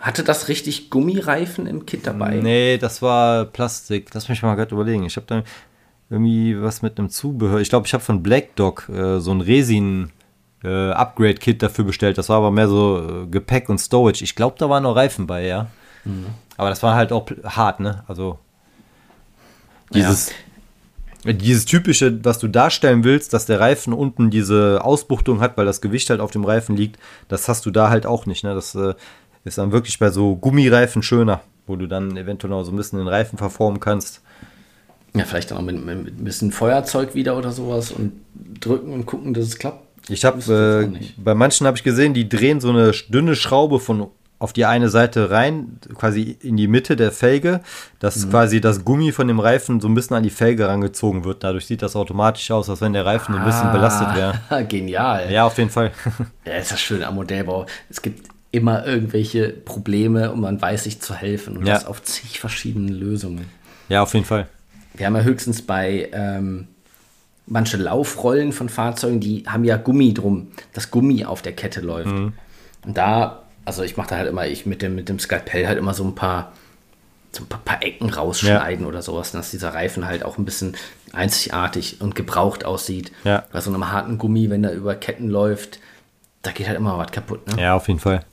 [0.00, 2.36] Hatte das richtig Gummireifen im Kit dabei?
[2.36, 4.10] Nee, das war Plastik.
[4.12, 5.04] Lass mich mal gerade überlegen.
[5.04, 5.42] Ich habe da
[6.10, 7.60] irgendwie was mit einem Zubehör.
[7.60, 10.10] Ich glaube, ich habe von Black Dog äh, so ein Resin
[10.64, 12.18] äh, Upgrade Kit dafür bestellt.
[12.18, 14.24] Das war aber mehr so äh, Gepäck und Storage.
[14.24, 15.68] Ich glaube, da waren noch Reifen bei, ja.
[16.56, 18.04] Aber das war halt auch hart, ne?
[18.08, 18.38] Also
[19.94, 20.32] dieses
[21.24, 25.80] dieses typische, was du darstellen willst, dass der Reifen unten diese Ausbuchtung hat, weil das
[25.80, 28.42] Gewicht halt auf dem Reifen liegt, das hast du da halt auch nicht.
[28.42, 28.54] Ne?
[28.54, 28.94] Das äh,
[29.44, 32.98] ist dann wirklich bei so Gummireifen schöner, wo du dann eventuell noch so ein bisschen
[32.98, 34.20] den Reifen verformen kannst.
[35.14, 38.12] Ja, vielleicht dann auch mit, mit, mit ein bisschen Feuerzeug wieder oder sowas und
[38.60, 39.86] drücken und gucken, dass es klappt.
[40.08, 41.22] Ich habe äh, auch nicht.
[41.22, 44.08] bei manchen habe ich gesehen, die drehen so eine dünne Schraube von
[44.42, 47.60] auf die eine Seite rein, quasi in die Mitte der Felge,
[48.00, 48.30] dass Mhm.
[48.30, 51.44] quasi das Gummi von dem Reifen so ein bisschen an die Felge rangezogen wird.
[51.44, 54.40] Dadurch sieht das automatisch aus, als wenn der Reifen so ein bisschen belastet wäre.
[54.48, 55.30] Ah, Genial.
[55.30, 55.92] Ja, auf jeden Fall.
[56.44, 57.66] Ja, ist das schön am Modellbau.
[57.88, 61.74] Es gibt immer irgendwelche Probleme und man weiß sich zu helfen und Ja.
[61.74, 63.46] das auf zig verschiedenen Lösungen.
[63.88, 64.48] ja, auf jeden Fall.
[64.94, 66.66] Wir haben ja höchstens bei ähm,
[67.46, 72.08] manche Laufrollen von Fahrzeugen, die haben ja Gummi drum, das Gummi auf der Kette läuft.
[72.10, 72.34] Und
[72.84, 75.94] da, also ich mache da halt immer, ich mit dem, mit dem Skalpell halt immer
[75.94, 76.52] so ein paar,
[77.32, 80.76] so ein paar, paar Ecken rausschneiden oder sowas, dass dieser Reifen halt auch ein bisschen
[81.12, 83.12] einzigartig und gebraucht aussieht.
[83.24, 83.44] Ja.
[83.52, 85.78] Bei so einem harten Gummi, wenn der über Ketten läuft,
[86.42, 87.46] da geht halt immer was kaputt.
[87.46, 87.62] Ne?
[87.62, 88.24] Ja, auf jeden Fall.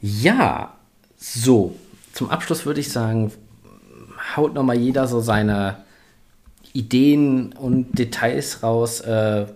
[0.00, 0.74] Ja,
[1.16, 1.76] so.
[2.12, 3.32] Zum Abschluss würde ich sagen,
[4.36, 5.84] haut nochmal jeder so seine
[6.72, 9.46] Ideen und Details raus, äh,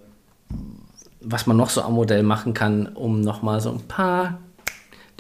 [1.25, 4.39] was man noch so am Modell machen kann, um nochmal so ein paar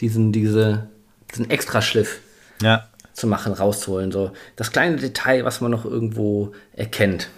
[0.00, 0.88] diesen, diese,
[1.30, 2.20] diesen Extraschliff
[2.62, 2.84] Ja.
[3.12, 4.12] zu machen, rauszuholen.
[4.12, 7.28] So das kleine Detail, was man noch irgendwo erkennt.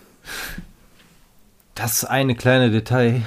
[1.74, 3.22] Das eine kleine Detail.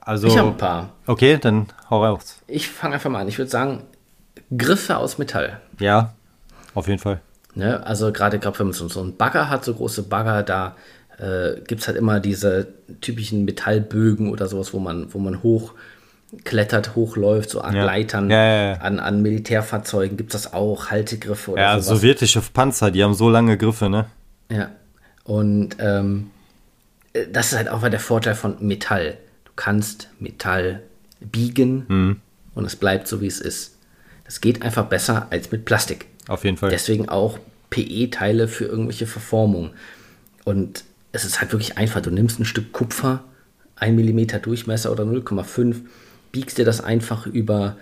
[0.00, 0.28] Also.
[0.28, 0.90] Ich habe ein paar.
[1.06, 2.38] Okay, dann hau raus.
[2.46, 3.28] Ich fange einfach mal an.
[3.28, 3.82] Ich würde sagen,
[4.56, 5.60] Griffe aus Metall.
[5.78, 6.14] Ja,
[6.74, 7.20] auf jeden Fall.
[7.54, 7.84] Ne?
[7.86, 10.76] Also gerade glaub, wenn man so, so einen Bagger hat, so große Bagger, da
[11.18, 12.68] äh, gibt es halt immer diese
[13.00, 17.84] typischen Metallbögen oder sowas, wo man, wo man hochklettert, hochläuft, so an Ja.
[17.84, 18.30] Leitern.
[18.30, 18.80] Ja, ja, ja.
[18.80, 22.00] An, an Militärfahrzeugen gibt es das auch, Haltegriffe oder Ja, sowas.
[22.00, 24.06] sowjetische Panzer, die haben so lange Griffe, ne?
[24.50, 24.70] Ja.
[25.24, 26.30] Und ähm,
[27.12, 29.16] äh, das ist halt auch mal der Vorteil von Metall.
[29.44, 30.82] Du kannst Metall
[31.20, 32.20] biegen Mhm.
[32.54, 33.72] und es bleibt so, wie es ist.
[34.24, 36.06] Das geht einfach besser als mit Plastik.
[36.28, 36.70] Auf jeden Fall.
[36.70, 37.38] Deswegen auch
[37.70, 39.70] PE-Teile für irgendwelche Verformungen.
[40.44, 40.84] Und
[41.16, 42.00] es ist halt wirklich einfach.
[42.00, 43.24] Du nimmst ein Stück Kupfer,
[43.76, 45.76] 1 mm Durchmesser oder 0,5,
[46.30, 47.76] biegst dir das einfach über,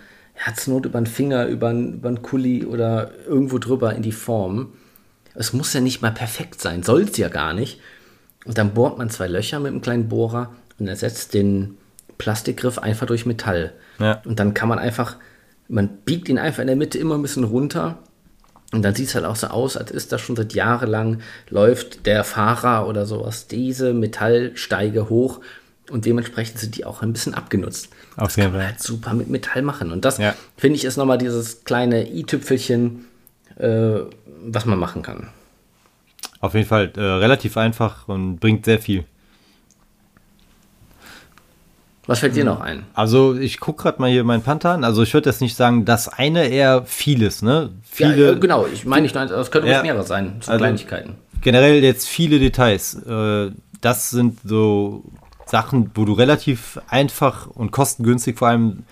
[0.47, 4.03] ja, zur Not über einen Finger, über einen, über einen Kuli oder irgendwo drüber in
[4.03, 4.73] die Form.
[5.35, 7.81] Es muss ja nicht mal perfekt sein, soll es ja gar nicht.
[8.45, 11.77] Und dann bohrt man zwei Löcher mit einem kleinen Bohrer und ersetzt den
[12.19, 13.73] Plastikgriff einfach durch Metall.
[13.99, 14.23] Ja.
[14.25, 15.17] Und dann kann man einfach,
[15.69, 17.99] man biegt ihn einfach in der Mitte immer ein bisschen runter.
[18.75, 21.21] Und dann sieht es halt auch so aus, als ist das schon seit Jahren lang,
[21.49, 25.41] läuft der Fahrer oder sowas diese Metallsteige hoch
[25.91, 27.89] und dementsprechend sind die auch ein bisschen abgenutzt.
[28.17, 29.93] Auf das kann man halt super mit Metall machen.
[29.93, 30.35] Und das, Ja.
[30.57, 33.05] finde ich, ist nochmal dieses kleine i-Tüpfelchen,
[33.59, 34.01] äh,
[34.45, 35.29] was man machen kann.
[36.41, 39.05] Auf jeden Fall äh, relativ einfach und bringt sehr viel.
[42.07, 42.85] Was fällt dir noch ein?
[42.95, 44.85] Also ich gucke gerade mal hier meinen Panther an.
[44.85, 47.71] Also ich würde jetzt nicht sagen, das eine eher vieles, ne?
[47.99, 49.75] Ja, Viele, äh, genau, ich meine nicht, es könnte Ja.
[49.79, 49.83] ja.
[49.83, 51.15] mehrere sein, so Also- Kleinigkeiten.
[51.41, 52.95] generell jetzt viele Details.
[53.07, 55.05] Äh, das sind so
[55.47, 58.85] Sachen, wo du relativ einfach und kostengünstig vor allem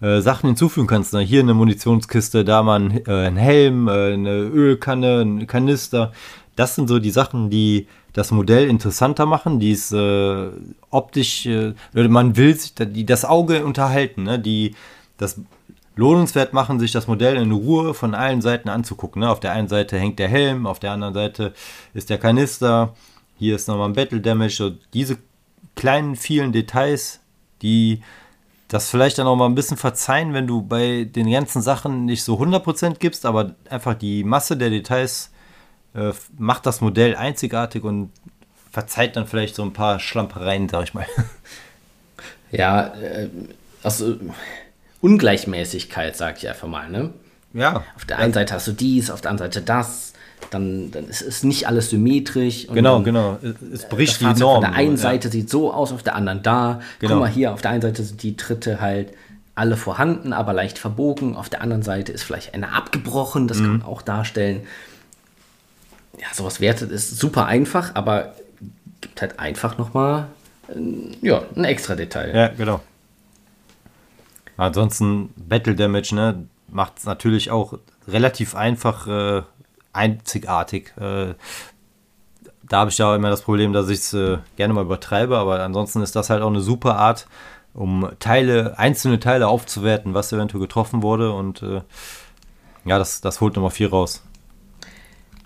[0.00, 1.12] äh, Sachen hinzufügen kannst.
[1.12, 1.20] Ne?
[1.20, 6.12] Hier eine Munitionskiste, da mal ein, äh, Helm, äh, eine Ölkanne, ein Kanister.
[6.54, 7.88] Das sind so die Sachen, die
[8.18, 10.48] das Modell interessanter machen, die es äh,
[10.90, 14.40] optisch, äh, man will sich, die das Auge unterhalten, ne?
[14.40, 14.74] die
[15.18, 15.40] das
[15.94, 19.20] lohnenswert machen, sich das Modell in Ruhe von allen Seiten anzugucken.
[19.20, 19.30] Ne?
[19.30, 21.54] Auf der einen Seite hängt der Helm, auf der anderen Seite
[21.94, 22.94] ist der Kanister,
[23.38, 24.56] hier ist nochmal ein Battle Damage.
[24.56, 25.18] So diese
[25.76, 27.20] kleinen, vielen Details,
[27.62, 28.02] die
[28.66, 32.24] das vielleicht dann auch mal ein bisschen verzeihen, wenn du bei den ganzen Sachen nicht
[32.24, 35.30] so 100% gibst, aber einfach die Masse der Details
[35.98, 38.10] äh, macht das Modell einzigartig und
[38.70, 41.06] verzeiht dann vielleicht so ein paar Schlampereien, sag ich mal.
[42.50, 43.28] Ja, äh,
[43.82, 44.16] also
[45.00, 46.88] Ungleichmäßigkeit, sag ich einfach mal.
[46.90, 47.10] Ne?
[47.52, 47.84] Ja.
[47.96, 50.12] Auf der einen Seite hast du dies, auf der anderen Seite das.
[50.50, 52.68] Dann, dann ist es nicht alles symmetrisch.
[52.72, 53.38] Genau, dann, genau.
[53.42, 54.62] Es- das bricht die Norm.
[54.62, 54.96] Von der einen ja.
[54.96, 56.80] Seite sieht so aus, auf der anderen da.
[57.00, 57.14] Genau.
[57.14, 59.12] Guck mal hier, auf der einen Seite sind die Tritte halt
[59.56, 61.36] alle vorhanden, aber leicht verbogen.
[61.36, 63.62] Auf der anderen Seite ist vielleicht eine abgebrochen, das Mhm.
[63.64, 64.62] kann man auch darstellen.
[66.20, 68.34] Ja, sowas wertet ist super einfach, aber
[69.00, 70.28] gibt halt einfach nochmal
[71.22, 72.34] ja, ein extra Detail.
[72.34, 72.80] Ja, genau.
[74.56, 79.42] Ansonsten Battle Damage, ne, macht es natürlich auch relativ einfach äh,
[79.92, 80.92] einzigartig.
[80.98, 81.34] Äh,
[82.68, 85.60] da habe ich ja immer das Problem, dass ich es äh, gerne mal übertreibe, aber
[85.60, 87.26] ansonsten ist das halt auch eine super Art,
[87.72, 91.80] um Teile, einzelne Teile aufzuwerten, was eventuell getroffen wurde und äh,
[92.84, 94.22] ja, das, das holt nochmal viel raus.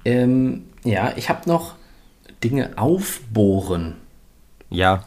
[0.04, 1.74] Ähm, ja, ich habe noch
[2.42, 3.96] Dinge aufbohren.
[4.70, 5.04] Ja,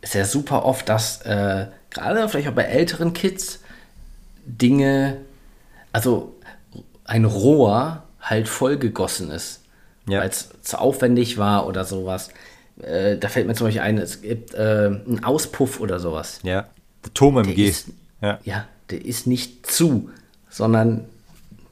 [0.00, 3.60] ist ja super oft, dass äh, gerade vielleicht auch bei älteren Kids
[4.46, 5.18] Dinge,
[5.92, 6.34] also
[7.04, 9.62] ein Rohr halt vollgegossen ist,
[10.06, 10.20] Ja.
[10.20, 12.30] weil es zu aufwendig war oder sowas.
[12.80, 16.40] Äh, da fällt mir zum Beispiel ein, es gibt äh, einen Auspuff oder sowas.
[16.42, 16.66] ja.
[17.04, 17.68] Der Turm Der MG.
[17.68, 17.88] ist,
[18.20, 18.38] Ja.
[18.44, 20.10] ja, der ist nicht zu,
[20.50, 21.04] sondern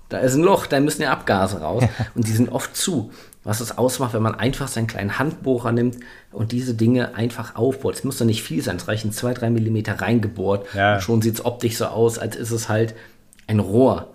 [0.09, 1.85] da ist ein Loch, da müssen ja Abgase raus
[2.15, 3.11] und die sind oft zu.
[3.45, 5.99] Was es ausmacht, wenn man einfach seinen kleinen Handbohrer nimmt
[6.33, 7.95] und diese Dinge einfach aufbohrt.
[7.95, 10.95] Es muss doch nicht viel sein, es reichen zwei, drei Millimeter reingebohrt Ja.
[10.97, 12.95] und schon sieht es optisch so aus, als ist es halt
[13.47, 14.09] ein Rohr.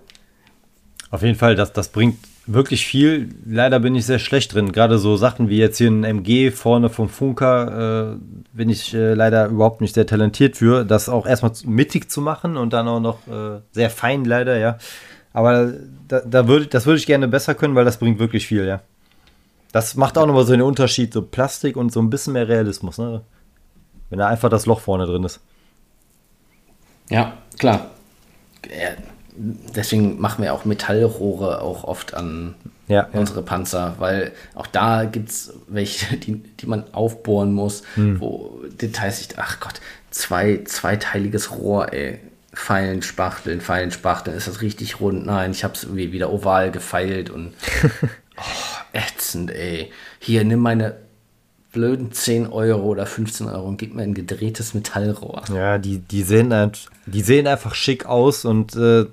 [1.11, 3.29] Auf jeden Fall, das, das bringt wirklich viel.
[3.45, 4.71] Leider bin ich sehr schlecht drin.
[4.71, 8.17] Gerade so Sachen wie jetzt hier ein MG vorne vom Funker äh,
[8.51, 10.83] bin ich äh, leider überhaupt nicht sehr talentiert für.
[10.83, 14.77] Das auch erstmal mittig zu machen und dann auch noch äh, sehr fein leider, ja.
[15.33, 15.73] Aber
[16.07, 18.81] da, da würde, das würde ich gerne besser können, weil das bringt wirklich viel, ja.
[19.71, 22.97] Das macht auch nochmal so einen Unterschied, so Plastik und so ein bisschen mehr Realismus,
[22.97, 23.21] ne?
[24.09, 25.39] Wenn da einfach das Loch vorne drin ist.
[27.09, 27.91] Ja, klar.
[29.35, 32.55] Deswegen machen wir auch Metallrohre auch oft an
[32.89, 33.19] Ja, ja.
[33.19, 38.19] unsere Panzer, weil auch da gibt es welche, die, die man aufbohren muss, Hm.
[38.19, 39.79] wo Details sich, ach Gott,
[40.09, 42.19] zwei, zweiteiliges Rohr, ey.
[42.53, 45.25] Pfeilen, Spachteln, Pfeilen, Spachteln, ist das richtig rund?
[45.25, 47.53] Nein, ich habe es irgendwie wieder oval gefeilt und
[48.37, 48.41] oh,
[48.93, 49.91] ätzend, ey.
[50.19, 50.97] Hier, nimm meine
[51.71, 55.43] blöden 10 Euro oder 15 Euro und gib mir ein gedrehtes Metallrohr.
[55.53, 56.53] Ja, die, die, sehen,
[57.05, 59.05] die sehen einfach schick aus und äh,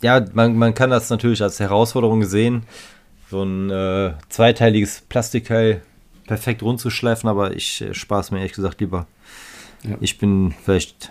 [0.00, 2.64] ja, man, man kann das natürlich als Herausforderung sehen,
[3.30, 5.82] so ein äh, zweiteiliges Plastikteil
[6.26, 9.06] perfekt rund zu schleifen, aber ich äh, spare es mir ehrlich gesagt lieber.
[9.82, 9.96] Ja.
[10.00, 11.10] Ich bin vielleicht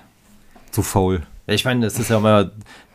[0.71, 1.23] zu faul.
[1.47, 2.51] Ja, Ich meine, es ist ja immer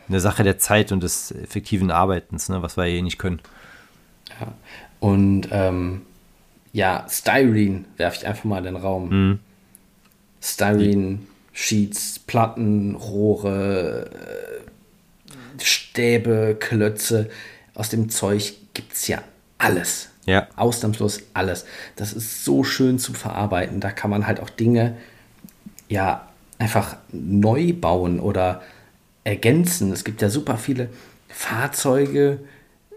[0.07, 3.41] eine Sache der Zeit und des effektiven Arbeitens, ne, was wir eh nicht können.
[4.99, 6.03] Und ähm,
[6.73, 9.09] ja, Styrene werfe ich einfach mal in den Raum.
[9.09, 9.39] Mhm.
[10.41, 11.19] Styrene,
[11.53, 17.29] Sheets, Platten, Rohre, äh, Stäbe, Klötze.
[17.73, 19.23] Aus dem Zeug gibt es ja
[19.57, 20.09] alles.
[20.25, 20.47] Ja.
[20.55, 21.65] Ausnahmslos alles.
[21.95, 23.79] Das ist so schön zu verarbeiten.
[23.79, 24.97] Da kann man halt auch Dinge
[25.89, 26.27] ja
[26.59, 28.61] einfach neu bauen oder
[29.23, 29.91] ergänzen.
[29.91, 30.89] Es gibt ja super viele
[31.27, 32.39] Fahrzeuge,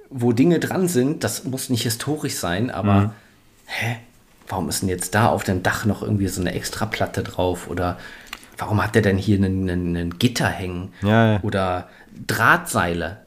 [0.08, 1.24] wo Dinge dran sind.
[1.24, 3.14] Das muss nicht historisch sein, aber
[3.66, 3.96] hä?
[4.48, 7.68] Warum ist denn jetzt da auf dem Dach noch irgendwie so eine Extraplatte drauf?
[7.68, 7.98] Oder
[8.58, 10.92] warum hat der denn hier einen, einen, einen Gitter hängen?
[11.02, 11.40] Ja, ja.
[11.42, 11.88] Oder
[12.26, 13.18] Drahtseile.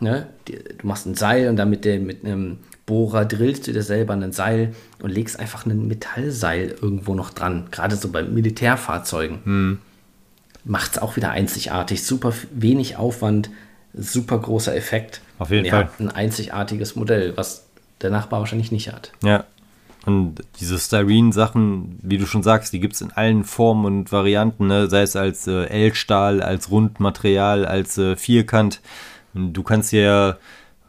[0.00, 0.28] Ne?
[0.46, 4.14] Du machst ein Seil und dann mit, dem, mit einem Bohrer drillst du dir selber
[4.14, 7.66] ein Seil und legst einfach ein Metallseil irgendwo noch dran.
[7.72, 9.40] Gerade so bei Militärfahrzeugen.
[9.44, 9.78] Hm.
[10.64, 12.04] Macht es auch wieder einzigartig.
[12.04, 13.50] Super wenig Aufwand,
[13.92, 15.20] super großer Effekt.
[15.38, 15.90] Auf jeden Und Fall.
[15.98, 17.66] Ein einzigartiges Modell, was
[18.00, 19.12] der Nachbar wahrscheinlich nicht hat.
[19.22, 19.44] Ja.
[20.04, 24.68] Und diese Styrene-Sachen, wie du schon sagst, die gibt es in allen Formen und Varianten,
[24.68, 24.88] ne?
[24.88, 28.80] sei es als äh, L-Stahl, als Rundmaterial, als äh, Vierkant.
[29.34, 30.36] Und du kannst ja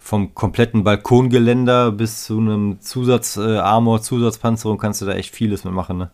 [0.08, 5.98] vom kompletten Balkongeländer bis zu einem Zusatz-Armor, äh, Zusatzpanzerung kannst du da echt vieles mitmachen.
[5.98, 6.12] Ne?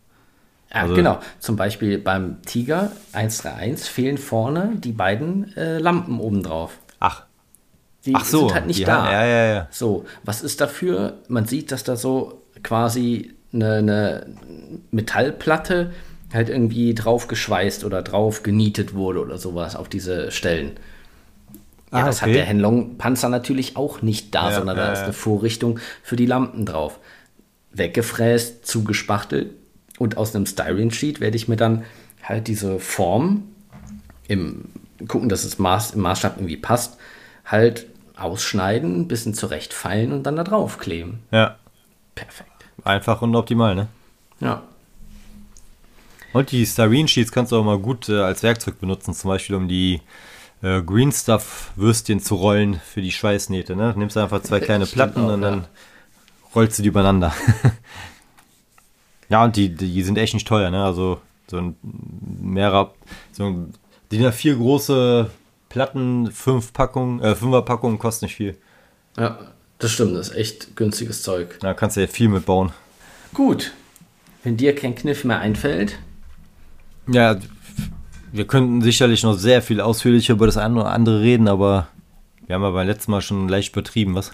[0.73, 1.19] Ja, Also- genau.
[1.37, 6.79] Zum Beispiel beim Tiger 131 fehlen vorne die beiden äh, Lampen obendrauf.
[6.99, 7.25] Ach,
[8.07, 8.39] Die ach so.
[8.47, 9.11] sind halt nicht die da.
[9.11, 9.67] Ja, ja, ja.
[9.69, 11.17] So, was ist dafür?
[11.27, 14.25] Man sieht, dass da so quasi eine, eine
[14.89, 15.91] Metallplatte
[16.33, 20.71] halt irgendwie drauf geschweißt oder drauf genietet wurde oder sowas auf diese Stellen.
[21.93, 22.37] Ja, Ah, das hat okay.
[22.37, 25.03] der Henlong-Panzer natürlich auch nicht da, Ja, sondern da ja, ist ja.
[25.05, 26.99] eine Vorrichtung für die Lampen drauf.
[27.71, 29.51] Weggefräst, zugespachtelt
[29.99, 31.83] und aus einem Styrene-Sheet werde ich mir dann
[32.23, 33.43] halt diese Form
[34.27, 34.65] im
[35.07, 36.97] gucken, dass es Maß, im Maßstab irgendwie passt,
[37.45, 41.19] halt ausschneiden, ein bisschen zurechtfeilen und dann da drauf kleben.
[41.31, 41.57] Ja,
[42.15, 42.51] Perfekt.
[42.85, 43.87] einfach und optimal, ne?
[44.39, 44.63] Ja.
[46.31, 49.55] Und die Styrene Sheets kannst du auch mal gut äh, als Werkzeug benutzen, zum Beispiel
[49.55, 50.01] um die
[50.63, 53.75] äh, Green Stuff Würstchen zu rollen für die Schweißnähte.
[53.75, 53.93] Ne?
[53.95, 55.67] Nimmst einfach zwei kleine Platten auch, und dann ja.
[56.55, 57.33] rollst du die übereinander.
[59.29, 60.83] ja, und die, die sind echt nicht teuer, ne?
[60.83, 62.93] Also so ein mehrer,
[63.33, 63.73] so ein
[64.11, 65.29] DIN A4 große
[65.69, 68.57] Platten, fünf Packungen, äh, fünfer Packungen kosten nicht viel.
[69.17, 69.39] Ja,
[69.79, 71.57] das stimmt, das ist echt günstiges Zeug.
[71.59, 72.71] Da kannst du ja viel mitbauen.
[73.33, 73.73] Gut.
[74.43, 75.99] Wenn dir kein Kniff mehr einfällt.
[77.07, 77.37] Ja,
[78.33, 81.87] wir könnten sicherlich noch sehr viel ausführlicher über das eine oder andere reden, aber
[82.47, 84.31] wir haben ja beim letzten Mal schon leicht übertrieben, was?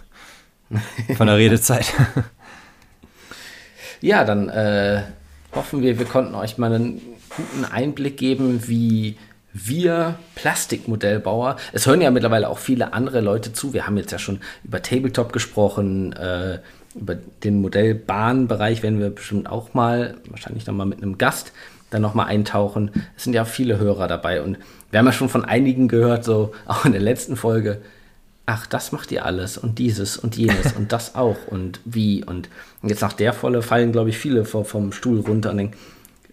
[1.18, 1.94] Von der Redezeit.
[4.02, 5.04] ja, dann äh,
[5.54, 9.18] hoffen wir, wir konnten euch mal einen guten Einblick geben, wie
[9.52, 13.74] wir Plastikmodellbauer, es hören ja mittlerweile auch viele andere Leute zu.
[13.74, 16.60] Wir haben jetzt ja schon über Tabletop gesprochen, äh,
[16.96, 21.52] über den Modellbahnbereich werden wir bestimmt auch mal, wahrscheinlich nochmal mit einem Gast,
[21.90, 22.92] dann nochmal eintauchen.
[23.16, 24.58] Es sind ja viele Hörer dabei und
[24.92, 27.82] wir haben ja schon von einigen gehört, so auch in der letzten Folge,
[28.46, 32.50] ach, das macht ihr alles und dieses und jenes und das auch und wie und
[32.84, 35.78] jetzt nach der Volle fallen, glaube ich, viele vom Stuhl runter und denken,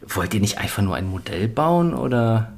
[0.07, 2.53] wollt ihr nicht einfach nur ein Modell bauen oder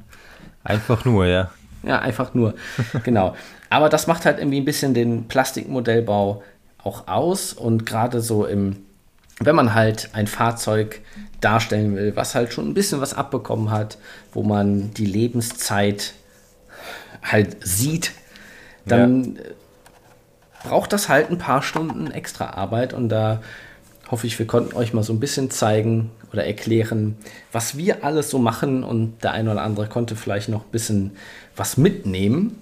[0.63, 1.49] Einfach nur, ja.
[1.83, 2.53] Ja, einfach nur.
[3.03, 3.35] genau.
[3.69, 6.43] Aber das macht halt irgendwie ein bisschen den Plastikmodellbau
[6.83, 8.77] auch aus und gerade so im,
[9.39, 11.01] wenn man halt ein Fahrzeug
[11.41, 13.97] darstellen will, was halt schon ein bisschen was abbekommen hat,
[14.33, 16.13] wo man die Lebenszeit
[17.23, 18.11] halt sieht,
[18.85, 19.41] dann ja.
[20.63, 23.41] braucht das halt ein paar Stunden extra Arbeit und da
[24.09, 27.17] hoffe ich, wir konnten euch mal so ein bisschen zeigen, oder erklären,
[27.51, 31.11] was wir alles so machen und der eine oder andere konnte vielleicht noch ein bisschen
[31.55, 32.61] was mitnehmen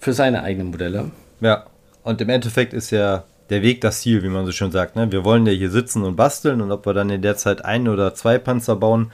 [0.00, 1.10] für seine eigenen Modelle.
[1.40, 1.66] Ja,
[2.02, 4.96] und im Endeffekt ist ja der Weg das Ziel, wie man so schön sagt.
[4.96, 5.10] Ne?
[5.12, 7.88] Wir wollen ja hier sitzen und basteln und ob wir dann in der Zeit ein
[7.88, 9.10] oder zwei Panzer bauen,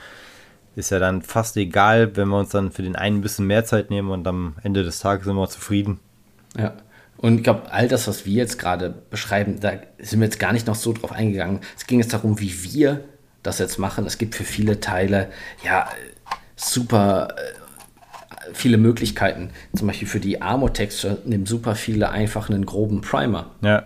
[0.75, 3.65] ist ja dann fast egal, wenn wir uns dann für den einen ein bisschen mehr
[3.65, 5.99] Zeit nehmen und am Ende des Tages sind wir zufrieden.
[6.57, 6.73] Ja.
[7.17, 10.53] Und ich glaube, all das, was wir jetzt gerade beschreiben, da sind wir jetzt gar
[10.53, 11.59] nicht noch so drauf eingegangen.
[11.77, 13.01] Es ging jetzt darum, wie wir
[13.43, 14.05] das jetzt machen.
[14.05, 15.27] Es gibt für viele Teile
[15.65, 15.89] ja
[16.55, 19.49] super äh, viele Möglichkeiten.
[19.75, 23.51] Zum Beispiel für die Armor-Texture nimmt super viele einfach einen groben Primer.
[23.61, 23.85] Ja.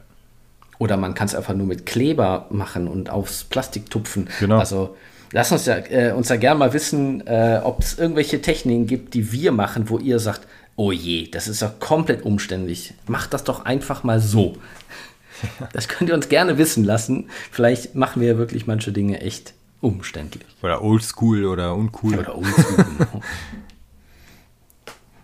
[0.79, 4.27] Oder man kann es einfach nur mit Kleber machen und aufs Plastik tupfen.
[4.39, 4.59] Genau.
[4.59, 4.95] Also
[5.31, 9.13] lass uns ja äh, uns ja gerne mal wissen, äh, ob es irgendwelche Techniken gibt,
[9.13, 12.93] die wir machen, wo ihr sagt, oh je, das ist ja komplett umständlich.
[13.07, 14.55] Macht das doch einfach mal so.
[15.73, 17.29] Das könnt ihr uns gerne wissen lassen.
[17.51, 20.45] Vielleicht machen wir ja wirklich manche Dinge echt umständlich.
[20.61, 22.17] Oder oldschool oder uncool.
[22.17, 23.21] Oder oldschool, genau.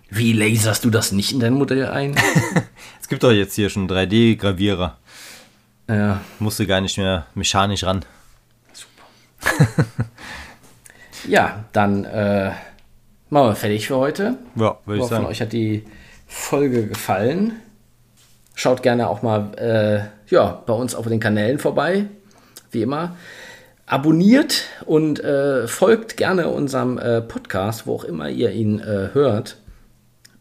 [0.10, 2.16] Wie laserst du das nicht in dein Modell ein?
[3.02, 4.98] es gibt doch jetzt hier schon 3D-Gravierer.
[5.90, 6.22] Ja.
[6.38, 8.06] Musste gar nicht mehr mechanisch ran.
[8.74, 9.66] Super.
[11.28, 12.52] ja, dann äh,
[13.30, 14.38] machen wir fertig für heute.
[14.56, 15.24] Ja, würde ich sagen.
[15.24, 15.84] Von euch hat die
[16.28, 17.60] Folge gefallen.
[18.54, 22.06] Schaut gerne auch mal äh, ja, bei uns auf den Kanälen vorbei,
[22.72, 23.16] wie immer.
[23.88, 29.58] Abonniert und äh, folgt gerne unserem äh, Podcast, wo auch immer ihr ihn äh, hört.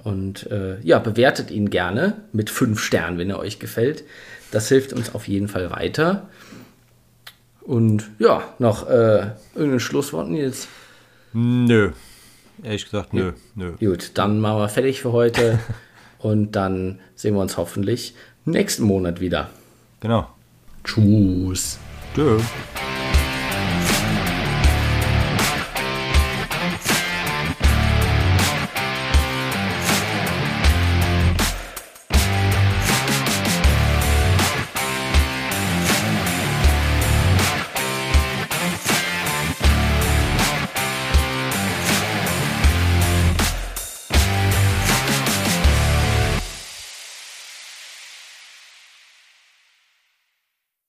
[0.04, 4.04] Und äh, ja, bewertet ihn gerne mit fünf Sternen, wenn er euch gefällt.
[4.50, 6.28] Das hilft uns auf jeden Fall weiter.
[7.60, 10.68] Und ja, noch äh, irgendein Schlusswort, Nils?
[11.32, 11.92] Nö.
[12.62, 13.72] Ehrlich gesagt, nö, nö.
[13.78, 15.58] Gut, dann machen wir fertig für heute.
[16.18, 18.14] Und dann sehen wir uns hoffentlich
[18.44, 19.50] nächsten Monat wieder.
[20.00, 20.28] Genau.
[20.82, 21.78] Tschüss.
[22.14, 22.42] Tschüss.